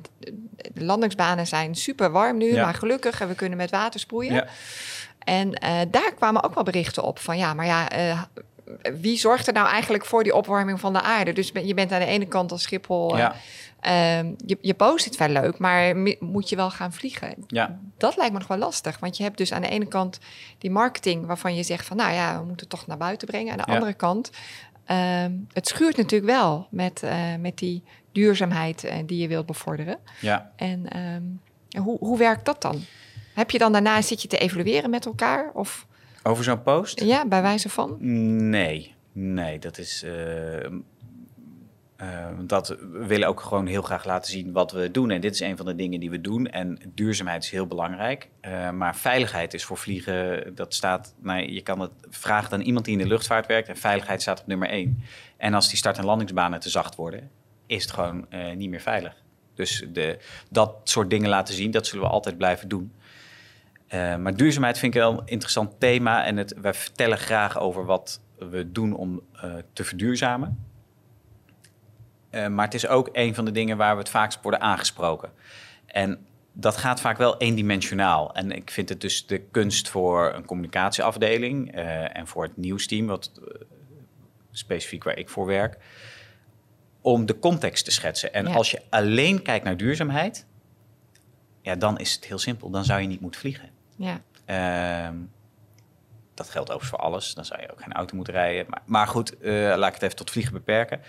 de 0.74 0.84
landingsbanen 0.84 1.48
zijn 1.48 1.76
super 1.76 2.12
warm 2.12 2.38
nu, 2.38 2.56
maar 2.56 2.74
gelukkig, 2.74 3.22
en 3.22 3.28
we 3.28 3.36
kunnen 3.36 3.58
met 3.58 3.72
water 3.72 4.00
sproeien. 4.00 4.34
ja, 4.34 4.48
En 5.20 5.52
daar 5.92 6.14
kwamen 6.16 6.44
ook 6.44 6.54
wel 6.56 6.64
berichten 6.64 7.04
op 7.04 7.20
van, 7.20 7.38
ja, 7.38 7.54
maar 7.54 7.66
ja, 7.66 7.88
wie 9.02 9.18
zorgt 9.18 9.48
er 9.48 9.54
nou 9.54 9.68
eigenlijk 9.68 10.06
voor 10.06 10.24
die 10.24 10.36
opwarming 10.36 10.80
van 10.80 10.94
de 10.94 11.02
aarde? 11.02 11.34
Dus 11.34 11.52
je 11.64 11.74
bent 11.74 11.92
aan 11.92 12.00
de 12.00 12.06
ene 12.06 12.26
kant 12.26 12.52
als 12.52 12.62
Schiphol, 12.62 13.12
eh, 13.14 13.18
ja, 13.20 13.36
ehm, 13.80 14.34
je, 14.46 14.58
je 14.62 14.74
post 14.74 15.06
het 15.06 15.18
wel 15.18 15.28
leuk, 15.30 15.58
maar 15.58 15.96
moet 16.20 16.50
je 16.50 16.56
wel 16.56 16.70
gaan 16.72 16.94
vliegen? 16.94 17.34
ja, 17.48 17.80
Dat 17.98 18.18
lijkt 18.18 18.34
me 18.34 18.40
nog 18.40 18.48
wel 18.48 18.58
lastig, 18.58 19.00
want 19.00 19.18
je 19.18 19.24
hebt 19.24 19.38
dus 19.38 19.52
aan 19.54 19.62
de 19.62 19.70
ene 19.70 19.88
kant 19.88 20.20
die 20.58 20.72
marketing 20.72 21.26
waarvan 21.26 21.56
je 21.56 21.64
zegt 21.64 21.86
van, 21.86 21.98
nou 21.98 22.14
ja, 22.14 22.32
we 22.40 22.46
moeten 22.46 22.68
het 22.68 22.70
toch 22.70 22.88
naar 22.88 22.98
buiten 22.98 23.28
brengen. 23.28 23.52
Aan 23.52 23.58
de 23.58 23.64
Ja. 23.68 23.74
andere 23.74 23.94
kant, 23.94 24.30
ehm, 24.86 25.32
het 25.54 25.68
schuurt 25.68 25.98
natuurlijk 25.98 26.32
wel 26.32 26.68
met, 26.72 27.04
eh, 27.04 27.36
met 27.40 27.58
die 27.58 27.84
duurzaamheid 28.12 28.84
eh, 28.84 28.98
die 29.06 29.18
je 29.22 29.28
wilt 29.28 29.46
bevorderen. 29.46 29.98
ja. 30.20 30.52
En 30.56 30.90
ehm, 30.90 31.84
hoe, 31.84 31.98
hoe 32.00 32.18
werkt 32.18 32.46
dat 32.46 32.62
dan? 32.62 32.84
Heb 33.34 33.52
je 33.52 33.58
dan 33.58 33.72
daarna, 33.72 34.02
zit 34.02 34.22
je 34.22 34.28
te 34.28 34.38
evalueren 34.38 34.90
met 34.90 35.06
elkaar? 35.06 35.52
Of 35.54 35.86
Over 36.28 36.44
zo'n 36.44 36.62
post? 36.64 37.02
ja, 37.02 37.28
bij 37.28 37.42
wijze 37.42 37.70
van? 37.70 37.98
Nee, 38.50 38.96
nee, 39.12 39.60
dat 39.60 39.78
is. 39.78 40.04
eh, 40.04 40.66
eh, 40.66 42.28
dat 42.42 42.68
we 42.68 43.06
willen 43.08 43.28
ook 43.28 43.42
gewoon 43.42 43.66
heel 43.66 43.82
graag 43.82 44.06
laten 44.06 44.32
zien 44.32 44.52
wat 44.52 44.72
we 44.72 44.92
doen. 44.92 45.12
En 45.12 45.22
dit 45.22 45.34
is 45.34 45.40
een 45.40 45.58
van 45.58 45.66
de 45.66 45.76
dingen 45.76 46.00
die 46.00 46.10
we 46.10 46.22
doen. 46.22 46.48
En 46.48 46.80
duurzaamheid 46.94 47.44
is 47.44 47.50
heel 47.50 47.68
belangrijk. 47.68 48.30
Eh, 48.42 48.72
maar 48.72 48.96
veiligheid 48.96 49.54
is 49.54 49.64
voor 49.66 49.78
vliegen, 49.78 50.52
dat 50.56 50.74
staat. 50.74 51.16
Nou, 51.22 51.52
je 51.52 51.62
kan 51.62 51.80
het 51.80 51.92
vragen 52.10 52.52
aan 52.52 52.62
iemand 52.62 52.86
die 52.86 52.94
in 52.98 53.02
de 53.04 53.08
luchtvaart 53.08 53.46
werkt. 53.48 53.68
En 53.68 53.78
veiligheid 53.78 54.22
staat 54.22 54.40
op 54.40 54.48
nummer 54.48 54.70
één. 54.70 55.04
En 55.38 55.54
als 55.54 55.70
die 55.70 55.78
start- 55.78 55.98
en 55.98 56.06
landingsbanen 56.06 56.60
te 56.60 56.70
zacht 56.70 56.96
worden, 56.96 57.30
is 57.66 57.82
het 57.82 57.92
gewoon 57.92 58.26
eh, 58.30 58.56
niet 58.56 58.70
meer 58.70 58.82
veilig. 58.82 59.16
Dus 59.56 59.86
de, 59.94 60.18
dat 60.50 60.76
soort 60.84 61.10
dingen 61.10 61.30
laten 61.30 61.54
zien, 61.54 61.72
dat 61.72 61.88
zullen 61.88 62.04
we 62.06 62.12
altijd 62.12 62.38
blijven 62.38 62.68
doen. 62.68 62.92
Eh, 63.88 64.16
maar 64.16 64.36
duurzaamheid 64.36 64.78
vind 64.78 64.96
ik 64.96 65.02
wel 65.02 65.12
een 65.12 65.26
interessant 65.26 65.80
thema. 65.80 66.26
En 66.26 66.38
het, 66.38 66.54
wij 66.62 66.74
vertellen 66.74 67.18
graag 67.18 67.60
over 67.60 67.86
wat 67.86 68.22
we 68.40 68.72
doen 68.72 68.96
om 68.96 69.22
eh, 69.34 69.54
te 69.74 69.84
verduurzamen. 69.84 70.66
Eh, 72.30 72.48
maar 72.48 72.66
het 72.66 72.74
is 72.74 72.88
ook 72.88 73.10
een 73.12 73.36
van 73.36 73.46
de 73.46 73.52
dingen 73.52 73.78
waar 73.78 73.94
we 73.94 74.00
het 74.02 74.10
vaakst 74.10 74.38
op 74.38 74.44
worden 74.44 74.62
aangesproken. 74.62 75.32
En 75.86 76.26
dat 76.54 76.78
gaat 76.78 77.02
vaak 77.02 77.18
wel 77.18 77.38
eendimensionaal. 77.38 78.34
En 78.34 78.52
ik 78.52 78.72
vind 78.72 78.90
het 78.90 79.02
dus 79.02 79.26
de 79.26 79.40
kunst 79.40 79.90
voor 79.90 80.34
een 80.34 80.46
communicatieafdeling 80.46 81.72
en 81.72 82.28
voor 82.28 82.44
het 82.44 82.58
nieuwsteam, 82.58 83.08
wat 83.08 83.32
specifiek 84.52 85.04
waar 85.04 85.18
ik 85.18 85.30
voor 85.30 85.46
werk, 85.46 85.78
om 87.02 87.26
de 87.26 87.40
context 87.40 87.86
te 87.86 87.92
schetsen. 87.92 88.34
En 88.34 88.48
Ja. 88.48 88.54
als 88.54 88.72
je 88.72 88.82
alleen 88.90 89.42
kijkt 89.42 89.66
naar 89.66 89.78
duurzaamheid, 89.78 90.46
ja, 91.62 91.76
dan 91.76 92.00
is 92.00 92.14
het 92.14 92.26
heel 92.26 92.40
simpel. 92.40 92.70
Dan 92.70 92.86
zou 92.86 93.02
je 93.02 93.08
niet 93.08 93.22
moeten 93.22 93.40
vliegen. 93.40 93.70
Ja, 93.98 94.22
Ehm, 94.48 95.16
dat 96.34 96.50
geldt 96.50 96.70
overigens 96.70 96.90
voor 96.90 97.00
alles. 97.00 97.34
Dan 97.34 97.46
zou 97.46 97.62
je 97.62 97.72
ook 97.72 97.82
geen 97.82 97.94
auto 97.94 98.16
moeten 98.16 98.34
rijden. 98.34 98.66
Maar, 98.70 98.82
maar 98.86 99.08
goed, 99.08 99.38
eh, 99.38 99.52
laat 99.54 99.88
ik 99.88 99.94
het 99.94 100.04
even 100.04 100.16
tot 100.16 100.32
vliegen 100.32 100.54
beperken. 100.54 101.02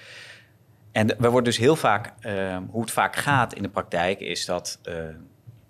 En 0.93 1.07
we 1.07 1.29
worden 1.29 1.45
dus 1.45 1.57
heel 1.57 1.77
vaak, 1.77 2.13
ehm, 2.21 2.63
hoe 2.71 2.81
het 2.81 2.91
vaak 2.91 3.17
gaat 3.17 3.55
in 3.55 3.63
de 3.63 3.69
praktijk, 3.69 4.21
is 4.21 4.45
dat 4.45 4.79
eh, 4.83 4.95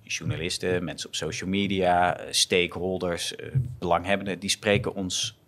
journalisten, 0.03 0.85
mensen 0.85 1.09
op 1.09 1.15
social 1.15 1.51
media, 1.51 2.17
eh, 2.17 2.27
stakeholders, 2.31 3.37
eh, 3.37 3.49
belanghebbenden, 3.79 4.39
die 4.39 4.51
spreken 4.51 4.95
ons 4.95 5.39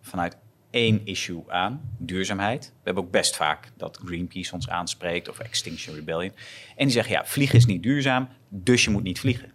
vanuit 0.00 0.36
één 0.70 1.00
issue 1.04 1.42
aan, 1.46 1.94
duurzaamheid. 1.98 2.66
We 2.66 2.80
hebben 2.82 3.04
ook 3.04 3.10
best 3.10 3.36
vaak 3.36 3.70
dat 3.76 4.00
Greenpeace 4.04 4.54
ons 4.54 4.68
aanspreekt 4.68 5.28
of 5.28 5.38
Extinction 5.38 5.94
Rebellion. 5.94 6.32
En 6.76 6.84
die 6.84 6.90
zeggen, 6.94 7.12
ja, 7.12 7.24
vliegen 7.24 7.58
is 7.58 7.66
niet 7.66 7.82
duurzaam, 7.82 8.28
dus 8.48 8.84
je 8.84 8.90
moet 8.90 9.02
niet 9.02 9.20
vliegen. 9.20 9.53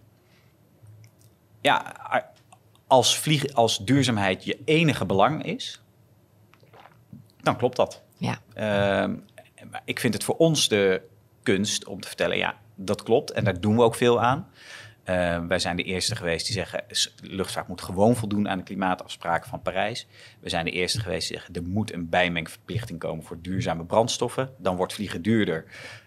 Ja, 1.60 1.94
als, 2.86 3.18
vliegen, 3.18 3.54
als 3.54 3.78
duurzaamheid 3.78 4.44
je 4.44 4.58
enige 4.64 5.06
belang 5.06 5.44
is, 5.44 5.82
dan 7.40 7.56
klopt 7.56 7.76
dat. 7.76 8.02
ja, 8.16 8.38
Ehm, 8.54 9.16
ik 9.84 10.00
vind 10.00 10.14
het 10.14 10.24
voor 10.24 10.36
ons 10.36 10.68
de 10.68 11.02
kunst 11.42 11.86
om 11.86 12.00
te 12.00 12.08
vertellen, 12.08 12.36
ja, 12.36 12.56
dat 12.74 13.02
klopt. 13.02 13.30
En 13.30 13.44
daar 13.44 13.60
doen 13.60 13.76
we 13.76 13.82
ook 13.82 13.94
veel 13.94 14.20
aan. 14.20 14.48
Ehm, 15.04 15.46
wij 15.46 15.58
zijn 15.58 15.76
de 15.76 15.82
eerste 15.82 16.16
geweest 16.16 16.46
die 16.46 16.54
zeggen, 16.54 16.84
luchtvaart 17.20 17.68
moet 17.68 17.82
gewoon 17.82 18.16
voldoen 18.16 18.48
aan 18.48 18.58
de 18.58 18.64
klimaatafspraken 18.64 19.48
van 19.48 19.62
Parijs. 19.62 20.06
We 20.40 20.48
zijn 20.48 20.64
de 20.64 20.70
eerste 20.70 21.00
geweest 21.00 21.28
die 21.28 21.36
zeggen, 21.36 21.54
er 21.54 21.62
moet 21.62 21.92
een 21.92 22.08
bijmengverplichting 22.08 22.98
komen 22.98 23.24
voor 23.24 23.40
duurzame 23.40 23.84
brandstoffen. 23.84 24.50
Dan 24.58 24.76
wordt 24.76 24.92
vliegen 24.92 25.22
duurder. 25.22 25.64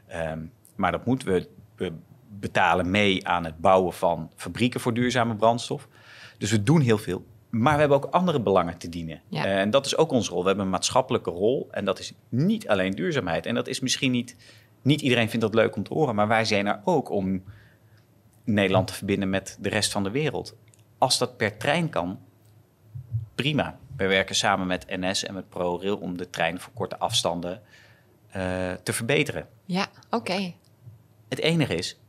Ehm, 0.08 0.40
maar 0.76 0.92
dat 0.92 1.06
moeten 1.06 1.28
we, 1.28 1.50
we 1.76 1.94
betalen 2.40 2.92
mee 2.92 3.28
aan 3.28 3.46
het 3.46 3.58
bouwen 3.58 3.94
van 3.94 4.32
fabrieken 4.36 4.80
voor 4.80 4.94
duurzame 4.94 5.36
brandstof. 5.36 5.88
Dus 6.38 6.52
we 6.52 6.64
doen 6.64 6.82
heel 6.82 6.98
veel. 6.98 7.26
Maar 7.50 7.74
we 7.74 7.80
hebben 7.80 7.98
ook 7.98 8.06
andere 8.06 8.42
belangen 8.42 8.78
te 8.78 8.90
dienen. 8.90 9.22
Ja. 9.28 9.46
En 9.46 9.70
dat 9.70 9.86
is 9.86 9.98
ook 9.98 10.12
onze 10.12 10.32
rol. 10.32 10.42
We 10.42 10.48
hebben 10.48 10.66
een 10.66 10.72
maatschappelijke 10.72 11.30
rol. 11.30 11.68
En 11.72 11.86
dat 11.86 12.00
is 12.00 12.14
niet 12.30 12.68
alleen 12.68 12.92
duurzaamheid. 12.92 13.46
En 13.46 13.56
dat 13.56 13.68
is 13.68 13.80
misschien 13.80 14.12
niet... 14.12 14.36
Niet 14.82 15.02
iedereen 15.02 15.30
vindt 15.30 15.46
dat 15.46 15.54
leuk 15.54 15.76
om 15.76 15.84
te 15.84 15.94
horen. 15.94 16.16
Maar 16.16 16.28
wij 16.28 16.46
zijn 16.46 16.68
er 16.68 16.82
ook 16.84 17.10
om 17.10 17.44
Nederland 18.44 18.88
te 18.88 18.94
verbinden 18.94 19.30
met 19.30 19.58
de 19.60 19.70
rest 19.70 19.92
van 19.92 20.04
de 20.04 20.12
wereld. 20.12 20.56
Als 20.98 21.18
dat 21.18 21.38
per 21.38 21.58
trein 21.58 21.90
kan, 21.90 22.20
prima. 23.36 23.80
We 23.98 24.08
werken 24.08 24.36
samen 24.36 24.68
met 24.68 24.86
NS 24.88 25.24
en 25.24 25.34
met 25.34 25.50
ProRail 25.50 25.98
om 25.98 26.18
de 26.18 26.30
trein 26.30 26.60
voor 26.60 26.74
korte 26.74 26.98
afstanden 26.98 27.62
eh, 28.30 28.72
te 28.84 28.94
verbeteren. 28.94 29.48
ja, 29.66 29.88
oké. 30.10 30.54
Het 31.30 31.40
enige 31.40 31.76
is, 31.76 32.00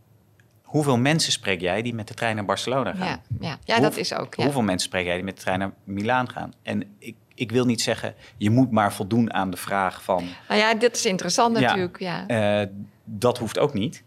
hoeveel 0.75 0.99
mensen 0.99 1.33
spreek 1.33 1.61
jij 1.61 1.83
die 1.83 1.95
met 1.95 2.09
de 2.09 2.15
trein 2.15 2.37
naar 2.37 2.45
Barcelona 2.45 2.93
gaan? 2.95 3.07
Ja, 3.07 3.21
ja. 3.41 3.59
ja 3.65 3.75
Hoe- 3.75 3.83
dat 3.83 3.97
is 3.97 4.15
ook. 4.15 4.35
Ja. 4.35 4.43
Hoeveel 4.45 4.63
mensen 4.63 4.89
spreek 4.89 5.05
jij 5.05 5.15
die 5.15 5.25
met 5.25 5.37
de 5.37 5.43
trein 5.43 5.59
naar 5.59 5.73
Milaan 5.85 6.29
gaan? 6.31 6.53
En 6.63 6.95
ik, 6.99 7.17
ik 7.35 7.51
wil 7.51 7.65
niet 7.65 7.81
zeggen, 7.81 8.15
je 8.37 8.51
moet 8.51 8.71
maar 8.71 8.93
voldoen 8.93 9.33
aan 9.33 9.51
de 9.51 9.57
vraag 9.57 10.03
van... 10.03 10.25
Nou 10.49 10.61
ja, 10.61 10.75
dit 10.75 10.97
is 10.97 11.07
interessant 11.07 11.59
Ja. 11.59 11.67
natuurlijk. 11.67 12.01
Ja. 12.01 12.27
eh, 12.27 12.69
dat 13.05 13.39
hoeft 13.39 13.59
ook 13.59 13.75
niet. 13.75 14.05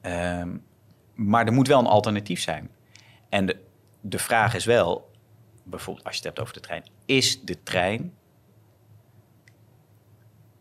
Ehm, 0.00 0.56
maar 1.14 1.46
er 1.46 1.52
moet 1.52 1.68
wel 1.68 1.78
een 1.78 1.86
alternatief 1.86 2.40
zijn. 2.40 2.70
En 3.28 3.46
de, 3.46 3.56
de 4.00 4.18
vraag 4.18 4.54
is 4.54 4.64
wel, 4.64 5.10
bijvoorbeeld 5.64 6.06
als 6.06 6.14
je 6.16 6.20
het 6.20 6.28
hebt 6.28 6.40
over 6.40 6.54
de 6.54 6.60
trein... 6.60 6.84
is 7.06 7.40
de 7.42 7.62
trein 7.62 8.12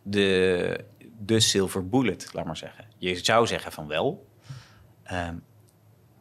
de, 0.03 0.85
de 1.19 1.39
silver 1.39 1.89
bullet, 1.89 2.29
laat 2.33 2.45
maar 2.45 2.57
zeggen? 2.57 2.85
Je 2.97 3.15
zou 3.15 3.47
zeggen 3.47 3.71
van 3.71 3.87
wel... 3.87 4.27
Ehm, 5.09 5.35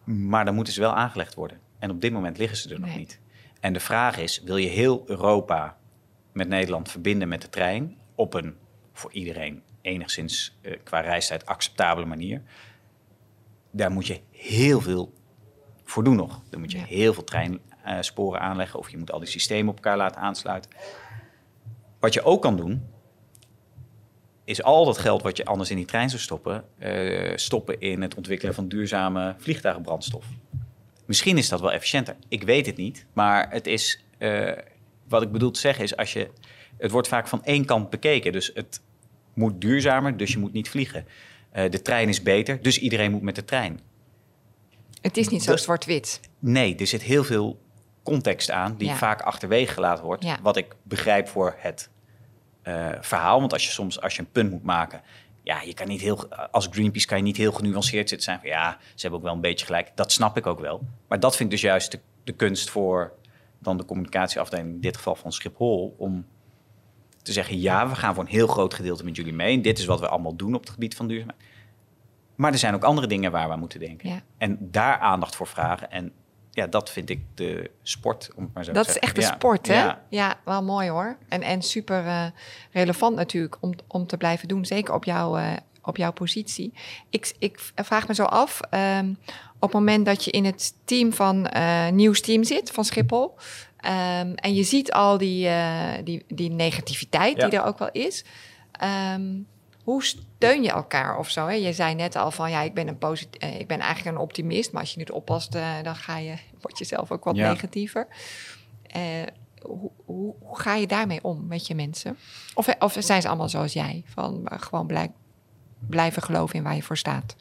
maar 0.05 0.45
dan 0.45 0.55
moeten 0.55 0.73
ze 0.73 0.81
wel 0.81 0.95
aangelegd 0.95 1.35
worden. 1.35 1.61
En 1.79 1.91
op 1.91 2.01
dit 2.01 2.13
moment 2.13 2.39
liggen 2.39 2.59
ze 2.59 2.75
er 2.75 2.81
nog 2.81 2.97
niet. 2.97 3.21
En 3.61 3.73
de 3.73 3.81
vraag 3.81 4.19
is, 4.19 4.43
wil 4.43 4.57
je 4.57 4.69
heel 4.69 5.03
Europa 5.07 5.77
met 6.33 6.49
Nederland 6.49 6.91
verbinden 6.91 7.29
met 7.29 7.43
de 7.43 7.49
trein... 7.49 7.97
op 8.15 8.35
een 8.35 8.57
voor 8.93 9.13
iedereen 9.13 9.63
enigszins 9.81 10.59
eh, 10.61 10.79
qua 10.85 11.01
reistijd 11.01 11.47
acceptabele 11.47 12.07
manier... 12.07 12.43
daar 13.71 13.91
moet 13.91 14.07
je 14.07 14.21
heel 14.31 14.81
veel 14.81 15.13
voor 15.85 16.05
doen 16.05 16.17
nog. 16.17 16.43
Dan 16.51 16.61
moet 16.61 16.73
je 16.73 16.79
Ja. 16.79 16.85
heel 16.85 17.15
veel 17.15 17.25
treinsporen 17.25 18.41
aanleggen... 18.41 18.79
of 18.79 18.91
je 18.91 18.99
moet 18.99 19.13
al 19.13 19.19
die 19.19 19.29
systemen 19.29 19.69
op 19.69 19.77
elkaar 19.77 19.97
laten 19.97 20.21
aansluiten. 20.21 20.71
Wat 22.01 22.15
je 22.15 22.23
ook 22.23 22.43
kan 22.43 22.57
doen, 22.57 22.87
is 24.49 24.63
al 24.63 24.85
dat 24.85 24.99
geld 24.99 25.23
wat 25.23 25.37
je 25.37 25.45
anders 25.45 25.71
in 25.71 25.77
die 25.77 25.85
trein 25.85 26.09
zou 26.11 26.23
stoppen, 26.23 26.65
eh, 26.79 27.37
stoppen 27.37 27.81
in 27.81 28.03
het 28.03 28.15
ontwikkelen 28.15 28.55
van 28.55 28.69
duurzame 28.69 29.35
vliegtuigenbrandstof. 29.39 30.25
Misschien 31.07 31.39
is 31.39 31.49
dat 31.49 31.61
wel 31.61 31.73
efficiënter. 31.73 32.17
Ik 32.29 32.43
weet 32.43 32.67
het 32.67 32.77
niet. 32.77 33.07
Maar 33.13 33.51
het 33.51 33.67
is, 33.67 34.05
eh, 34.19 34.53
wat 35.09 35.23
ik 35.23 35.33
bedoel 35.33 35.51
te 35.51 35.61
zeggen 35.61 35.85
is, 35.85 35.97
als 35.97 36.13
je, 36.13 36.31
het 36.79 36.91
wordt 36.91 37.09
vaak 37.09 37.29
van 37.29 37.45
één 37.45 37.65
kant 37.65 37.91
bekeken. 37.91 38.33
Dus 38.33 38.51
het 38.55 38.81
moet 39.35 39.61
duurzamer, 39.61 40.17
dus 40.17 40.33
je 40.33 40.39
moet 40.39 40.53
niet 40.53 40.69
vliegen. 40.69 41.07
Eh, 41.51 41.71
de 41.71 41.83
trein 41.83 42.09
is 42.09 42.23
beter, 42.23 42.63
dus 42.63 42.79
iedereen 42.79 43.11
moet 43.11 43.23
met 43.23 43.35
de 43.35 43.45
trein. 43.45 43.81
Het 45.01 45.17
is 45.17 45.29
niet 45.29 45.43
zo 45.43 45.57
zwart-wit. 45.57 46.21
Nee, 46.39 46.77
er 46.77 46.87
zit 46.87 47.03
heel 47.03 47.25
veel 47.25 47.59
context 48.03 48.51
aan 48.51 48.75
die 48.77 48.89
Ja. 48.89 48.95
vaak 48.97 49.21
achterwege 49.21 49.73
gelaten 49.73 50.05
wordt. 50.05 50.25
Ja. 50.25 50.39
Wat 50.43 50.57
ik 50.57 50.75
begrijp 50.83 51.29
voor 51.29 51.55
het 51.59 51.91
eh, 52.69 52.89
verhaal. 53.01 53.41
Want 53.41 53.53
als 53.53 53.65
je 53.65 53.71
soms 53.71 54.01
als 54.01 54.15
je 54.15 54.21
een 54.21 54.31
punt 54.31 54.51
moet 54.51 54.63
maken, 54.63 55.03
ja, 55.43 55.61
je 55.63 55.75
kan 55.75 55.89
niet 55.89 56.01
heel, 56.01 56.29
als 56.51 56.69
Greenpeace 56.71 57.07
kan 57.07 57.17
je 57.17 57.23
niet 57.23 57.37
heel 57.37 57.53
genuanceerd 57.53 58.09
zitten 58.09 58.27
zijn 58.27 58.41
van 58.41 58.49
ja, 58.49 58.79
ze 58.81 59.01
hebben 59.01 59.19
ook 59.19 59.25
wel 59.25 59.35
een 59.35 59.41
beetje 59.41 59.67
gelijk. 59.67 59.91
Dat 59.95 60.13
snap 60.13 60.37
ik 60.37 60.47
ook 60.47 60.61
wel. 60.61 60.83
Maar 61.09 61.21
dat 61.21 61.37
vind 61.37 61.53
ik 61.53 61.61
dus 61.61 61.71
juist 61.71 61.91
de, 61.91 62.01
de 62.25 62.33
kunst 62.33 62.71
voor 62.71 63.13
dan 63.59 63.77
de 63.77 63.85
communicatieafdeling, 63.85 64.69
in 64.69 64.81
dit 64.81 64.97
geval 64.97 65.15
van 65.15 65.33
Schiphol, 65.33 65.95
om 65.99 66.27
te 67.23 67.29
te 67.29 67.35
zeggen: 67.35 67.61
ja, 67.61 67.89
we 67.89 67.95
gaan 67.95 68.15
voor 68.15 68.25
een 68.25 68.31
heel 68.31 68.47
groot 68.47 68.75
gedeelte 68.75 69.05
met 69.05 69.17
jullie 69.17 69.33
mee. 69.33 69.57
En 69.57 69.63
dit 69.63 69.79
is 69.79 69.85
wat 69.85 70.01
we 70.01 70.09
allemaal 70.09 70.37
doen 70.37 70.55
op 70.55 70.61
het 70.61 70.71
gebied 70.71 70.97
van 70.97 71.09
duurzaamheid. 71.09 71.43
Maar 72.35 72.53
er 72.53 72.59
zijn 72.59 72.75
ook 72.75 72.85
andere 72.85 73.07
dingen 73.07 73.31
waar 73.31 73.47
we 73.47 73.53
aan 73.53 73.59
moeten 73.59 73.81
denken. 73.81 74.09
Ja. 74.09 74.23
En 74.39 74.59
daar 74.61 74.99
aandacht 74.99 75.37
voor 75.37 75.47
vragen. 75.47 75.91
En 75.91 76.13
ja, 76.59 76.67
dat 76.67 76.91
vind 76.91 77.11
ik 77.11 77.21
de 77.35 77.71
sport, 77.83 78.31
om 78.37 78.51
maar 78.55 78.65
zo 78.65 78.73
Dat 78.73 78.83
te 78.85 78.89
is 78.89 78.95
zeggen. 78.95 79.03
echt 79.03 79.15
de 79.15 79.21
Ja, 79.31 79.35
sport, 79.37 79.67
hè? 79.67 79.75
Ja, 79.75 80.03
Ja, 80.09 80.39
wel 80.45 80.63
mooi 80.63 80.89
hoor. 80.89 81.17
En, 81.29 81.43
en 81.43 81.63
super 81.63 82.07
eh, 82.07 82.25
relevant 82.73 83.17
natuurlijk 83.17 83.57
om, 83.61 83.73
om 83.87 84.07
te 84.07 84.17
blijven 84.17 84.49
doen, 84.49 84.65
zeker 84.67 84.95
op, 84.95 85.05
jouw 85.05 85.37
eh, 85.37 85.53
op 85.83 85.97
jouw 85.97 86.13
positie. 86.13 86.73
Ik, 87.11 87.35
ik 87.39 87.61
vraag 87.75 88.09
me 88.09 88.15
zo 88.15 88.25
af, 88.25 88.61
ehm, 88.71 89.09
op 89.55 89.61
het 89.61 89.73
moment 89.73 90.07
dat 90.07 90.25
je 90.25 90.31
in 90.31 90.45
het 90.45 90.75
team 90.85 91.13
van 91.13 91.47
eh 91.47 91.89
nieuwsteam 91.89 92.45
zit, 92.45 92.71
van 92.71 92.85
Schiphol, 92.85 93.35
ehm, 93.77 94.33
en 94.35 94.55
je 94.55 94.63
ziet 94.63 94.93
al 94.93 95.19
die, 95.19 95.49
die, 96.05 96.25
die 96.29 96.51
negativiteit 96.51 97.37
Ja. 97.37 97.49
die 97.49 97.59
er 97.59 97.65
ook 97.65 97.79
wel 97.79 97.91
is, 97.93 98.25
ehm, 98.73 99.27
hoe 99.85 100.05
steun 100.05 100.63
je 100.63 100.71
elkaar 100.71 101.19
of 101.19 101.31
zo? 101.31 101.47
Hè? 101.47 101.53
Je 101.55 101.73
zei 101.73 101.95
net 101.95 102.17
al 102.17 102.31
van 102.31 102.51
ja, 102.51 102.63
ik 102.63 102.75
ben, 102.75 102.89
een 102.89 102.99
posit- 102.99 103.37
eh, 103.39 103.61
ik 103.61 103.67
ben 103.67 103.81
eigenlijk 103.81 104.17
een 104.17 104.23
optimist, 104.23 104.73
maar 104.73 104.81
als 104.81 104.93
je 104.93 104.99
niet 104.99 105.11
oppast, 105.11 105.53
dan 105.83 105.97
ga 105.97 106.19
je, 106.19 106.35
word 106.69 106.79
je 106.79 106.85
zelf 106.85 107.13
ook 107.13 107.25
wat 107.25 107.37
Ja. 107.37 107.49
negatiever. 107.49 108.07
Eh, 108.83 109.03
hoe, 109.63 109.91
hoe, 110.05 110.35
hoe 110.41 110.59
ga 110.59 110.75
je 110.75 110.87
daarmee 110.87 111.23
om 111.23 111.47
met 111.47 111.67
je 111.67 111.75
mensen? 111.75 112.17
Of, 112.55 112.75
of 112.79 112.97
zijn 112.99 113.23
ze 113.23 113.29
allemaal 113.29 113.49
zoals 113.49 113.73
jij? 113.73 114.03
Van 114.07 114.47
eh, 114.49 114.61
gewoon 114.61 114.87
blij, 114.87 115.13
blijven 115.87 116.23
geloven 116.23 116.57
in 116.57 116.63
waar 116.63 116.75
je 116.75 116.83
voor 116.83 116.97
staat. 116.97 117.37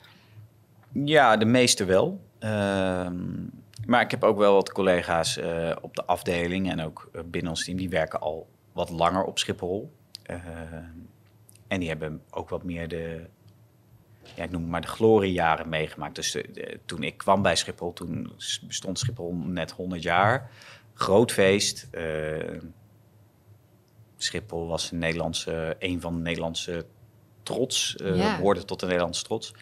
Ja, 0.92 1.38
de 1.38 1.46
meeste 1.46 1.86
wel. 1.86 2.22
Ehm, 2.40 3.16
maar 3.86 4.02
ik 4.02 4.12
heb 4.12 4.24
ook 4.24 4.38
wel 4.38 4.54
wat 4.54 4.72
collega's 4.72 5.38
eh, 5.38 5.76
op 5.82 5.96
de 5.96 6.06
afdeling 6.06 6.72
en 6.72 6.82
ook 6.82 7.10
binnen 7.26 7.52
ons 7.52 7.64
team. 7.66 7.78
Die 7.78 7.90
werken 7.90 8.20
al 8.20 8.48
wat 8.74 8.90
langer 8.90 9.24
op 9.24 9.40
Schiphol. 9.40 9.92
Ehm, 10.24 10.84
en 11.68 11.80
die 11.80 11.90
hebben 11.90 12.22
ook 12.30 12.50
wat 12.50 12.64
meer 12.64 12.88
de, 12.88 13.26
ja, 14.36 14.44
ik 14.44 14.52
noem 14.52 14.62
het 14.62 14.70
maar 14.72 14.82
de 14.82 14.88
gloriejaren 14.88 15.70
meegemaakt. 15.70 16.16
Dus 16.16 16.32
de- 16.32 16.50
de- 16.54 16.80
toen 16.86 17.04
ik 17.04 17.18
kwam 17.18 17.42
bij 17.42 17.56
Schiphol, 17.56 17.94
toen 17.94 18.32
bestond 18.68 19.00
Schiphol 19.00 19.34
net 19.36 19.72
100 19.72 20.04
jaar. 20.04 20.52
Groot 20.94 21.32
feest. 21.32 21.88
Eh, 21.92 22.58
Schiphol 24.18 24.68
was 24.68 24.92
een, 24.92 24.98
Nederlandse, 24.98 25.76
een 25.80 26.02
van 26.02 26.16
de 26.16 26.22
Nederlandse 26.22 26.86
trots, 27.44 27.96
eh 27.96 28.16
Ja. 28.18 28.36
behoorde 28.36 28.66
tot 28.66 28.80
de 28.80 28.86
Nederlandse 28.86 29.24
trots. 29.24 29.54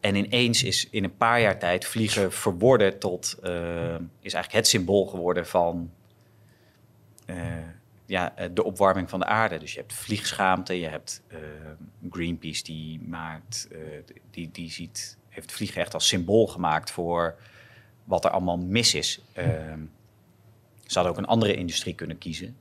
En 0.00 0.14
ineens 0.14 0.62
is 0.62 0.88
in 0.90 1.04
een 1.04 1.16
paar 1.16 1.40
jaar 1.40 1.58
tijd 1.58 1.84
vliegen 1.84 2.32
verworden 2.32 2.98
tot, 2.98 3.36
eh, 3.42 3.94
is 4.20 4.32
eigenlijk 4.34 4.52
het 4.52 4.66
symbool 4.66 5.06
geworden 5.06 5.46
van 5.46 5.90
eh, 7.26 7.36
ja, 8.06 8.36
eh, 8.36 8.48
de 8.52 8.64
opwarming 8.64 9.10
van 9.10 9.20
de 9.20 9.26
aarde. 9.26 9.58
Dus 9.58 9.72
je 9.72 9.78
hebt 9.78 9.92
vliegschaamte, 9.92 10.80
je 10.80 10.88
hebt 10.88 11.22
eh, 11.28 11.38
Greenpeace 12.10 12.62
die 12.62 13.00
maakt, 13.02 13.68
eh, 13.72 13.78
die, 14.30 14.50
die 14.50 14.70
ziet, 14.70 15.18
heeft 15.28 15.52
vliegen 15.52 15.80
echt 15.80 15.94
als 15.94 16.08
symbool 16.08 16.46
gemaakt 16.46 16.90
voor 16.90 17.38
wat 18.04 18.24
er 18.24 18.30
allemaal 18.30 18.58
mis 18.58 18.94
is. 18.94 19.20
Ehm, 19.32 19.80
ze 20.86 20.94
hadden 20.94 21.12
ook 21.12 21.18
een 21.18 21.26
andere 21.26 21.54
industrie 21.54 21.94
kunnen 21.94 22.18
kiezen. 22.18 22.56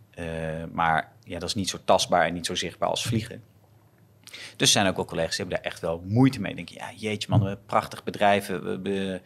maar 0.71 1.11
ja, 1.23 1.39
dat 1.39 1.49
is 1.49 1.55
niet 1.55 1.69
zo 1.69 1.77
tastbaar 1.85 2.25
en 2.25 2.33
niet 2.33 2.45
zo 2.45 2.55
zichtbaar 2.55 2.89
als 2.89 3.03
vliegen. 3.03 3.43
Dus 4.55 4.71
zijn 4.71 4.87
ook 4.87 4.95
wel 4.95 5.05
collega's 5.05 5.35
die 5.35 5.45
hebben 5.45 5.63
daar 5.63 5.71
echt 5.71 5.81
wel 5.81 6.03
moeite 6.07 6.41
mee. 6.41 6.55
Denken, 6.55 6.75
ja, 6.75 6.91
jeetje 6.95 7.29
man, 7.29 7.43
we 7.43 7.57
prachtig 7.65 8.03
bedrijven. 8.03 8.63
We, 8.63 8.81
we, 8.81 9.21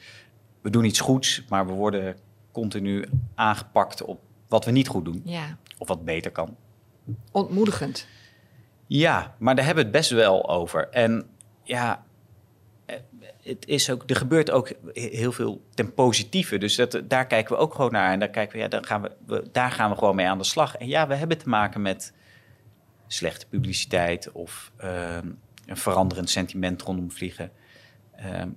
we 0.61 0.69
doen 0.69 0.85
iets 0.85 0.99
goeds, 0.99 1.43
maar 1.49 1.67
we 1.67 1.73
worden 1.73 2.17
continu 2.51 3.05
aangepakt 3.35 4.01
op 4.01 4.21
wat 4.47 4.65
we 4.65 4.71
niet 4.71 4.87
goed 4.87 5.05
doen. 5.05 5.21
Ja, 5.23 5.57
Of 5.77 5.87
wat 5.87 6.05
beter 6.05 6.31
kan. 6.31 6.55
ontmoedigend. 7.31 8.07
Ja, 8.87 9.35
maar 9.39 9.55
daar 9.55 9.65
hebben 9.65 9.83
we 9.83 9.89
het 9.89 9.99
best 9.99 10.11
wel 10.11 10.49
over. 10.49 10.89
En 10.89 11.29
ja, 11.63 12.03
eh, 12.85 12.95
het 13.43 13.67
is 13.67 13.89
ook, 13.89 14.03
er 14.09 14.15
gebeurt 14.15 14.51
ook 14.51 14.67
he- 14.67 15.09
heel 15.11 15.31
veel 15.31 15.61
ten 15.73 15.93
positieve. 15.93 16.57
Dus 16.57 16.75
dat, 16.75 17.01
daar 17.05 17.27
kijken 17.27 17.55
we 17.55 17.61
ook 17.61 17.73
gewoon 17.75 17.91
naar. 17.91 18.11
En 18.11 18.19
daar, 18.19 18.29
kijken 18.29 18.55
we, 18.55 18.61
ja, 18.63 18.67
daar, 18.67 18.83
gaan 18.83 19.01
we, 19.01 19.11
we, 19.25 19.49
daar 19.51 19.71
gaan 19.71 19.89
we 19.91 19.97
gewoon 19.97 20.15
mee 20.15 20.27
aan 20.27 20.37
de 20.37 20.43
slag. 20.43 20.75
En 20.75 20.87
ja, 20.87 21.07
we 21.07 21.15
hebben 21.15 21.37
te 21.37 21.49
maken 21.49 21.81
met 21.81 22.13
slechte 23.07 23.47
publiciteit 23.47 24.31
of 24.31 24.71
ehm, 24.77 25.27
een 25.65 25.77
veranderend 25.77 26.29
sentiment 26.29 26.81
rondom 26.81 27.11
vliegen. 27.11 27.51
Ehm, 28.15 28.49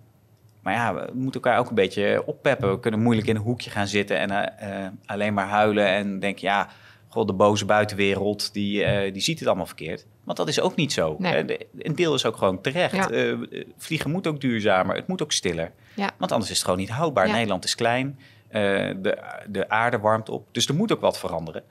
maar 0.62 0.74
ja, 0.74 0.94
we 0.94 1.10
moeten 1.14 1.40
elkaar 1.42 1.58
ook 1.58 1.68
een 1.68 1.74
beetje 1.74 2.22
oppeppen. 2.26 2.70
We 2.70 2.80
kunnen 2.80 3.00
moeilijk 3.02 3.28
in 3.28 3.36
een 3.36 3.42
hoekje 3.42 3.70
gaan 3.70 3.86
zitten 3.86 4.18
en 4.18 4.30
eh, 4.58 4.84
eh, 4.84 4.92
alleen 5.06 5.34
maar 5.34 5.48
huilen 5.48 5.86
en 5.86 6.18
denken, 6.18 6.42
ja, 6.48 6.68
god, 7.10 7.26
de 7.26 7.32
boze 7.32 7.64
buitenwereld, 7.64 8.52
die, 8.52 8.84
eh, 8.84 9.12
die 9.12 9.22
ziet 9.22 9.38
het 9.38 9.48
allemaal 9.48 9.66
verkeerd. 9.66 10.06
Want 10.24 10.38
dat 10.38 10.48
is 10.48 10.60
ook 10.60 10.76
niet 10.76 10.92
zo. 10.92 11.16
Nee. 11.18 11.44
Eh, 11.44 11.66
een 11.78 11.94
deel 11.94 12.14
is 12.14 12.24
ook 12.24 12.36
gewoon 12.36 12.60
terecht. 12.60 12.94
Ja. 12.94 13.10
Eh, 13.10 13.36
vliegen 13.76 14.10
moet 14.10 14.26
ook 14.26 14.40
duurzamer, 14.40 14.96
het 14.96 15.06
moet 15.06 15.22
ook 15.22 15.32
stiller. 15.32 15.72
Ja. 15.94 16.10
Want 16.18 16.32
anders 16.32 16.50
is 16.50 16.56
het 16.56 16.64
gewoon 16.64 16.80
niet 16.80 16.90
houdbaar. 16.90 17.26
Ja. 17.26 17.32
Nederland 17.32 17.64
is 17.64 17.74
klein, 17.74 18.18
de, 18.50 19.18
de 19.48 19.68
aarde 19.68 19.98
warmt 19.98 20.28
op, 20.28 20.46
dus 20.50 20.68
er 20.68 20.74
moet 20.74 20.92
ook 20.92 21.00
wat 21.00 21.18
veranderen. 21.18 21.62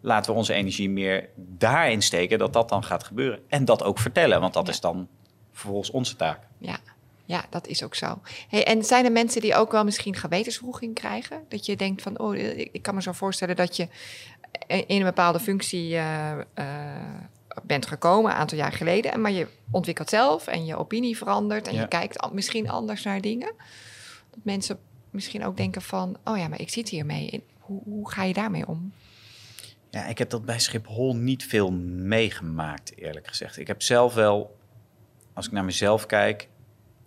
Laten 0.00 0.32
we 0.32 0.38
onze 0.38 0.52
energie 0.52 0.90
meer 0.90 1.28
daarin 1.36 2.02
steken 2.02 2.38
dat 2.38 2.52
dat 2.52 2.68
dan 2.68 2.84
gaat 2.84 3.04
gebeuren. 3.04 3.40
En 3.48 3.64
dat 3.64 3.82
ook 3.82 3.98
vertellen, 3.98 4.40
want 4.40 4.54
dat 4.54 4.68
is 4.68 4.80
dan 4.80 5.08
vervolgens 5.52 5.90
onze 5.90 6.16
taak. 6.16 6.38
Ja, 6.58 6.78
ja 7.24 7.44
dat 7.50 7.66
is 7.66 7.82
ook 7.82 7.94
zo. 7.94 8.20
Hey, 8.48 8.64
en 8.64 8.84
zijn 8.84 9.04
er 9.04 9.12
mensen 9.12 9.40
die 9.40 9.54
ook 9.54 9.72
wel 9.72 9.84
misschien 9.84 10.16
gewetenswroeging 10.16 10.94
krijgen? 10.94 11.44
Dat 11.48 11.66
je 11.66 11.76
denkt 11.76 12.02
van, 12.02 12.18
oh, 12.18 12.34
ik 12.72 12.82
kan 12.82 12.94
me 12.94 13.02
zo 13.02 13.12
voorstellen 13.12 13.56
dat 13.56 13.76
je 13.76 13.88
in 14.66 14.84
een 14.88 15.02
bepaalde 15.02 15.40
functie 15.40 15.96
eh, 15.96 16.38
bent 17.62 17.86
gekomen, 17.86 18.30
een 18.30 18.36
aantal 18.36 18.58
jaar 18.58 18.72
geleden, 18.72 19.12
en 19.12 19.20
maar 19.20 19.30
je 19.30 19.46
ontwikkelt 19.70 20.08
zelf 20.08 20.46
en 20.46 20.64
je 20.66 20.76
opinie 20.76 21.16
verandert 21.16 21.68
en 21.68 21.74
Ja. 21.74 21.80
je 21.80 21.88
kijkt 21.88 22.32
misschien 22.32 22.68
anders 22.70 23.02
naar 23.02 23.20
dingen. 23.20 23.52
Dat 24.30 24.40
mensen 24.42 24.78
misschien 25.10 25.44
ook 25.44 25.56
denken 25.56 25.82
van, 25.82 26.16
oh 26.24 26.38
ja, 26.38 26.48
maar 26.48 26.60
ik 26.60 26.70
zit 26.70 26.88
hiermee. 26.88 27.44
Hoe, 27.58 27.82
hoe 27.84 28.10
ga 28.10 28.22
je 28.24 28.34
daarmee 28.34 28.66
om? 28.66 28.92
Ja, 29.90 30.06
ik 30.06 30.18
heb 30.18 30.30
dat 30.30 30.44
bij 30.44 30.58
Schiphol 30.58 31.16
niet 31.16 31.44
veel 31.44 31.72
meegemaakt, 31.72 32.96
eerlijk 32.96 33.26
gezegd. 33.26 33.58
Ik 33.58 33.66
heb 33.66 33.82
zelf 33.82 34.14
wel, 34.14 34.56
als 35.32 35.46
ik 35.46 35.52
naar 35.52 35.64
mezelf 35.64 36.06
kijk, 36.06 36.48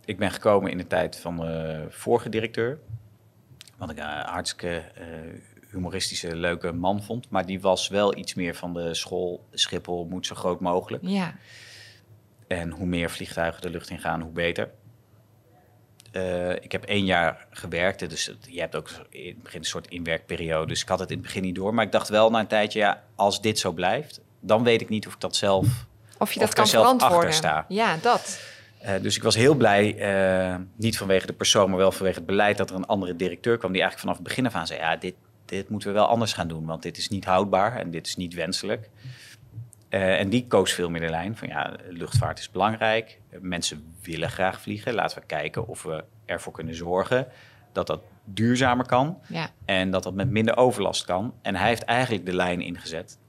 ik 0.05 0.17
ben 0.17 0.31
gekomen 0.31 0.71
in 0.71 0.77
de 0.77 0.87
tijd 0.87 1.15
van 1.17 1.37
de 1.37 1.85
vorige 1.89 2.29
directeur. 2.29 2.79
Wat 3.77 3.89
ik 3.89 3.97
een 3.97 4.25
hartstikke 4.25 4.83
humoristische, 5.73 6.35
leuke 6.35 6.71
man 6.71 7.03
vond. 7.03 7.29
Maar 7.29 7.45
die 7.45 7.61
was 7.61 7.87
wel 7.87 8.17
iets 8.17 8.33
meer 8.33 8.55
van 8.55 8.73
de 8.73 8.93
school. 8.93 9.45
Schiphol 9.51 10.05
moet 10.09 10.25
zo 10.25 10.35
groot 10.35 10.59
mogelijk. 10.59 11.03
Ja, 11.07 11.35
En 12.47 12.69
hoe 12.69 12.85
meer 12.85 13.09
vliegtuigen 13.09 13.61
de 13.61 13.69
lucht 13.69 13.89
in 13.89 13.99
gaan, 13.99 14.21
hoe 14.21 14.31
beter. 14.31 14.69
Eh, 16.11 16.49
ik 16.51 16.71
heb 16.71 16.83
één 16.85 17.05
jaar 17.05 17.47
gewerkt, 17.49 18.09
dus 18.09 18.25
het- 18.25 18.47
je 18.49 18.59
hebt 18.59 18.75
ook 18.75 18.89
in 19.09 19.27
het 19.27 19.43
begin 19.43 19.59
een 19.59 19.65
soort 19.65 19.87
inwerkperiode. 19.87 20.67
Dus 20.67 20.81
ik 20.81 20.87
had 20.87 20.99
het 20.99 21.09
in 21.09 21.15
het 21.17 21.25
begin 21.25 21.41
niet 21.41 21.55
door. 21.55 21.73
Maar 21.73 21.85
ik 21.85 21.91
dacht 21.91 22.09
wel 22.09 22.29
na 22.29 22.39
een 22.39 22.47
tijdje, 22.47 22.79
ja, 22.79 23.03
als 23.15 23.41
dit 23.41 23.59
zo 23.59 23.71
blijft, 23.71 24.21
dan 24.39 24.63
weet 24.63 24.81
ik 24.81 24.89
niet 24.89 25.07
of 25.07 25.13
ik 25.13 25.19
dat 25.19 25.35
zelf. 25.35 25.67
of 26.17 26.31
je 26.33 26.39
dat 26.39 26.53
kan 26.53 26.63
er 26.63 26.69
verantwoorden. 26.69 27.33
sta. 27.33 27.65
Ja, 27.67 27.97
dat. 28.01 28.39
Eh, 28.79 29.01
dus 29.01 29.15
ik 29.15 29.23
was 29.23 29.35
heel 29.35 29.55
blij, 29.55 29.97
eh, 29.97 30.55
niet 30.75 30.97
vanwege 30.97 31.25
de 31.25 31.33
persoon, 31.33 31.69
maar 31.69 31.77
wel 31.79 31.91
vanwege 31.91 32.17
het 32.17 32.25
beleid, 32.25 32.57
dat 32.57 32.69
er 32.69 32.75
een 32.75 32.85
andere 32.85 33.15
directeur 33.15 33.57
kwam 33.57 33.71
die 33.71 33.81
eigenlijk 33.81 33.99
vanaf 33.99 34.15
het 34.15 34.35
begin 34.35 34.45
af 34.45 34.55
aan 34.61 34.67
zei: 34.67 34.79
ja, 34.79 34.95
dit, 34.95 35.15
dit 35.55 35.69
moeten 35.69 35.87
we 35.89 35.95
wel 35.95 36.07
anders 36.07 36.33
gaan 36.33 36.47
doen, 36.47 36.65
want 36.65 36.81
dit 36.81 36.97
is 36.97 37.09
niet 37.09 37.25
houdbaar 37.25 37.75
en 37.75 37.91
dit 37.91 38.07
is 38.07 38.15
niet 38.15 38.33
wenselijk. 38.33 38.89
Eh, 39.89 40.19
en 40.19 40.29
die 40.29 40.47
koos 40.47 40.73
veel 40.73 40.89
meer 40.89 41.01
de 41.01 41.09
lijn 41.09 41.37
van 41.37 41.47
ja, 41.47 41.75
luchtvaart 41.87 42.39
is 42.39 42.51
belangrijk. 42.51 43.19
Mensen 43.39 43.95
willen 44.01 44.29
graag 44.29 44.61
vliegen. 44.61 44.93
Laten 44.93 45.19
we 45.19 45.25
kijken 45.25 45.67
of 45.67 45.83
we 45.83 46.03
ervoor 46.25 46.53
kunnen 46.53 46.75
zorgen 46.75 47.27
dat 47.71 47.87
dat 47.87 48.01
duurzamer 48.23 48.85
kan 48.85 49.19
Ja, 49.27 49.49
en 49.65 49.91
dat 49.91 50.03
dat 50.03 50.13
met 50.13 50.29
minder 50.29 50.57
overlast 50.57 51.05
kan. 51.05 51.33
En 51.41 51.55
hij 51.55 51.67
heeft 51.67 51.83
eigenlijk 51.83 52.25
de 52.25 52.35
lijn 52.35 52.61
ingezet. 52.61 53.19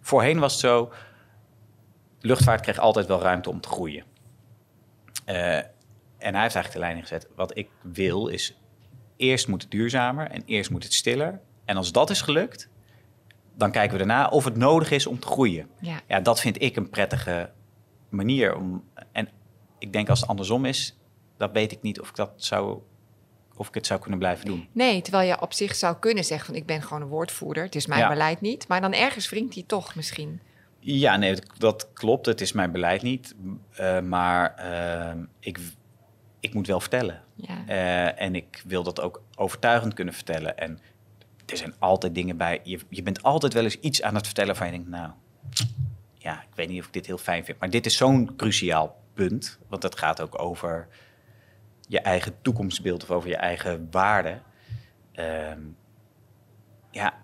Voorheen 0.00 0.38
was 0.38 0.52
het 0.52 0.60
zo, 0.60 0.92
luchtvaart 2.20 2.60
kreeg 2.60 2.78
altijd 2.78 3.06
wel 3.06 3.20
ruimte 3.20 3.50
om 3.50 3.60
te 3.60 3.68
groeien. 3.68 4.04
Eh, 5.24 5.56
en 5.56 6.34
hij 6.34 6.42
heeft 6.42 6.54
eigenlijk 6.54 6.72
de 6.72 6.78
lijn 6.78 6.96
ingezet. 6.96 7.28
Wat 7.34 7.56
ik 7.56 7.68
wil 7.82 8.26
is, 8.26 8.58
eerst 9.16 9.48
moet 9.48 9.62
het 9.62 9.70
duurzamer 9.70 10.30
en 10.30 10.42
eerst 10.46 10.70
moet 10.70 10.82
het 10.82 10.94
stiller. 10.94 11.40
En 11.70 11.76
als 11.76 11.92
dat 11.92 12.10
is 12.10 12.20
gelukt, 12.22 12.68
dan 13.54 13.70
kijken 13.70 13.92
we 13.98 13.98
daarna 14.06 14.28
of 14.28 14.44
het 14.44 14.56
nodig 14.56 14.90
is 14.90 15.06
om 15.06 15.18
te 15.18 15.26
groeien. 15.26 15.68
ja. 15.80 16.00
Ja, 16.08 16.20
dat 16.20 16.40
vind 16.40 16.62
ik 16.62 16.76
een 16.76 16.90
prettige 16.90 17.50
manier 18.08 18.56
om. 18.56 18.84
En 19.12 19.28
ik 19.78 19.92
denk 19.92 20.08
als 20.08 20.20
het 20.20 20.28
andersom 20.28 20.64
is, 20.64 20.96
dan 21.36 21.52
weet 21.52 21.72
ik 21.72 21.82
niet 21.82 22.00
of 22.00 22.08
ik 22.08 22.16
dat 22.16 22.32
zou, 22.36 22.78
of 23.56 23.68
ik 23.68 23.74
het 23.74 23.86
zou 23.86 24.00
kunnen 24.00 24.18
blijven 24.18 24.46
doen. 24.46 24.68
Nee, 24.72 25.02
terwijl 25.02 25.28
je 25.28 25.40
op 25.40 25.52
zich 25.52 25.74
zou 25.74 25.96
kunnen 25.96 26.24
zeggen 26.24 26.46
van 26.46 26.54
ik 26.54 26.66
ben 26.66 26.82
gewoon 26.82 27.02
een 27.02 27.08
woordvoerder. 27.08 27.64
Het 27.64 27.74
is 27.74 27.86
mijn 27.86 28.00
Ja. 28.00 28.08
beleid 28.08 28.40
niet. 28.40 28.68
Maar 28.68 28.80
dan 28.80 28.92
ergens 28.92 29.28
wringt 29.30 29.54
hij 29.54 29.64
toch 29.66 29.94
misschien. 29.94 30.40
Ja, 30.78 31.16
nee, 31.16 31.34
dat- 31.34 31.46
dat 31.58 31.88
klopt. 31.92 32.26
Het 32.26 32.40
is 32.40 32.52
mijn 32.52 32.72
beleid 32.72 33.02
niet. 33.02 33.34
Eh, 33.72 34.00
maar 34.00 34.54
eh, 34.54 35.16
ik, 35.40 35.58
ik 36.40 36.54
moet 36.54 36.66
wel 36.66 36.80
vertellen. 36.80 37.22
Ja, 37.34 37.62
Eh, 37.66 38.20
en 38.22 38.34
ik 38.34 38.62
wil 38.66 38.82
dat 38.82 39.00
ook 39.00 39.22
overtuigend 39.36 39.94
kunnen 39.94 40.14
vertellen. 40.14 40.56
En 40.58 40.78
er 41.50 41.56
zijn 41.56 41.74
altijd 41.78 42.14
dingen 42.14 42.36
bij. 42.36 42.60
Je, 42.62 42.80
je 42.88 43.02
bent 43.02 43.22
altijd 43.22 43.52
wel 43.52 43.64
eens 43.64 43.80
iets 43.80 44.02
aan 44.02 44.14
het 44.14 44.26
vertellen 44.26 44.56
van 44.56 44.66
je 44.66 44.72
denkt, 44.72 44.88
nou, 44.88 45.10
ja, 46.14 46.42
ik 46.42 46.54
weet 46.54 46.68
niet 46.68 46.80
of 46.80 46.86
ik 46.86 46.92
dit 46.92 47.06
heel 47.06 47.18
fijn 47.18 47.44
vind, 47.44 47.58
maar 47.58 47.70
dit 47.70 47.86
is 47.86 47.96
zo'n 47.96 48.36
cruciaal 48.36 49.00
punt. 49.14 49.58
Want 49.68 49.82
het 49.82 49.98
gaat 49.98 50.20
ook 50.20 50.42
over 50.42 50.88
je 51.88 52.00
eigen 52.00 52.34
toekomstbeeld 52.42 53.02
of 53.02 53.10
over 53.10 53.28
je 53.28 53.36
eigen 53.36 53.88
waarden. 53.90 54.42
Ehm, 55.12 55.60
ja, 56.90 57.14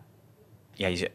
ja 0.72 0.86
je, 0.86 1.10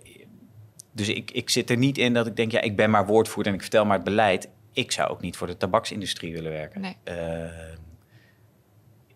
dus 0.91 1.09
ik, 1.09 1.31
ik 1.31 1.49
zit 1.49 1.69
er 1.69 1.77
niet 1.77 1.97
in 1.97 2.13
dat 2.13 2.27
ik 2.27 2.35
denk, 2.35 2.51
ja, 2.51 2.61
ik 2.61 2.75
ben 2.75 2.89
maar 2.89 3.05
woordvoerder 3.05 3.51
en 3.51 3.57
ik 3.57 3.63
vertel 3.63 3.85
maar 3.85 3.95
het 3.95 4.05
beleid. 4.05 4.49
Ik 4.73 4.91
zou 4.91 5.09
ook 5.09 5.21
niet 5.21 5.37
voor 5.37 5.47
de 5.47 5.57
tabaksindustrie 5.57 6.33
willen 6.33 6.51
werken. 6.51 6.81
Nee. 6.81 6.97
Ehm, 7.03 7.77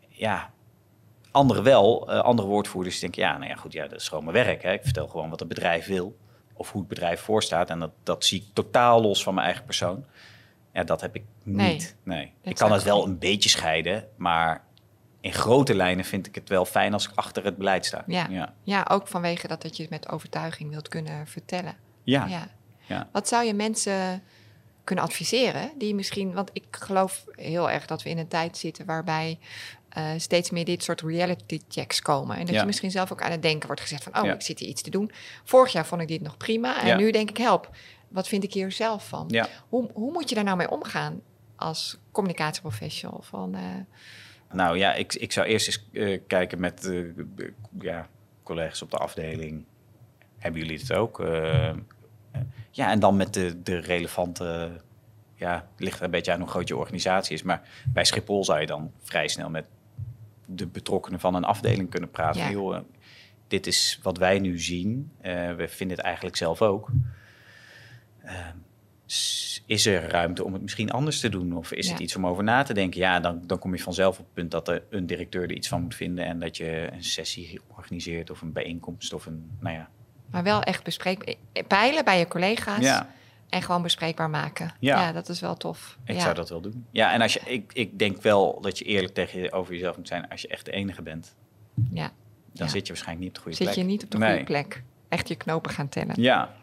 ja, 0.09 0.53
anderen 1.35 1.63
wel. 1.63 2.09
Eh, 2.09 2.19
andere 2.19 2.47
woordvoerders 2.47 2.99
denken, 2.99 3.21
ja, 3.21 3.37
nou 3.37 3.49
ja, 3.49 3.55
goed, 3.55 3.73
ja, 3.73 3.87
dat 3.87 3.99
is 3.99 4.07
gewoon 4.07 4.23
mijn 4.23 4.45
werk. 4.45 4.63
Hè. 4.63 4.71
Ik 4.71 4.83
vertel 4.83 5.07
gewoon 5.07 5.29
wat 5.29 5.39
het 5.39 5.47
bedrijf 5.47 5.87
wil 5.87 6.17
of 6.53 6.71
hoe 6.71 6.79
het 6.79 6.89
bedrijf 6.89 7.21
voorstaat. 7.21 7.69
En 7.69 7.79
dat, 7.79 7.91
dat 8.03 8.25
zie 8.25 8.41
ik 8.41 8.47
totaal 8.53 9.01
los 9.01 9.23
van 9.23 9.33
mijn 9.33 9.45
eigen 9.45 9.65
persoon. 9.65 10.05
Ja, 10.73 10.83
dat 10.83 11.01
heb 11.01 11.15
ik 11.15 11.23
niet. 11.43 11.95
Nee. 12.03 12.33
Ik 12.41 12.55
kan 12.55 12.71
het 12.71 12.83
wel 12.83 13.05
een 13.05 13.19
beetje 13.19 13.49
scheiden, 13.49 14.07
maar 14.15 14.63
in 15.21 15.33
grote 15.33 15.75
lijnen 15.75 16.05
vind 16.05 16.27
ik 16.27 16.35
het 16.35 16.49
wel 16.49 16.65
fijn 16.65 16.93
als 16.93 17.07
ik 17.07 17.11
achter 17.15 17.43
het 17.43 17.57
beleid 17.57 17.85
sta. 17.85 18.03
Ja. 18.07 18.27
ja. 18.29 18.53
Ja, 18.63 18.87
ook 18.89 19.07
vanwege 19.07 19.47
dat, 19.47 19.61
dat 19.61 19.75
je 19.75 19.81
het 19.81 19.91
met 19.91 20.09
overtuiging 20.09 20.69
wilt 20.69 20.87
kunnen 20.87 21.27
vertellen. 21.27 21.75
ja. 22.03 22.25
Ja. 22.25 22.47
ja. 22.87 23.09
Wat 23.11 23.27
zou 23.27 23.45
je 23.45 23.53
mensen 23.53 24.23
kunnen 24.83 25.05
adviseren 25.05 25.71
die 25.77 25.95
misschien, 25.95 26.33
want 26.33 26.49
ik 26.53 26.65
geloof 26.69 27.25
heel 27.31 27.69
erg 27.69 27.85
dat 27.85 28.03
we 28.03 28.09
in 28.09 28.17
een 28.17 28.27
tijd 28.27 28.57
zitten 28.57 28.85
waarbij 28.85 29.39
eh, 29.95 30.11
steeds 30.17 30.49
meer 30.49 30.65
dit 30.65 30.83
soort 30.83 31.01
reality 31.01 31.59
checks 31.69 32.01
komen. 32.01 32.35
En 32.37 32.45
dat 32.45 32.53
Ja. 32.53 32.59
je 32.59 32.65
misschien 32.65 32.91
zelf 32.91 33.11
ook 33.11 33.21
aan 33.21 33.31
het 33.31 33.41
denken 33.41 33.65
wordt 33.67 33.81
gezegd 33.81 34.03
van, 34.03 34.17
oh, 34.19 34.25
Ja. 34.25 34.33
ik 34.33 34.41
zit 34.41 34.59
hier 34.59 34.69
iets 34.69 34.81
te 34.81 34.89
doen. 34.89 35.11
Vorig 35.43 35.71
jaar 35.71 35.85
vond 35.85 36.01
ik 36.01 36.07
dit 36.07 36.21
nog 36.21 36.37
prima 36.37 36.81
en 36.81 36.87
Ja. 36.87 36.97
nu 36.97 37.11
denk 37.11 37.29
ik, 37.29 37.37
help, 37.37 37.69
wat 38.07 38.27
vind 38.27 38.43
ik 38.43 38.53
hier 38.53 38.71
zelf 38.71 39.07
van? 39.07 39.25
Ja. 39.29 39.47
Hoe, 39.69 39.89
hoe 39.93 40.11
moet 40.11 40.29
je 40.29 40.35
daar 40.35 40.43
nou 40.43 40.57
mee 40.57 40.69
omgaan 40.69 41.21
als 41.55 41.97
communicatieprofessional? 42.11 43.21
Van, 43.21 43.55
eh, 43.55 43.61
Nou 44.51 44.77
ja, 44.77 44.93
ik, 44.93 45.13
ik 45.13 45.31
zou 45.31 45.47
eerst 45.47 45.67
eens 45.67 45.85
eh, 45.93 46.19
kijken 46.27 46.59
met 46.59 46.91
ja, 47.79 48.07
collega's 48.43 48.81
op 48.81 48.91
de 48.91 48.97
afdeling. 48.97 49.65
Hebben 50.37 50.61
jullie 50.61 50.79
het 50.79 50.93
ook? 50.93 51.19
Ja, 52.71 52.91
en 52.91 52.99
dan 52.99 53.15
met 53.15 53.33
de, 53.33 53.61
de 53.63 53.77
relevante... 53.79 54.71
Ja, 55.35 55.53
het 55.53 55.79
ligt 55.79 55.97
er 55.99 56.05
een 56.05 56.11
beetje 56.11 56.31
aan 56.31 56.39
hoe 56.39 56.49
groot 56.49 56.67
je 56.67 56.77
organisatie 56.77 57.33
is. 57.35 57.43
Maar 57.43 57.61
bij 57.93 58.05
Schiphol 58.05 58.43
zou 58.45 58.59
je 58.59 58.65
dan 58.65 58.91
vrij 59.03 59.27
snel 59.27 59.49
met 59.49 59.65
de 60.45 60.67
betrokkenen 60.67 61.19
van 61.19 61.35
een 61.35 61.43
afdeling 61.43 61.89
kunnen 61.89 62.11
praten. 62.11 62.51
Ja. 62.51 62.75
Eh, 62.75 62.81
dit 63.47 63.67
is 63.67 63.99
wat 64.01 64.17
wij 64.17 64.39
nu 64.39 64.59
zien. 64.59 65.11
Eh, 65.21 65.53
we 65.53 65.67
vinden 65.67 65.97
het 65.97 66.05
eigenlijk 66.05 66.35
zelf 66.35 66.61
ook. 66.61 66.89
Eh, 68.21 68.47
is 69.65 69.85
er 69.85 70.09
ruimte 70.09 70.43
om 70.43 70.53
het 70.53 70.61
misschien 70.61 70.91
anders 70.91 71.19
te 71.19 71.29
doen? 71.29 71.57
Of 71.57 71.71
is 71.71 71.89
het 71.89 71.99
iets 71.99 72.15
om 72.15 72.27
over 72.27 72.43
na 72.43 72.63
te 72.63 72.73
denken? 72.73 72.99
Ja, 72.99 73.19
dan, 73.19 73.41
dan 73.45 73.59
kom 73.59 73.75
je 73.75 73.81
vanzelf 73.81 74.19
op 74.19 74.25
het 74.25 74.33
punt 74.33 74.51
dat 74.51 74.67
er 74.67 74.83
een 74.89 75.05
directeur 75.05 75.43
er 75.43 75.51
iets 75.51 75.67
van 75.67 75.81
moet 75.81 75.95
vinden... 75.95 76.25
en 76.25 76.39
dat 76.39 76.57
je 76.57 76.89
een 76.91 77.03
sessie 77.03 77.59
organiseert 77.67 78.29
of 78.29 78.41
een 78.41 78.51
bijeenkomst 78.51 79.13
of 79.13 79.25
een... 79.25 79.51
Nou 79.59 79.75
ja, 79.75 79.89
maar 80.31 80.43
wel 80.43 80.61
echt 80.61 80.83
bespreekbaar. 80.83 81.35
Peilen 81.67 82.05
bij 82.05 82.19
je 82.19 82.27
collega's 82.27 82.83
ja 82.83 83.09
en 83.55 83.61
gewoon 83.61 83.81
bespreekbaar 83.81 84.29
maken. 84.29 84.73
Ja. 84.79 85.01
Ja, 85.01 85.11
dat 85.11 85.29
is 85.29 85.39
wel 85.39 85.55
tof. 85.55 85.97
ik 86.05 86.15
ja. 86.15 86.21
zou 86.21 86.33
dat 86.33 86.49
wel 86.49 86.61
doen. 86.61 86.85
Ja, 86.91 87.11
en 87.13 87.21
als 87.21 87.33
je, 87.33 87.39
ik, 87.39 87.71
ik 87.73 87.99
denk 87.99 88.21
wel 88.21 88.61
dat 88.61 88.77
je 88.77 88.85
eerlijk 88.85 89.13
tegen 89.13 89.39
je, 89.41 89.51
over 89.51 89.73
jezelf 89.73 89.97
moet 89.97 90.07
zijn... 90.07 90.29
als 90.29 90.41
je 90.41 90.47
echt 90.47 90.65
de 90.65 90.71
enige 90.71 91.01
bent, 91.01 91.35
Ja. 91.91 92.11
dan 92.53 92.65
Ja. 92.65 92.67
zit 92.67 92.81
je 92.87 92.93
waarschijnlijk 92.93 93.19
niet 93.27 93.29
op 93.29 93.35
de 93.35 93.41
goede 93.41 93.57
Zit 93.57 93.65
plek. 93.67 93.77
je 93.79 93.83
niet 93.83 94.03
op 94.03 94.11
de 94.11 94.17
Nee. 94.17 94.29
goede 94.29 94.43
plek. 94.43 94.83
Echt 95.09 95.27
je 95.27 95.35
knopen 95.35 95.71
gaan 95.71 95.89
tellen. 95.89 96.21
Ja, 96.21 96.53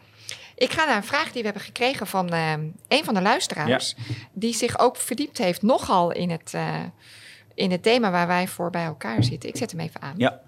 Ik 0.55 0.71
ga 0.71 0.85
naar 0.85 0.95
een 0.95 1.03
vraag 1.03 1.23
die 1.31 1.39
we 1.41 1.47
hebben 1.47 1.61
gekregen 1.61 2.07
van 2.07 2.29
eh, 2.29 2.51
een 2.87 3.03
van 3.03 3.13
de 3.13 3.21
luisteraars. 3.21 3.95
Die 4.33 4.53
zich 4.53 4.79
ook 4.79 4.97
verdiept 4.97 5.37
heeft 5.37 5.61
nogal 5.61 6.11
in 6.11 6.29
het, 6.29 6.53
eh, 6.53 6.79
in 7.53 7.71
het 7.71 7.83
thema 7.83 8.11
waar 8.11 8.27
wij 8.27 8.47
voor 8.47 8.69
bij 8.69 8.85
elkaar 8.85 9.23
zitten. 9.23 9.49
Ik 9.49 9.57
zet 9.57 9.71
hem 9.71 9.79
even 9.79 10.01
aan. 10.01 10.13
ja. 10.17 10.41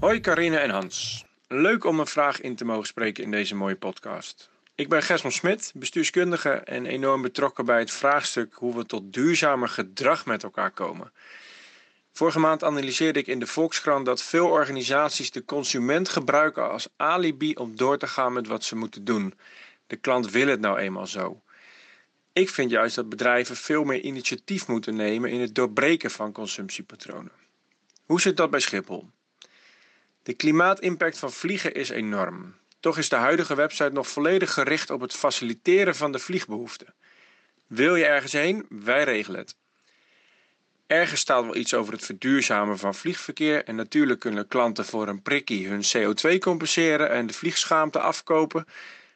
Hoi 0.00 0.20
Carine 0.20 0.56
en 0.58 0.70
Hans. 0.70 1.24
Leuk 1.48 1.84
om 1.84 2.00
een 2.00 2.06
vraag 2.06 2.40
in 2.40 2.56
te 2.56 2.64
mogen 2.64 2.86
spreken 2.86 3.24
in 3.24 3.30
deze 3.30 3.54
mooie 3.54 3.76
podcast. 3.76 4.50
Ik 4.78 4.88
ben 4.88 5.02
Gersman 5.02 5.32
Smit, 5.32 5.72
bestuurskundige 5.74 6.50
en 6.50 6.86
enorm 6.86 7.22
betrokken 7.22 7.64
bij 7.64 7.78
het 7.78 7.90
vraagstuk 7.90 8.54
hoe 8.54 8.76
we 8.76 8.86
tot 8.86 9.12
duurzamer 9.12 9.68
gedrag 9.68 10.26
met 10.26 10.42
elkaar 10.42 10.70
komen. 10.70 11.12
Vorige 12.12 12.38
maand 12.38 12.64
analyseerde 12.64 13.18
ik 13.18 13.26
in 13.26 13.38
de 13.38 13.46
Volkskrant 13.46 14.06
dat 14.06 14.22
veel 14.22 14.48
organisaties 14.48 15.30
de 15.30 15.44
consument 15.44 16.08
gebruiken 16.08 16.70
als 16.70 16.88
alibi 16.96 17.54
om 17.54 17.76
door 17.76 17.98
te 17.98 18.06
gaan 18.06 18.32
met 18.32 18.46
wat 18.46 18.64
ze 18.64 18.76
moeten 18.76 19.04
doen. 19.04 19.34
De 19.86 19.96
klant 19.96 20.30
wil 20.30 20.46
het 20.46 20.60
nou 20.60 20.78
eenmaal 20.78 21.06
zo. 21.06 21.42
Ik 22.32 22.50
vind 22.50 22.70
juist 22.70 22.94
dat 22.94 23.08
bedrijven 23.08 23.56
veel 23.56 23.84
meer 23.84 24.00
initiatief 24.00 24.66
moeten 24.66 24.96
nemen 24.96 25.30
in 25.30 25.40
het 25.40 25.54
doorbreken 25.54 26.10
van 26.10 26.32
consumptiepatronen. 26.32 27.32
Hoe 28.06 28.20
zit 28.20 28.36
dat 28.36 28.50
bij 28.50 28.60
Schiphol? 28.60 29.10
De 30.22 30.34
klimaatimpact 30.34 31.18
van 31.18 31.32
vliegen 31.32 31.74
is 31.74 31.88
enorm. 31.88 32.54
Toch 32.80 32.98
is 32.98 33.08
de 33.08 33.16
huidige 33.16 33.54
website 33.54 33.92
nog 33.92 34.08
volledig 34.08 34.52
gericht 34.52 34.90
op 34.90 35.00
het 35.00 35.14
faciliteren 35.14 35.94
van 35.94 36.12
de 36.12 36.18
vliegbehoefte. 36.18 36.86
Wil 37.66 37.96
je 37.96 38.04
ergens 38.04 38.32
heen? 38.32 38.66
Wij 38.68 39.04
regelen 39.04 39.40
het. 39.40 39.56
Ergens 40.86 41.20
staat 41.20 41.44
wel 41.44 41.56
iets 41.56 41.74
over 41.74 41.92
het 41.92 42.04
verduurzamen 42.04 42.78
van 42.78 42.94
vliegverkeer 42.94 43.64
en 43.64 43.74
natuurlijk 43.74 44.20
kunnen 44.20 44.48
klanten 44.48 44.84
voor 44.84 45.08
een 45.08 45.22
prikkie 45.22 45.68
hun 45.68 45.82
CO2 45.96 46.38
compenseren 46.38 47.10
en 47.10 47.26
de 47.26 47.32
vliegschaamte 47.32 48.00
afkopen. 48.00 48.66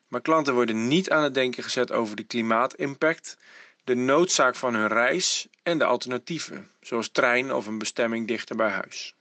Maar 0.09 0.21
klanten 0.21 0.55
worden 0.55 0.89
niet 0.89 1.11
aan 1.11 1.23
het 1.23 1.35
denken 1.35 1.63
gezet 1.63 1.93
over 1.93 2.17
de 2.17 2.23
klimaatimpact, 2.25 3.37
de 3.85 3.95
noodzaak 3.95 4.57
van 4.57 4.75
hun 4.75 4.89
reis 4.89 5.49
en 5.63 5.79
de 5.79 5.85
alternatieven, 5.85 6.71
zoals 6.81 7.09
trein 7.09 7.53
of 7.53 7.67
een 7.67 7.79
bestemming 7.79 8.29
dichter 8.29 8.57
bij 8.57 8.71
huis. 8.71 9.15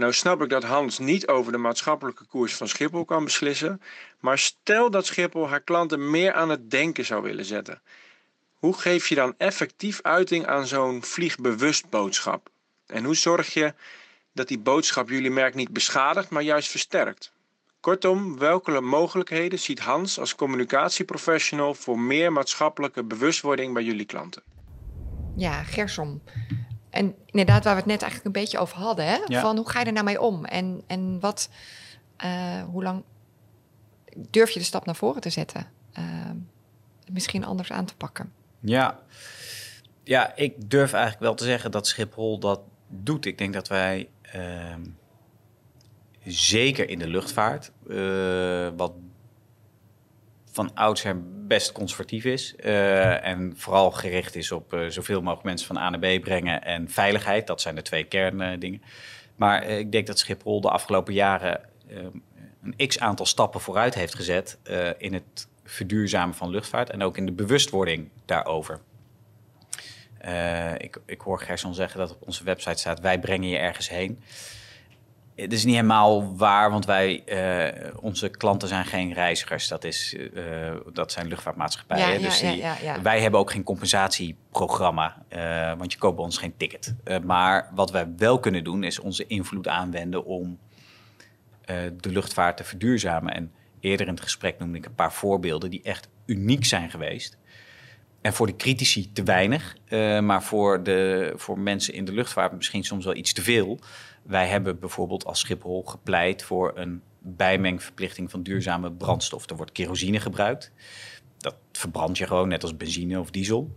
Nou 0.00 0.12
snap 0.12 0.42
ik 0.42 0.48
dat 0.48 0.62
Hans 0.62 0.98
niet 0.98 1.26
over 1.26 1.52
de 1.52 1.58
maatschappelijke 1.58 2.24
koers 2.24 2.54
van 2.54 2.68
Schiphol 2.68 3.04
kan 3.04 3.24
beslissen, 3.24 3.82
maar 4.20 4.38
stel 4.38 4.90
dat 4.90 5.06
Schiphol 5.06 5.48
haar 5.48 5.60
klanten 5.60 6.10
meer 6.10 6.32
aan 6.32 6.48
het 6.48 6.70
denken 6.70 7.04
zou 7.04 7.22
willen 7.22 7.44
zetten. 7.44 7.82
Hoe 8.54 8.74
geef 8.74 9.08
je 9.08 9.14
dan 9.14 9.34
effectief 9.38 10.02
uiting 10.02 10.46
aan 10.46 10.66
zo'n 10.66 11.02
vliegbewust 11.02 11.90
boodschap? 11.90 12.50
En 12.86 13.04
hoe 13.04 13.14
zorg 13.14 13.54
je 13.54 13.74
dat 14.32 14.48
die 14.48 14.58
boodschap 14.58 15.08
jullie 15.08 15.30
merk 15.30 15.54
niet 15.54 15.72
beschadigt, 15.72 16.30
maar 16.30 16.42
juist 16.42 16.70
versterkt? 16.70 17.32
Kortom, 17.80 18.38
welke 18.38 18.80
mogelijkheden 18.80 19.58
ziet 19.58 19.80
Hans 19.80 20.18
als 20.18 20.34
communicatieprofessional 20.34 21.74
voor 21.74 21.98
meer 21.98 22.32
maatschappelijke 22.32 23.04
bewustwording 23.04 23.74
bij 23.74 23.82
jullie 23.82 24.06
klanten? 24.06 24.42
Ja, 25.36 25.62
Gersom. 25.62 26.22
En 26.90 27.14
inderdaad, 27.26 27.64
waar 27.64 27.74
we 27.74 27.80
het 27.80 27.88
net 27.88 28.02
eigenlijk 28.02 28.24
een 28.36 28.42
beetje 28.42 28.58
over 28.58 28.76
hadden. 28.76 29.04
Hè? 29.04 29.18
Ja. 29.26 29.40
Van 29.40 29.56
hoe 29.56 29.70
ga 29.70 29.80
je 29.80 29.86
er 29.86 29.92
nou 29.92 30.04
mee 30.04 30.20
om? 30.20 30.44
En, 30.44 30.82
en 30.86 31.20
wat, 31.20 31.50
eh, 32.16 32.62
hoe 32.62 32.82
lang 32.82 33.02
durf 34.16 34.50
je 34.50 34.58
de 34.58 34.64
stap 34.64 34.84
naar 34.86 34.96
voren 34.96 35.20
te 35.20 35.30
zetten? 35.30 35.66
Eh, 35.92 36.04
misschien 37.10 37.44
anders 37.44 37.72
aan 37.72 37.84
te 37.84 37.96
pakken. 37.96 38.32
Ja. 38.60 38.98
ja, 40.04 40.36
ik 40.36 40.70
durf 40.70 40.92
eigenlijk 40.92 41.22
wel 41.22 41.34
te 41.34 41.44
zeggen 41.44 41.70
dat 41.70 41.86
Schiphol 41.86 42.38
dat 42.38 42.60
doet. 42.88 43.26
Ik 43.26 43.38
denk 43.38 43.52
dat 43.52 43.68
wij 43.68 44.08
ehm, 44.22 44.84
zeker 46.24 46.88
in 46.88 46.98
de 46.98 47.08
luchtvaart, 47.08 47.72
eh, 47.88 48.68
wat 48.76 48.92
van 50.66 50.74
oudsher 50.74 51.16
best 51.46 51.72
conservatief 51.72 52.24
is 52.24 52.56
eh, 52.56 53.26
en 53.26 53.52
vooral 53.56 53.90
gericht 53.90 54.34
is 54.34 54.52
op 54.52 54.72
eh, 54.72 54.86
zoveel 54.88 55.20
mogelijk 55.20 55.44
mensen 55.44 55.66
van 55.66 55.76
A 55.76 55.90
naar 55.90 56.18
B 56.18 56.20
brengen 56.20 56.62
en 56.62 56.90
veiligheid. 56.90 57.46
Dat 57.46 57.60
zijn 57.60 57.74
de 57.74 57.82
twee 57.82 58.04
kerndingen. 58.04 58.82
Maar 59.36 59.62
eh, 59.62 59.78
ik 59.78 59.92
denk 59.92 60.06
dat 60.06 60.18
Schiphol 60.18 60.60
de 60.60 60.70
afgelopen 60.70 61.14
jaren 61.14 61.60
een 62.62 62.88
x 62.88 62.98
aantal 62.98 63.26
stappen 63.26 63.60
vooruit 63.60 63.94
heeft 63.94 64.14
gezet 64.14 64.58
in 64.98 65.14
het 65.14 65.48
verduurzamen 65.64 66.34
van 66.34 66.50
luchtvaart 66.50 66.90
en 66.90 67.02
ook 67.02 67.16
in 67.16 67.26
de 67.26 67.32
bewustwording 67.32 68.08
daarover. 68.24 68.80
Ik, 70.76 71.00
ik 71.06 71.20
hoor 71.20 71.40
Gerson 71.40 71.74
zeggen 71.74 71.98
dat 71.98 72.10
op 72.10 72.26
onze 72.26 72.44
website 72.44 72.78
staat: 72.78 73.00
wij 73.00 73.18
brengen 73.20 73.48
je 73.48 73.58
ergens 73.58 73.88
heen. 73.88 74.22
Het 75.40 75.52
is 75.52 75.64
niet 75.64 75.74
helemaal 75.74 76.36
waar, 76.36 76.70
want 76.70 76.84
wij, 76.84 77.24
eh, 77.24 77.94
onze 78.00 78.28
klanten 78.28 78.68
zijn 78.68 78.84
geen 78.84 79.12
reizigers. 79.12 79.68
Dat, 79.68 79.84
is, 79.84 80.16
eh, 80.34 80.44
dat 80.92 81.12
zijn 81.12 81.28
luchtvaartmaatschappijen. 81.28 82.20
Ja, 82.20 82.26
dus 82.26 82.40
die-. 82.40 82.64
Wij 83.02 83.20
hebben 83.20 83.40
ook 83.40 83.50
geen 83.50 83.62
compensatieprogramma, 83.62 85.22
eh, 85.28 85.72
want 85.78 85.92
je 85.92 85.98
koopt 85.98 86.16
bij 86.16 86.24
ons 86.24 86.38
geen 86.38 86.56
ticket. 86.56 86.94
Maar 87.24 87.70
wat 87.74 87.90
wij 87.90 88.08
wel 88.16 88.38
kunnen 88.38 88.64
doen, 88.64 88.84
is 88.84 88.98
onze 88.98 89.26
invloed 89.26 89.68
aanwenden 89.68 90.24
om 90.24 90.58
de 92.00 92.10
luchtvaart 92.10 92.56
te 92.56 92.64
verduurzamen. 92.64 93.34
En 93.34 93.52
eerder 93.80 94.06
in 94.06 94.12
het 94.12 94.22
gesprek 94.22 94.58
noemde 94.58 94.78
ik 94.78 94.84
een 94.84 94.94
paar 94.94 95.12
voorbeelden 95.12 95.70
die 95.70 95.82
echt 95.82 96.08
uniek 96.26 96.64
zijn 96.64 96.90
geweest. 96.90 97.38
En 98.20 98.32
voor 98.32 98.46
de 98.46 98.56
critici 98.56 99.12
te 99.12 99.22
weinig, 99.22 99.76
maar 100.20 100.42
voor, 100.42 100.82
de, 100.82 101.32
voor 101.36 101.58
mensen 101.58 101.94
in 101.94 102.04
de 102.04 102.12
luchtvaart 102.12 102.52
misschien 102.52 102.84
soms 102.84 103.04
wel 103.04 103.14
iets 103.14 103.32
te 103.32 103.42
veel. 103.42 103.78
Wij 104.30 104.48
hebben 104.48 104.78
bijvoorbeeld 104.78 105.24
als 105.24 105.40
Schiphol 105.40 105.82
gepleit 105.82 106.42
voor 106.42 106.72
een 106.74 107.02
bijmengverplichting 107.18 108.30
van 108.30 108.42
duurzame 108.42 108.92
brandstof. 108.92 109.50
Er 109.50 109.56
wordt 109.56 109.72
kerosine 109.72 110.20
gebruikt. 110.20 110.72
Dat 111.38 111.54
verbrand 111.72 112.18
je 112.18 112.26
gewoon, 112.26 112.48
net 112.48 112.62
als 112.62 112.76
benzine 112.76 113.20
of 113.20 113.30
diesel. 113.30 113.76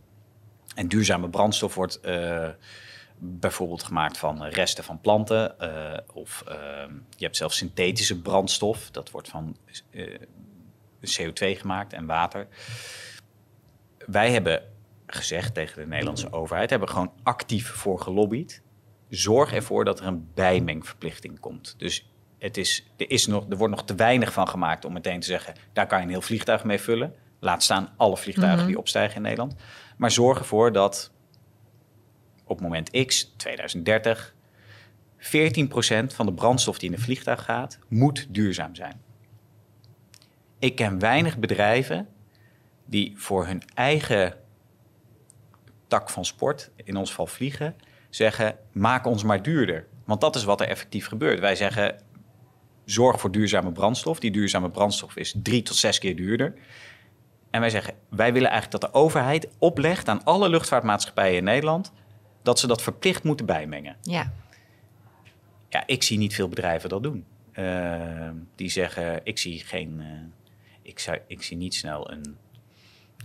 En 0.75 0.87
duurzame 0.87 1.29
brandstof 1.29 1.75
wordt 1.75 1.99
uh, 2.05 2.49
bijvoorbeeld 3.17 3.83
gemaakt 3.83 4.17
van 4.17 4.43
resten 4.43 4.83
van 4.83 5.01
planten. 5.01 5.55
Uh, 5.61 5.97
of 6.13 6.43
uh, 6.47 6.53
je 7.17 7.25
hebt 7.25 7.37
zelfs 7.37 7.57
synthetische 7.57 8.21
brandstof. 8.21 8.91
Dat 8.91 9.11
wordt 9.11 9.29
van 9.29 9.57
CO2 11.21 11.33
gemaakt 11.33 11.93
en 11.93 12.05
water. 12.05 12.47
Wij 13.97 14.31
hebben 14.31 14.63
gezegd 15.05 15.53
tegen 15.53 15.81
de 15.81 15.87
Nederlandse 15.87 16.31
overheid, 16.31 16.69
hebben 16.69 16.89
gewoon 16.89 17.13
actief 17.23 17.67
voor 17.67 17.99
gelobbyd. 17.99 18.62
Zorg 19.15 19.53
ervoor 19.53 19.85
dat 19.85 19.99
er 19.99 20.05
een 20.05 20.27
bijmengverplichting 20.33 21.39
komt. 21.39 21.75
Dus 21.77 22.09
het 22.37 22.57
is, 22.57 22.85
er, 22.97 23.09
is 23.09 23.27
nog, 23.27 23.45
er 23.49 23.57
wordt 23.57 23.75
nog 23.75 23.85
te 23.85 23.95
weinig 23.95 24.33
van 24.33 24.47
gemaakt 24.47 24.85
om 24.85 24.93
meteen 24.93 25.19
te 25.19 25.27
zeggen, 25.27 25.53
daar 25.73 25.87
kan 25.87 25.97
je 25.97 26.03
een 26.03 26.09
heel 26.09 26.21
vliegtuig 26.21 26.63
mee 26.63 26.79
vullen. 26.79 27.15
Laat 27.39 27.63
staan 27.63 27.93
alle 27.97 28.17
vliegtuigen 28.17 28.59
Mhm. 28.59 28.67
die 28.67 28.77
opstijgen 28.77 29.15
in 29.15 29.21
Nederland. 29.21 29.55
Maar 29.97 30.11
zorg 30.11 30.39
ervoor 30.39 30.71
dat 30.71 31.11
op 32.43 32.61
moment 32.61 33.05
X, 33.05 33.33
2030, 33.37 34.35
14% 35.17 36.13
van 36.13 36.25
de 36.25 36.33
brandstof 36.33 36.79
die 36.79 36.89
in 36.89 36.95
een 36.95 37.01
vliegtuig 37.01 37.43
gaat, 37.43 37.79
moet 37.87 38.27
duurzaam 38.29 38.75
zijn. 38.75 39.01
Ik 40.59 40.75
ken 40.75 40.99
weinig 40.99 41.37
bedrijven 41.37 42.07
die 42.85 43.13
voor 43.17 43.45
hun 43.45 43.61
eigen 43.73 44.35
tak 45.87 46.09
van 46.09 46.25
sport, 46.25 46.71
in 46.75 46.97
ons 46.97 47.09
geval 47.09 47.27
vliegen, 47.27 47.75
zeggen: 48.15 48.55
maak 48.71 49.05
ons 49.05 49.23
maar 49.23 49.41
duurder. 49.41 49.87
Want 50.05 50.21
dat 50.21 50.35
is 50.35 50.43
wat 50.43 50.61
er 50.61 50.67
effectief 50.67 51.07
gebeurt. 51.07 51.39
Wij 51.39 51.55
zeggen: 51.55 52.01
zorg 52.85 53.19
voor 53.19 53.31
duurzame 53.31 53.71
brandstof. 53.71 54.19
Die 54.19 54.31
duurzame 54.31 54.69
brandstof 54.69 55.15
is 55.15 55.35
drie 55.43 55.61
tot 55.61 55.75
zes 55.75 55.99
keer 55.99 56.15
duurder. 56.15 56.53
En 57.49 57.59
wij 57.59 57.69
zeggen: 57.69 57.93
wij 58.09 58.33
willen 58.33 58.49
eigenlijk 58.49 58.81
dat 58.81 58.91
de 58.91 58.99
overheid 58.99 59.47
oplegt 59.57 60.09
aan 60.09 60.23
alle 60.23 60.49
luchtvaartmaatschappijen 60.49 61.37
in 61.37 61.43
Nederland 61.43 61.91
dat 62.41 62.59
ze 62.59 62.67
dat 62.67 62.81
verplicht 62.81 63.23
moeten 63.23 63.45
bijmengen. 63.45 63.95
Ja. 64.01 64.33
Ja, 65.69 65.83
ik 65.85 66.03
zie 66.03 66.17
niet 66.17 66.35
veel 66.35 66.49
bedrijven 66.49 66.89
dat 66.89 67.03
doen. 67.03 67.25
Uh, 67.53 68.29
die 68.55 68.69
zeggen: 68.69 69.21
ik 69.23 69.37
zie 69.37 69.59
geen. 69.59 69.99
Uh, 69.99 70.05
ik, 70.81 70.99
zou, 70.99 71.17
ik 71.27 71.43
zie 71.43 71.57
niet 71.57 71.75
snel 71.75 72.11
een 72.11 72.37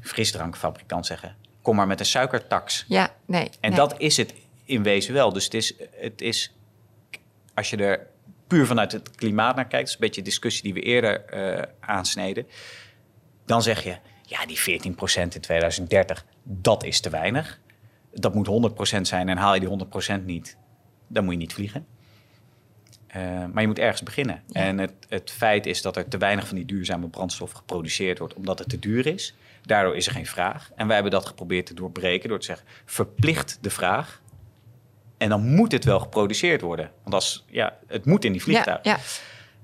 frisdrankfabrikant 0.01 1.07
zeggen: 1.07 1.36
kom 1.62 1.76
maar 1.76 1.86
met 1.86 2.01
een 2.01 2.07
suikertax. 2.07 2.84
Ja, 2.89 3.14
nee. 3.26 3.51
En 3.61 3.70
nee. 3.70 3.78
dat 3.78 4.01
is 4.01 4.16
het 4.16 4.34
in 4.69 4.83
wezen 4.83 5.14
wel. 5.14 5.33
Dus 5.33 5.45
het 5.45 5.55
is, 5.55 5.75
het 5.91 6.21
is, 6.21 6.55
als 7.55 7.71
je 7.71 7.77
er 7.77 8.07
puur 8.47 8.66
vanuit 8.66 8.93
het 8.93 9.11
klimaat 9.11 9.57
naar 9.57 9.66
kijkt, 9.66 9.85
dat 9.85 9.89
is 9.89 9.95
een 9.95 10.01
beetje 10.01 10.23
de 10.23 10.29
discussie 10.29 10.62
die 10.62 10.75
we 10.75 10.81
eerder 10.81 11.25
uh, 11.35 11.62
aansneden, 11.81 12.47
dan 13.47 13.62
zeg 13.62 13.85
je, 13.85 13.97
ja, 14.23 14.47
die 14.47 14.59
14% 14.59 14.62
in 15.23 15.41
2030, 15.41 16.27
dat 16.43 16.85
is 16.85 17.01
te 17.01 17.11
weinig. 17.11 17.61
Dat 18.12 18.35
moet 18.35 18.73
100% 18.97 19.01
zijn 19.01 19.29
en 19.29 19.37
haal 19.37 19.55
je 19.55 19.61
die 19.61 20.21
100% 20.21 20.25
niet, 20.25 20.57
dan 21.07 21.25
moet 21.25 21.33
je 21.33 21.39
niet 21.39 21.55
vliegen. 21.55 21.87
Uh, 23.16 23.45
maar 23.53 23.61
je 23.61 23.66
moet 23.66 23.79
ergens 23.79 24.03
beginnen. 24.03 24.43
Ja. 24.47 24.61
En 24.61 24.79
het, 24.79 24.93
het 25.09 25.31
feit 25.31 25.66
is 25.66 25.83
dat 25.83 25.97
er 25.97 26.09
te 26.09 26.19
weinig 26.19 26.47
van 26.47 26.57
die 26.57 26.66
duurzame 26.66 27.09
brandstof 27.09 27.53
geproduceerd 27.53 28.19
wordt, 28.19 28.35
omdat 28.35 28.59
het 28.59 28.69
te 28.69 28.79
duur 28.79 29.07
is. 29.07 29.35
Daardoor 29.62 29.97
is 29.97 30.07
er 30.07 30.12
geen 30.12 30.27
vraag. 30.27 30.71
En 30.75 30.87
wij 30.87 30.95
hebben 30.95 31.12
dat 31.12 31.27
geprobeerd 31.27 31.66
te 31.66 31.75
doorbreken 31.75 32.29
door 32.29 32.39
te 32.39 32.45
zeggen: 32.45 32.66
verplicht 32.85 33.59
de 33.61 33.71
vraag. 33.71 34.21
En 35.19 35.29
dan 35.29 35.55
moet 35.55 35.73
het 35.73 35.85
wel 35.85 36.01
geproduceerd 36.01 36.61
worden. 36.61 36.91
Want 37.03 37.14
als, 37.14 37.45
ja, 37.49 37.79
het 37.87 38.05
moet 38.05 38.25
in 38.25 38.33
die 38.33 38.43
vliegtuigen. 38.43 38.91
Ja, 38.91 38.99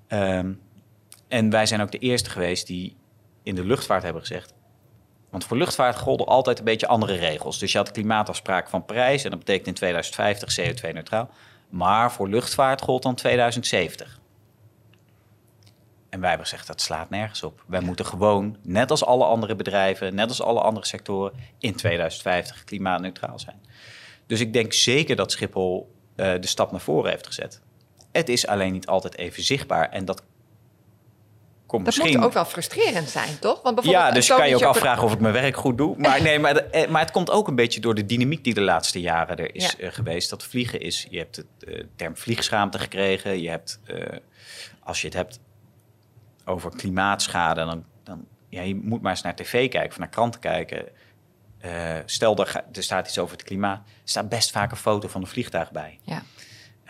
ja. 0.09 0.38
Um, 0.38 0.61
en 1.28 1.50
wij 1.50 1.66
zijn 1.66 1.80
ook 1.80 1.90
de 1.90 1.98
eerste 1.98 2.30
geweest 2.30 2.66
die 2.66 2.96
in 3.42 3.55
de 3.55 3.64
luchtvaart 3.64 4.02
hebben 4.02 4.22
gezegd. 4.22 4.55
Want 5.30 5.44
voor 5.44 5.57
luchtvaart 5.57 5.96
golden 5.96 6.26
altijd 6.26 6.59
een 6.59 6.64
beetje 6.64 6.86
andere 6.86 7.14
regels. 7.14 7.59
Dus 7.59 7.72
je 7.72 7.78
had 7.78 7.86
de 7.86 7.92
klimaatafspraak 7.92 8.68
van 8.68 8.84
Parijs 8.84 9.24
en 9.24 9.30
dat 9.30 9.38
betekent 9.38 9.66
in 9.66 9.74
2050 9.74 10.59
CO2-neutraal. 10.61 11.30
Maar 11.68 12.12
voor 12.12 12.28
luchtvaart 12.28 12.82
gold 12.82 13.02
dan 13.02 13.14
2070. 13.14 14.20
En 16.09 16.20
wij 16.20 16.28
hebben 16.28 16.48
gezegd, 16.48 16.66
dat 16.66 16.80
slaat 16.80 17.11
nergens 17.11 17.42
op. 17.42 17.64
Wij 17.66 17.80
moeten 17.80 18.07
gewoon, 18.07 18.57
net 18.62 18.90
als 18.90 19.05
alle 19.05 19.24
andere 19.24 19.57
bedrijven, 19.57 20.14
net 20.14 20.28
als 20.28 20.42
alle 20.42 20.61
andere 20.61 20.86
sectoren, 20.86 21.32
in 21.59 21.74
2050 21.74 22.64
klimaatneutraal 22.64 23.38
zijn. 23.38 23.61
Dus 24.26 24.40
ik 24.40 24.52
denk 24.52 24.72
zeker 24.72 25.16
dat 25.16 25.32
Schiphol 25.32 25.94
uh, 26.16 26.32
de 26.40 26.46
stap 26.46 26.70
naar 26.70 26.80
voren 26.80 27.10
heeft 27.10 27.26
gezet. 27.26 27.60
Het 28.12 28.28
is 28.28 28.46
alleen 28.46 28.72
niet 28.72 28.86
altijd 28.86 29.16
even 29.16 29.42
zichtbaar 29.42 29.90
en 29.90 30.04
dat 30.04 30.22
komt 31.66 31.84
dat 31.84 31.96
misschien... 31.96 32.16
moet 32.18 32.26
ook 32.26 32.32
wel 32.32 32.44
frustrerend 32.44 33.08
zijn, 33.08 33.38
toch? 33.38 33.62
Want 33.62 33.84
ja, 33.84 34.10
dus 34.10 34.28
kan 34.28 34.48
je 34.48 34.54
ook 34.54 34.62
afvragen 34.62 35.02
of 35.02 35.12
ik 35.12 35.20
mijn 35.20 35.32
werk 35.32 35.56
goed 35.56 35.78
doe. 35.78 35.96
Maar, 35.98 36.22
nee, 36.22 36.38
maar, 36.38 36.54
de, 36.54 36.86
maar 36.90 37.00
het 37.00 37.10
komt 37.10 37.30
ook 37.30 37.48
een 37.48 37.54
beetje 37.54 37.80
door 37.80 37.94
de 37.94 38.06
dynamiek 38.06 38.44
die 38.44 38.54
de 38.54 38.60
laatste 38.60 39.00
jaren 39.00 39.36
er 39.36 39.54
is 39.54 39.74
ja. 39.78 39.90
geweest. 39.90 40.30
Dat 40.30 40.42
vliegen 40.42 40.80
is, 40.80 41.06
je 41.10 41.18
hebt 41.18 41.44
de 41.58 41.86
term 41.96 42.16
vliegschaamte 42.16 42.78
gekregen. 42.78 43.42
Je 43.42 43.48
hebt, 43.48 43.80
uh, 43.86 44.06
als 44.82 45.00
je 45.00 45.06
het 45.06 45.16
hebt 45.16 45.40
over 46.44 46.70
klimaatschade, 46.76 47.64
dan, 47.64 47.84
dan 48.02 48.26
ja, 48.48 48.62
je 48.62 48.74
moet 48.74 49.02
maar 49.02 49.10
eens 49.10 49.22
naar 49.22 49.36
tv 49.36 49.68
kijken 49.68 49.90
of 49.90 49.98
naar 49.98 50.08
kranten 50.08 50.40
kijken. 50.40 50.88
Uh, 51.64 51.98
stel, 52.04 52.36
er, 52.36 52.64
er, 52.72 52.82
staat 52.82 53.06
iets 53.06 53.18
over 53.18 53.36
het 53.36 53.44
klimaat. 53.44 53.78
Er 53.86 53.92
staat 54.04 54.28
best 54.28 54.50
vaak 54.50 54.70
een 54.70 54.76
foto 54.76 55.08
van 55.08 55.20
een 55.20 55.26
vliegtuig 55.26 55.72
bij. 55.72 55.98
Ja. 56.02 56.22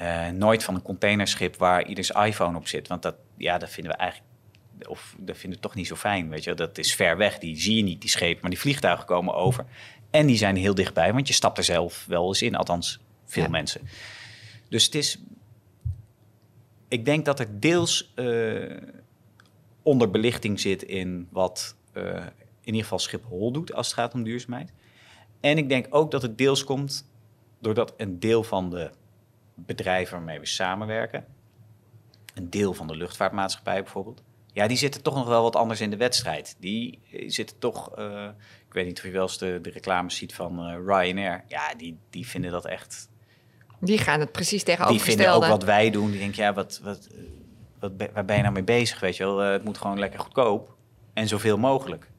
Uh, 0.02 0.28
nooit 0.28 0.64
van 0.64 0.74
een 0.74 0.82
containerschip 0.82 1.56
waar 1.56 1.86
ieders 1.86 2.10
iPhone 2.10 2.58
op 2.58 2.68
zit. 2.68 2.88
Want 2.88 3.02
dat, 3.02 3.14
ja, 3.36 3.58
dat 3.58 3.70
vinden 3.70 3.92
we 3.92 3.98
eigenlijk... 3.98 4.30
Of 4.88 5.14
dat 5.18 5.36
vinden 5.36 5.58
we 5.58 5.64
toch 5.64 5.74
niet 5.74 5.86
zo 5.86 5.96
fijn, 5.96 6.28
weet 6.28 6.44
je. 6.44 6.54
Dat 6.54 6.78
is 6.78 6.94
ver 6.94 7.16
weg, 7.16 7.38
die 7.38 7.60
zie 7.60 7.76
je 7.76 7.82
niet, 7.82 8.00
die 8.00 8.10
schepen. 8.10 8.38
Maar 8.40 8.50
die 8.50 8.60
vliegtuigen 8.60 9.06
komen 9.06 9.34
over. 9.34 9.64
En 10.10 10.26
die 10.26 10.36
zijn 10.36 10.56
heel 10.56 10.74
dichtbij, 10.74 11.12
want 11.12 11.28
je 11.28 11.34
stapt 11.34 11.58
er 11.58 11.64
zelf 11.64 12.04
wel 12.08 12.26
eens 12.26 12.42
in. 12.42 12.54
Althans, 12.54 13.00
veel 13.24 13.42
ja. 13.42 13.48
mensen. 13.48 13.88
Dus 14.68 14.84
het 14.84 14.94
is... 14.94 15.18
Ik 16.88 17.04
denk 17.04 17.24
dat 17.24 17.40
er 17.40 17.60
deels 17.60 18.12
uh, 18.16 18.76
onderbelichting 19.82 20.60
zit 20.60 20.82
in 20.82 21.28
wat... 21.30 21.76
in 22.64 22.72
ieder 22.72 22.82
geval 22.82 22.98
Schiphol 22.98 23.52
doet 23.52 23.74
als 23.74 23.86
het 23.86 23.96
gaat 23.96 24.14
om 24.14 24.22
duurzaamheid. 24.22 24.72
En 25.40 25.58
ik 25.58 25.68
denk 25.68 25.86
ook 25.90 26.10
dat 26.10 26.22
het 26.22 26.38
deels 26.38 26.64
komt 26.64 27.08
doordat 27.58 27.94
een 27.96 28.18
deel 28.18 28.42
van 28.42 28.70
de 28.70 28.90
bedrijven 29.54 30.16
waarmee 30.16 30.40
we 30.40 30.46
samenwerken, 30.46 31.24
een 32.34 32.50
deel 32.50 32.74
van 32.74 32.86
de 32.86 32.96
luchtvaartmaatschappij 32.96 33.82
bijvoorbeeld, 33.82 34.22
ja, 34.52 34.66
die 34.66 34.76
zitten 34.76 35.02
toch 35.02 35.14
nog 35.14 35.26
wel 35.26 35.42
wat 35.42 35.56
anders 35.56 35.80
in 35.80 35.90
de 35.90 35.96
wedstrijd. 35.96 36.56
Die 36.58 37.00
zitten 37.26 37.58
toch, 37.58 37.98
uh, 37.98 38.28
ik 38.66 38.72
weet 38.72 38.86
niet 38.86 38.98
of 38.98 39.04
je 39.04 39.10
wel 39.10 39.22
eens 39.22 39.38
de, 39.38 39.58
de 39.62 39.70
reclames 39.70 40.16
ziet 40.16 40.34
van 40.34 40.70
uh, 40.70 40.76
Ryanair, 40.86 41.44
ja, 41.48 41.74
die, 41.76 41.98
die 42.10 42.26
vinden 42.26 42.50
dat 42.50 42.66
echt. 42.66 43.08
Die 43.80 43.98
gaan 43.98 44.20
het 44.20 44.32
precies 44.32 44.64
Die 44.64 44.74
tegenovergestelde. 44.74 45.22
vinden 45.22 45.48
ook 45.50 45.58
wat 45.58 45.64
wij 45.64 45.90
doen. 45.90 46.10
Die 46.10 46.20
denken, 46.20 46.42
ja, 46.42 46.52
wat, 46.52 46.80
wat, 46.82 47.08
wat, 47.78 47.92
waar 48.12 48.24
ben 48.24 48.36
je 48.36 48.42
nou 48.42 48.54
mee 48.54 48.64
bezig, 48.64 49.00
weet 49.00 49.16
je 49.16 49.24
wel? 49.24 49.44
Uh, 49.44 49.50
het 49.50 49.64
moet 49.64 49.78
gewoon 49.78 49.98
lekker 49.98 50.20
goedkoop 50.20 50.76
en 51.12 51.28
zoveel 51.28 51.58
mogelijk. 51.58 52.10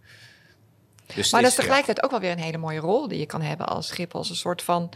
Dus 1.15 1.31
maar 1.31 1.41
dat 1.41 1.49
is 1.49 1.55
tegelijkertijd 1.55 2.03
ook 2.03 2.11
wel 2.11 2.19
weer 2.19 2.31
een 2.31 2.39
hele 2.39 2.57
mooie 2.57 2.79
rol 2.79 3.07
die 3.07 3.19
je 3.19 3.25
kan 3.25 3.41
hebben 3.41 3.67
als 3.67 3.87
Schiphol. 3.87 4.19
Als 4.19 4.29
een 4.29 4.35
soort 4.35 4.61
van, 4.61 4.89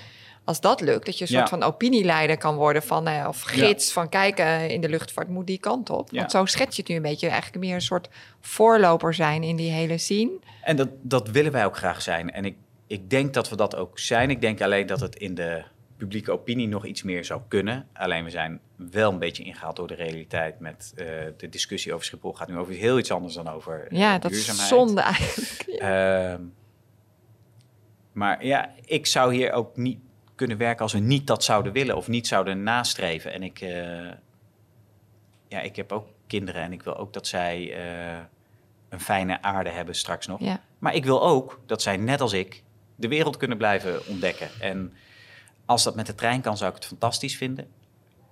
als 0.43 0.61
dat 0.61 0.81
lukt, 0.81 1.05
dat 1.05 1.15
je 1.17 1.21
een 1.21 1.27
soort 1.27 1.49
Ja. 1.49 1.57
van 1.57 1.63
opinieleider 1.63 2.37
kan 2.37 2.55
worden 2.55 2.83
van, 2.83 3.07
eh, 3.07 3.25
of 3.27 3.41
gids 3.41 3.91
van 3.91 4.09
kijken 4.09 4.69
in 4.69 4.81
de 4.81 4.89
luchtvaart 4.89 5.27
moet 5.29 5.47
die 5.47 5.57
kant 5.59 5.89
op. 5.89 6.11
Ja. 6.11 6.19
Want 6.19 6.31
zo 6.31 6.45
schets 6.45 6.75
je 6.75 6.81
het 6.81 6.91
nu 6.91 6.95
een 6.97 7.01
beetje, 7.01 7.27
eigenlijk 7.27 7.63
meer 7.65 7.75
een 7.75 7.81
soort 7.81 8.09
voorloper 8.41 9.13
zijn 9.13 9.43
in 9.43 9.55
die 9.55 9.71
hele 9.71 9.97
scene. 9.97 10.31
En 10.63 10.75
dat, 10.75 10.89
dat 11.01 11.29
willen 11.29 11.51
wij 11.51 11.65
ook 11.65 11.77
graag 11.77 12.01
zijn. 12.01 12.31
En 12.31 12.45
ik, 12.45 12.55
ik 12.87 13.09
denk 13.09 13.33
dat 13.33 13.49
we 13.49 13.55
dat 13.55 13.75
ook 13.75 13.99
zijn. 13.99 14.29
Ik 14.29 14.41
denk 14.41 14.61
alleen 14.61 14.85
dat 14.85 14.99
het 14.99 15.15
in 15.15 15.35
de 15.35 15.63
publieke 15.99 16.31
opinie 16.31 16.67
nog 16.67 16.85
iets 16.85 17.03
meer 17.03 17.25
zou 17.25 17.41
kunnen. 17.47 17.87
Alleen 17.93 18.23
we 18.23 18.29
zijn 18.29 18.59
wel 18.75 19.11
een 19.11 19.19
beetje 19.19 19.43
ingehaald 19.43 19.75
door 19.75 19.87
de 19.87 19.93
realiteit 19.93 20.59
met 20.59 20.93
eh, 20.95 21.05
de 21.37 21.49
discussie 21.49 21.93
over 21.93 22.05
Schiphol. 22.05 22.33
gaat 22.33 22.47
nu 22.47 22.57
over 22.57 22.73
heel 22.73 22.97
iets 22.97 23.11
anders 23.11 23.33
dan 23.33 23.47
over 23.47 23.87
eh, 23.87 23.99
Ja, 23.99 24.19
dat 24.19 24.31
is 24.31 24.37
duurzaamheid. 24.37 24.69
zonde 24.69 25.01
eigenlijk. 25.01 25.61
Ehm, 25.79 26.41
maar 28.11 28.45
ja, 28.45 28.73
ik 28.85 29.05
zou 29.05 29.33
hier 29.33 29.51
ook 29.51 29.77
niet 29.77 29.99
kunnen 30.35 30.57
werken 30.57 30.81
als 30.81 30.93
we 30.93 30.99
niet 30.99 31.27
dat 31.27 31.43
zouden 31.43 31.73
willen 31.73 31.95
of 31.95 32.07
niet 32.07 32.27
zouden 32.27 32.63
nastreven. 32.63 33.33
En 33.33 33.43
ik, 33.43 33.61
eh, 33.61 34.11
ja, 35.47 35.61
ik 35.61 35.75
heb 35.75 35.91
ook 35.91 36.07
kinderen 36.27 36.61
en 36.61 36.73
ik 36.73 36.83
wil 36.83 36.97
ook 36.97 37.13
dat 37.13 37.27
zij 37.27 37.77
een 38.89 38.99
fijne 38.99 39.41
aarde 39.41 39.69
hebben 39.69 39.95
straks 39.95 40.27
nog. 40.27 40.39
Ja. 40.39 40.61
Maar 40.79 40.95
ik 40.95 41.05
wil 41.05 41.23
ook 41.23 41.59
dat 41.65 41.81
zij, 41.81 41.97
net 41.97 42.21
als 42.21 42.33
ik, 42.33 42.63
de 42.95 43.07
wereld 43.07 43.37
kunnen 43.37 43.57
blijven 43.57 44.07
ontdekken. 44.07 44.49
En 44.59 44.93
als 45.69 45.83
dat 45.83 45.95
met 45.95 46.05
de 46.05 46.15
trein 46.15 46.41
kan, 46.41 46.57
zou 46.57 46.69
ik 46.69 46.75
het 46.75 46.85
fantastisch 46.85 47.37
vinden. 47.37 47.67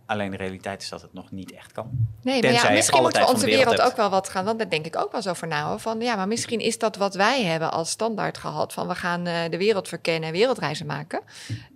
Alleen 0.06 0.32
de 0.32 0.38
realiteit 0.38 0.82
is 0.82 0.90
dat 0.90 1.02
het 1.02 1.14
nog 1.14 1.32
niet 1.32 1.52
echt 1.52 1.72
kan. 1.72 1.90
Nee, 2.22 2.42
maar 2.42 2.52
ja, 2.52 2.70
misschien 2.70 3.02
moeten 3.02 3.22
we 3.22 3.28
onze 3.28 3.46
wereld 3.46 3.66
wereld 3.66 3.92
ook 3.92 3.98
wel 3.98 4.10
wat 4.10 4.30
gaan. 4.30 4.46
Want 4.46 4.58
daar 4.58 4.70
denk 4.70 4.86
ik 4.86 4.98
ook 4.98 5.12
wel 5.12 5.22
zo 5.22 5.34
voor 5.34 5.48
na. 5.48 5.78
Van 5.78 6.00
ja, 6.02 6.16
maar 6.16 6.28
misschien 6.28 6.60
is 6.60 6.78
dat 6.78 6.96
wat 6.96 7.16
wij 7.16 7.44
hebben 7.44 7.72
als 7.72 7.90
standaard 7.90 8.38
gehad. 8.38 8.74
Van 8.74 8.88
we 8.88 8.96
gaan 8.96 9.28
eh, 9.28 9.50
de 9.50 9.58
wereld 9.58 9.88
verkennen 9.88 10.30
en 10.30 10.36
wereldreizen 10.36 10.86
maken. 10.86 11.22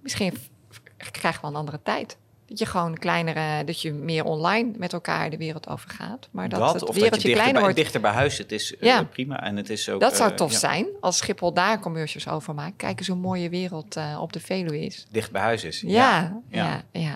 Misschien 0.03 0.37
krijgen 1.11 1.41
we 1.41 1.47
een 1.47 1.55
andere 1.55 1.79
tijd. 1.83 2.17
Dat 2.51 2.59
je 2.59 2.65
gewoon 2.65 2.97
kleinere, 2.97 3.63
dat 3.63 3.81
je 3.81 3.91
meer 3.93 4.23
online 4.23 4.71
met 4.77 4.93
elkaar 4.93 5.29
de 5.29 5.37
wereld 5.37 5.67
over 5.67 5.89
gaat. 5.89 6.27
Maar 6.31 6.49
dat, 6.49 6.59
dat 6.59 6.73
het 6.73 6.81
of 6.81 6.87
dat 6.87 6.95
wereldje 6.95 7.27
je 7.27 7.33
dichter 7.33 7.33
kleiner 7.33 7.53
bij, 7.53 7.61
wordt. 7.61 7.77
dichter 7.77 8.01
bij 8.01 8.11
huis 8.11 8.35
zit, 8.35 8.51
is 8.51 8.77
eh, 8.77 8.81
Ja. 8.81 9.03
prima. 9.03 9.43
En 9.43 9.55
het 9.55 9.69
is 9.69 9.89
ook, 9.89 9.99
Dat 9.99 10.15
zou 10.15 10.29
eh, 10.29 10.35
tof 10.35 10.51
ja, 10.51 10.57
zijn 10.57 10.87
als 10.99 11.17
Schiphol 11.17 11.53
daar 11.53 11.79
commercials 11.79 12.27
over 12.27 12.53
maakt. 12.53 12.75
Kijk 12.75 12.99
eens 12.99 13.07
hoe 13.07 13.17
mooie 13.17 13.49
wereld 13.49 13.95
eh, 13.95 14.17
op 14.21 14.33
de 14.33 14.39
Veluwe 14.39 14.79
is. 14.85 15.05
Dicht 15.11 15.31
bij 15.31 15.41
huis 15.41 15.63
is. 15.63 15.81
Ja, 15.81 16.41
ja, 16.49 16.83
ja. 16.91 17.01
ja. 17.01 17.15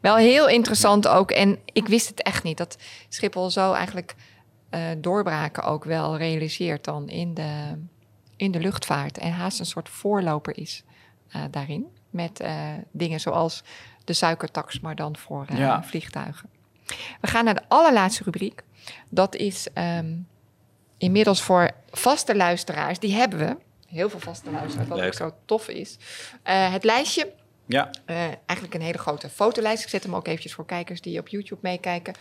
Wel 0.00 0.16
heel 0.16 0.48
interessant 0.48 1.08
ook. 1.08 1.30
En 1.30 1.58
ik 1.72 1.86
wist 1.88 2.08
het 2.08 2.22
echt 2.22 2.42
niet. 2.42 2.56
Dat 2.56 2.76
Schiphol 3.08 3.50
zo 3.50 3.72
eigenlijk 3.72 4.14
doorbraken 4.98 5.62
ook 5.62 5.84
wel 5.84 6.16
realiseert 6.16 6.84
dan 6.84 7.08
in 7.08 7.34
de, 7.34 7.78
in 8.36 8.50
de 8.50 8.60
luchtvaart. 8.60 9.18
En 9.18 9.32
haast 9.32 9.58
een 9.58 9.66
soort 9.66 9.88
voorloper 9.88 10.58
is 10.58 10.82
daarin. 11.50 11.86
Met 12.10 12.44
dingen 12.92 13.20
zoals 13.20 13.62
de 14.06 14.12
suikertax, 14.12 14.80
maar 14.80 14.94
dan 14.96 15.16
voor 15.16 15.44
eh, 15.48 15.58
Ja. 15.58 15.82
vliegtuigen. 15.84 16.48
We 17.20 17.26
gaan 17.26 17.44
naar 17.44 17.54
de 17.54 17.62
allerlaatste 17.68 18.22
rubriek. 18.24 18.62
Dat 19.10 19.34
is 19.34 19.66
ehm, 19.72 20.14
inmiddels 20.98 21.42
voor 21.42 21.70
vaste 21.90 22.36
luisteraars. 22.36 22.98
Die 22.98 23.14
hebben 23.14 23.38
we. 23.38 23.56
Heel 23.86 24.10
veel 24.10 24.20
vaste 24.20 24.50
luisteraars, 24.50 24.88
wat 24.88 24.98
Leuk. 24.98 25.06
ook 25.06 25.14
zo 25.14 25.34
tof 25.44 25.68
is. 25.68 25.96
Eh, 26.42 26.72
het 26.72 26.84
lijstje 26.84 27.32
Ja, 27.68 27.90
eh, 28.04 28.16
eigenlijk 28.46 28.74
een 28.74 28.80
hele 28.80 28.98
grote 28.98 29.28
fotolijst. 29.28 29.82
Ik 29.82 29.88
zet 29.88 30.02
hem 30.02 30.14
ook 30.14 30.26
eventjes 30.26 30.54
voor 30.54 30.66
kijkers 30.66 31.00
die 31.00 31.18
op 31.18 31.28
YouTube 31.28 31.60
meekijken. 31.62 32.14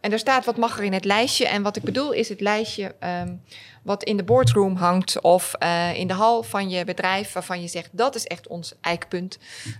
En 0.00 0.10
daar 0.10 0.18
staat 0.18 0.44
wat 0.44 0.56
mag 0.56 0.78
er 0.78 0.84
in 0.84 0.92
het 0.92 1.04
lijstje. 1.04 1.46
En 1.46 1.62
wat 1.62 1.76
ik 1.76 1.82
bedoel 1.82 2.12
is 2.12 2.28
het 2.28 2.40
lijstje 2.40 2.94
ehm, 2.98 3.34
wat 3.82 4.04
in 4.04 4.16
de 4.16 4.24
boardroom 4.24 4.76
hangt... 4.76 5.20
of 5.20 5.54
eh, 5.54 5.98
in 5.98 6.06
de 6.06 6.14
hal 6.14 6.42
van 6.42 6.70
je 6.70 6.84
bedrijf 6.84 7.32
waarvan 7.32 7.60
je 7.60 7.68
zegt... 7.68 7.88
dat 7.92 8.14
is 8.14 8.24
echt 8.24 8.46
ons 8.46 8.74
eikpunt. 8.80 9.38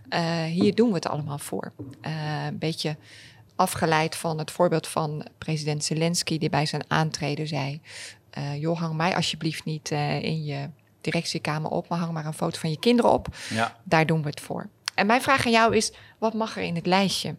Eh, 0.08 0.44
hier 0.44 0.74
doen 0.74 0.88
we 0.88 0.94
het 0.94 1.06
allemaal 1.06 1.38
voor. 1.38 1.72
Een 2.00 2.58
beetje 2.58 2.96
afgeleid 3.56 4.16
van 4.16 4.38
het 4.38 4.50
voorbeeld 4.50 4.86
van 4.86 5.26
president 5.38 5.84
Zelensky... 5.84 6.38
die 6.38 6.50
bij 6.50 6.66
zijn 6.66 6.84
aantreden 6.88 7.46
zei... 7.46 7.80
joh, 8.58 8.78
hang 8.78 8.94
mij 8.94 9.16
alsjeblieft 9.16 9.64
niet 9.64 9.90
in 10.20 10.44
je 10.44 10.68
directiekamer 11.00 11.70
op... 11.70 11.88
maar 11.88 11.98
hang 11.98 12.12
maar 12.12 12.26
een 12.26 12.32
foto 12.32 12.58
van 12.58 12.70
je 12.70 12.78
kinderen 12.78 13.10
op. 13.10 13.28
ja. 13.48 13.76
Daar 13.84 14.06
doen 14.06 14.22
we 14.22 14.28
het 14.28 14.40
voor. 14.40 14.68
En 15.00 15.06
mijn 15.06 15.22
vraag 15.22 15.46
aan 15.46 15.52
jou 15.52 15.76
is: 15.76 15.92
wat 16.18 16.34
mag 16.34 16.56
er 16.56 16.62
in 16.62 16.74
het 16.74 16.86
lijstje? 16.86 17.34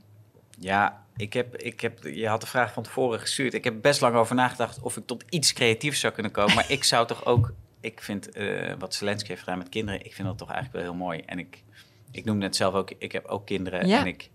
Ja, 0.60 1.04
ik 1.16 1.34
heb, 1.34 1.56
ik 1.56 1.82
heb, 1.82 2.04
je 2.04 2.28
had 2.28 2.42
de 2.42 2.48
vraag 2.48 2.74
van 2.74 2.84
tevoren 2.84 3.20
gestuurd. 3.20 3.54
Ik 3.54 3.64
heb 3.64 3.82
best 3.82 4.02
lang 4.02 4.16
over 4.16 4.36
nagedacht 4.36 4.80
of 4.80 4.98
ik 4.98 5.06
tot 5.06 5.24
iets 5.30 5.54
creatiefs 5.54 6.00
zou 6.00 6.14
kunnen 6.14 6.32
komen. 6.32 6.56
Maar 6.56 6.72
ik 6.72 6.84
zou 6.84 7.08
toch 7.08 7.26
ook, 7.26 7.54
ik 7.80 8.02
vind 8.02 8.32
eh, 8.32 8.74
wat 8.80 8.94
Zelensky 8.94 9.28
heeft 9.28 9.40
gedaan 9.40 9.58
met 9.58 9.70
kinderen, 9.70 10.06
ik 10.06 10.14
vind 10.14 10.28
dat 10.28 10.38
toch 10.38 10.52
eigenlijk 10.52 10.84
wel 10.84 10.94
heel 10.94 11.04
mooi. 11.06 11.20
En 11.20 11.40
ik, 11.40 11.64
ik 12.12 12.26
noemde 12.26 12.46
het 12.46 12.56
zelf 12.56 12.74
ook, 12.74 12.92
ik 12.98 13.12
heb 13.12 13.26
ook 13.26 13.46
kinderen 13.46 13.88
Ja. 13.88 14.00
en 14.00 14.08
ik, 14.08 14.30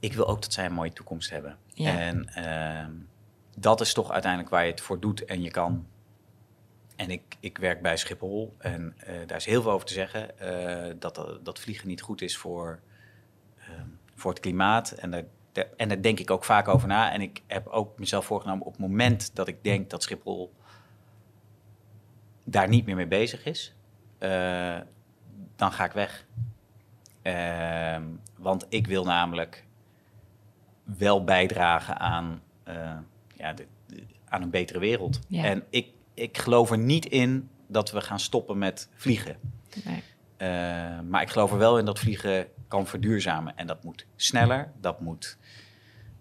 ik 0.00 0.12
wil 0.12 0.28
ook 0.28 0.42
dat 0.42 0.52
zij 0.52 0.64
een 0.64 0.72
mooie 0.72 0.92
toekomst 0.92 1.30
hebben. 1.30 1.56
Ja. 1.74 1.98
En 1.98 2.28
ehm, 2.34 2.90
dat 3.56 3.80
is 3.80 3.92
toch 3.92 4.10
uiteindelijk 4.10 4.50
waar 4.50 4.64
je 4.64 4.70
het 4.70 4.80
voor 4.80 5.00
doet 5.00 5.24
en 5.24 5.42
je 5.42 5.50
kan. 5.50 5.86
En 7.00 7.10
ik, 7.10 7.36
ik 7.40 7.58
werk 7.58 7.82
bij 7.82 7.96
Schiphol 7.96 8.54
en 8.58 8.94
eh, 8.98 9.14
daar 9.26 9.36
is 9.36 9.44
heel 9.44 9.62
veel 9.62 9.70
over 9.70 9.86
te 9.86 9.92
zeggen. 9.92 10.38
eh, 10.38 10.94
dat, 10.98 11.38
dat, 11.42 11.58
vliegen 11.60 11.88
niet 11.88 12.00
goed 12.02 12.22
is 12.22 12.36
voor, 12.36 12.80
ehm, 13.58 13.86
voor 14.14 14.30
het 14.30 14.40
klimaat. 14.40 14.90
En 14.90 15.10
daar, 15.10 15.24
en 15.76 15.88
daar 15.88 16.02
denk 16.02 16.18
ik 16.18 16.30
ook 16.30 16.44
vaak 16.44 16.68
over 16.68 16.88
na. 16.88 17.12
En 17.12 17.20
ik 17.20 17.42
heb 17.46 17.66
ook 17.66 17.98
mezelf 17.98 18.24
voorgenomen 18.24 18.66
op 18.66 18.72
het 18.72 18.80
moment 18.80 19.34
dat 19.34 19.48
ik 19.48 19.64
denk 19.64 19.90
dat 19.90 20.02
Schiphol 20.02 20.52
daar 22.44 22.68
niet 22.68 22.86
meer 22.86 22.96
mee 22.96 23.06
bezig 23.06 23.44
is, 23.44 23.74
eh, 24.18 24.78
dan 25.56 25.72
ga 25.72 25.84
ik 25.84 25.92
weg. 25.92 26.26
Ehm, 27.22 28.04
want 28.38 28.66
ik 28.68 28.86
wil 28.86 29.04
namelijk 29.04 29.66
wel 30.84 31.24
bijdragen 31.24 31.98
aan, 31.98 32.42
ja, 33.36 33.52
de, 33.52 33.66
de- 33.86 34.06
aan 34.28 34.42
een 34.42 34.50
betere 34.50 34.78
wereld. 34.78 35.20
Ja. 35.28 35.44
En 35.44 35.64
ik, 35.70 35.92
ik 36.20 36.38
geloof 36.38 36.70
er 36.70 36.78
niet 36.78 37.06
in 37.06 37.48
dat 37.66 37.90
we 37.90 38.00
gaan 38.00 38.20
stoppen 38.20 38.58
met 38.58 38.88
vliegen. 38.94 39.36
Nee. 39.84 40.02
Eh, 40.36 40.48
maar 41.08 41.22
ik 41.22 41.30
geloof 41.30 41.50
er 41.52 41.58
wel 41.58 41.78
in 41.78 41.84
dat 41.84 41.98
vliegen 41.98 42.46
kan 42.68 42.86
verduurzamen. 42.86 43.56
En 43.56 43.66
dat 43.66 43.84
moet 43.84 44.06
sneller, 44.16 44.72
dat 44.80 45.00
moet 45.00 45.38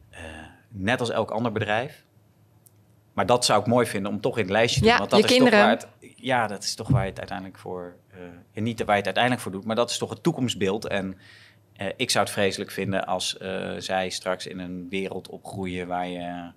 eh, 0.09 0.21
net 0.67 0.99
als 0.99 1.09
elk 1.09 1.31
ander 1.31 1.51
bedrijf. 1.51 2.05
Maar 3.13 3.25
dat 3.25 3.45
zou 3.45 3.59
ik 3.61 3.67
mooi 3.67 3.85
vinden 3.85 4.11
om 4.11 4.21
toch 4.21 4.37
in 4.37 4.43
het 4.43 4.51
lijstje 4.51 4.81
te 4.81 4.85
Ja, 4.85 4.91
doen. 4.91 4.99
Want 4.99 5.11
dat 5.11 5.19
je 5.19 5.25
is 5.25 5.31
kinderen. 5.31 5.59
Toch 5.59 5.89
waar 5.89 6.09
het, 6.09 6.13
ja, 6.15 6.47
dat 6.47 6.63
is 6.63 6.75
toch 6.75 6.87
waar 6.87 7.03
je 7.03 7.09
het 7.09 7.19
uiteindelijk 7.19 7.57
voor... 7.57 7.95
eh, 8.11 8.19
ja, 8.51 8.61
niet 8.61 8.79
waar 8.79 8.87
je 8.87 8.95
het 8.95 9.05
uiteindelijk 9.05 9.43
voor 9.43 9.51
doet, 9.51 9.65
maar 9.65 9.75
dat 9.75 9.89
is 9.89 9.97
toch 9.97 10.09
het 10.09 10.23
toekomstbeeld. 10.23 10.87
En 10.87 11.17
ik 11.95 12.09
zou 12.09 12.23
het 12.25 12.33
vreselijk 12.33 12.71
vinden 12.71 13.05
als 13.05 13.37
zij 13.77 14.09
straks 14.09 14.47
in 14.47 14.59
een 14.59 14.87
wereld 14.89 15.29
opgroeien... 15.29 15.87
waar 15.87 16.07
je 16.07 16.51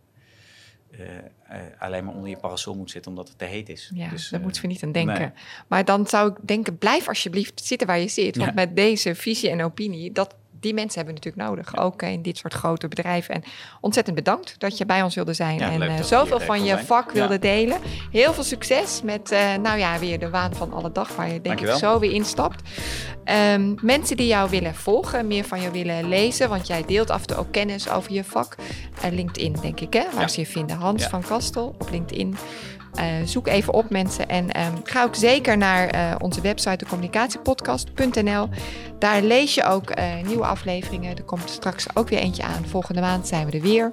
eh, 0.98 1.16
eh, 1.48 1.60
alleen 1.78 2.04
maar 2.04 2.14
onder 2.14 2.28
je 2.30 2.36
parasol 2.36 2.74
moet 2.74 2.90
zitten 2.90 3.10
omdat 3.10 3.28
het 3.28 3.38
te 3.38 3.44
heet 3.44 3.68
is. 3.68 3.90
Ja, 3.94 4.08
Dus, 4.08 4.28
daar 4.28 4.38
eh, 4.38 4.44
moeten 4.44 4.62
we 4.62 4.68
niet 4.68 4.82
aan 4.82 4.92
denken. 4.92 5.18
nee. 5.18 5.30
Maar 5.68 5.84
dan 5.84 6.06
zou 6.06 6.30
ik 6.30 6.36
denken: 6.42 6.78
blijf 6.78 7.08
alsjeblieft 7.08 7.64
zitten 7.64 7.86
waar 7.86 7.98
je 7.98 8.08
zit. 8.08 8.36
Want 8.36 8.48
Ja. 8.48 8.54
met 8.54 8.76
deze 8.76 9.14
visie 9.14 9.50
en 9.50 9.62
opinie, 9.62 10.12
dat, 10.12 10.34
die 10.62 10.74
mensen 10.74 11.04
hebben 11.04 11.14
we 11.14 11.20
natuurlijk 11.24 11.50
nodig. 11.50 11.84
Ook 11.84 12.02
in 12.02 12.22
dit 12.22 12.38
soort 12.38 12.54
grote 12.54 12.88
bedrijven. 12.88 13.34
En 13.34 13.42
ontzettend 13.80 14.16
bedankt 14.16 14.54
dat 14.58 14.78
je 14.78 14.86
bij 14.86 15.02
ons 15.02 15.14
wilde 15.14 15.32
zijn. 15.32 15.58
Ja, 15.58 15.70
en 15.70 15.82
eh, 15.82 15.98
ik 15.98 16.04
zoveel 16.04 16.36
hier 16.36 16.46
van 16.46 16.60
je 16.64 16.72
zijn. 16.72 16.84
vak 16.84 17.10
wilde 17.10 17.38
delen. 17.38 17.78
Heel 18.10 18.32
veel 18.32 18.44
succes 18.44 19.02
met, 19.02 19.30
eh, 19.30 19.54
nou 19.54 19.78
ja, 19.78 19.98
weer 19.98 20.18
de 20.18 20.30
waan 20.30 20.54
van 20.54 20.72
alle 20.72 20.92
dag. 20.92 21.16
Waar 21.16 21.32
je 21.32 21.40
denk 21.40 21.60
ik 21.60 21.74
zo 21.74 21.98
weer 21.98 22.12
instapt. 22.12 22.68
Ehm, 23.24 23.74
mensen 23.80 24.16
die 24.16 24.26
jou 24.26 24.50
willen 24.50 24.74
volgen, 24.74 25.26
meer 25.26 25.44
van 25.44 25.60
jou 25.60 25.72
willen 25.72 26.08
lezen. 26.08 26.48
Want 26.48 26.66
jij 26.66 26.84
deelt 26.86 27.10
af 27.10 27.20
en 27.20 27.26
toe 27.26 27.36
ook 27.36 27.52
kennis 27.52 27.90
over 27.90 28.12
je 28.12 28.24
vak. 28.24 28.56
Eh, 29.02 29.12
LinkedIn, 29.12 29.56
denk 29.62 29.80
ik, 29.80 29.92
hè? 29.92 30.04
Waar 30.14 30.30
ze 30.30 30.40
je 30.40 30.46
vinden. 30.46 30.76
Hans 30.76 31.04
van 31.04 31.22
Kastel 31.22 31.74
op 31.78 31.90
LinkedIn. 31.90 32.36
Eh, 32.94 33.04
zoek 33.24 33.46
even 33.46 33.72
op 33.72 33.90
mensen 33.90 34.28
en 34.28 34.50
ehm, 34.50 34.72
ga 34.84 35.02
ook 35.02 35.14
zeker 35.14 35.58
naar 35.58 35.88
eh, 35.88 36.14
onze 36.18 36.40
website 36.40 36.76
decommunicatiepodcast.nl. 36.76 38.48
Daar 38.98 39.22
lees 39.22 39.54
je 39.54 39.64
ook 39.64 39.90
eh, 39.90 40.04
nieuwe 40.26 40.44
afleveringen. 40.44 41.16
Er 41.16 41.22
komt 41.22 41.50
straks 41.50 41.86
ook 41.94 42.08
weer 42.08 42.18
eentje 42.18 42.42
aan. 42.42 42.66
Volgende 42.66 43.00
maand 43.00 43.28
zijn 43.28 43.46
we 43.46 43.52
er 43.52 43.60
weer. 43.60 43.92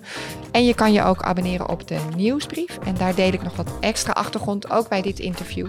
En 0.52 0.66
je 0.66 0.74
kan 0.74 0.94
je 0.94 1.04
ook 1.04 1.22
abonneren 1.22 1.70
op 1.70 1.88
de 1.88 2.00
nieuwsbrief. 2.16 2.78
En 2.86 2.96
daar 2.96 3.16
deel 3.16 3.34
ik 3.34 3.44
nog 3.44 3.56
wat 3.56 3.72
extra 3.80 4.12
achtergrond, 4.12 4.72
ook 4.72 4.90
bij 4.90 5.02
dit 5.02 5.20
interview. 5.20 5.68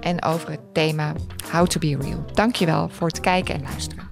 En 0.00 0.24
over 0.24 0.50
het 0.50 0.74
thema 0.74 1.12
How 1.52 1.66
to 1.66 1.78
be 1.78 1.96
real. 2.00 2.24
Dankjewel 2.32 2.88
voor 2.88 3.08
het 3.08 3.20
kijken 3.20 3.54
en 3.54 3.62
luisteren. 3.62 4.08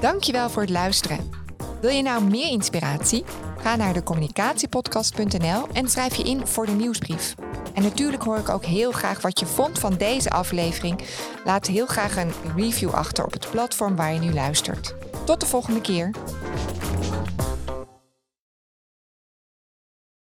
Dankjewel 0.00 0.50
voor 0.50 0.62
het 0.62 0.70
luisteren. 0.70 1.39
Wil 1.80 1.90
je 1.90 2.02
nou 2.02 2.24
meer 2.24 2.48
inspiratie? 2.48 3.24
Ga 3.58 3.76
naar 3.76 3.92
decommunicatiepodcast.nl 3.92 5.66
en 5.72 5.88
schrijf 5.88 6.14
je 6.14 6.22
in 6.22 6.46
voor 6.46 6.66
de 6.66 6.72
nieuwsbrief. 6.72 7.34
En 7.74 7.82
natuurlijk 7.82 8.22
hoor 8.22 8.38
ik 8.38 8.48
ook 8.48 8.64
heel 8.64 8.92
graag 8.92 9.20
wat 9.20 9.40
je 9.40 9.46
vond 9.46 9.78
van 9.78 9.94
deze 9.94 10.30
aflevering. 10.30 11.00
Laat 11.44 11.66
heel 11.66 11.86
graag 11.86 12.16
een 12.16 12.32
review 12.56 12.90
achter 12.90 13.24
op 13.24 13.32
het 13.32 13.50
platform 13.50 13.96
waar 13.96 14.12
je 14.12 14.20
nu 14.20 14.32
luistert. 14.32 14.94
Tot 15.24 15.40
de 15.40 15.46
volgende 15.46 15.80
keer. 15.80 16.10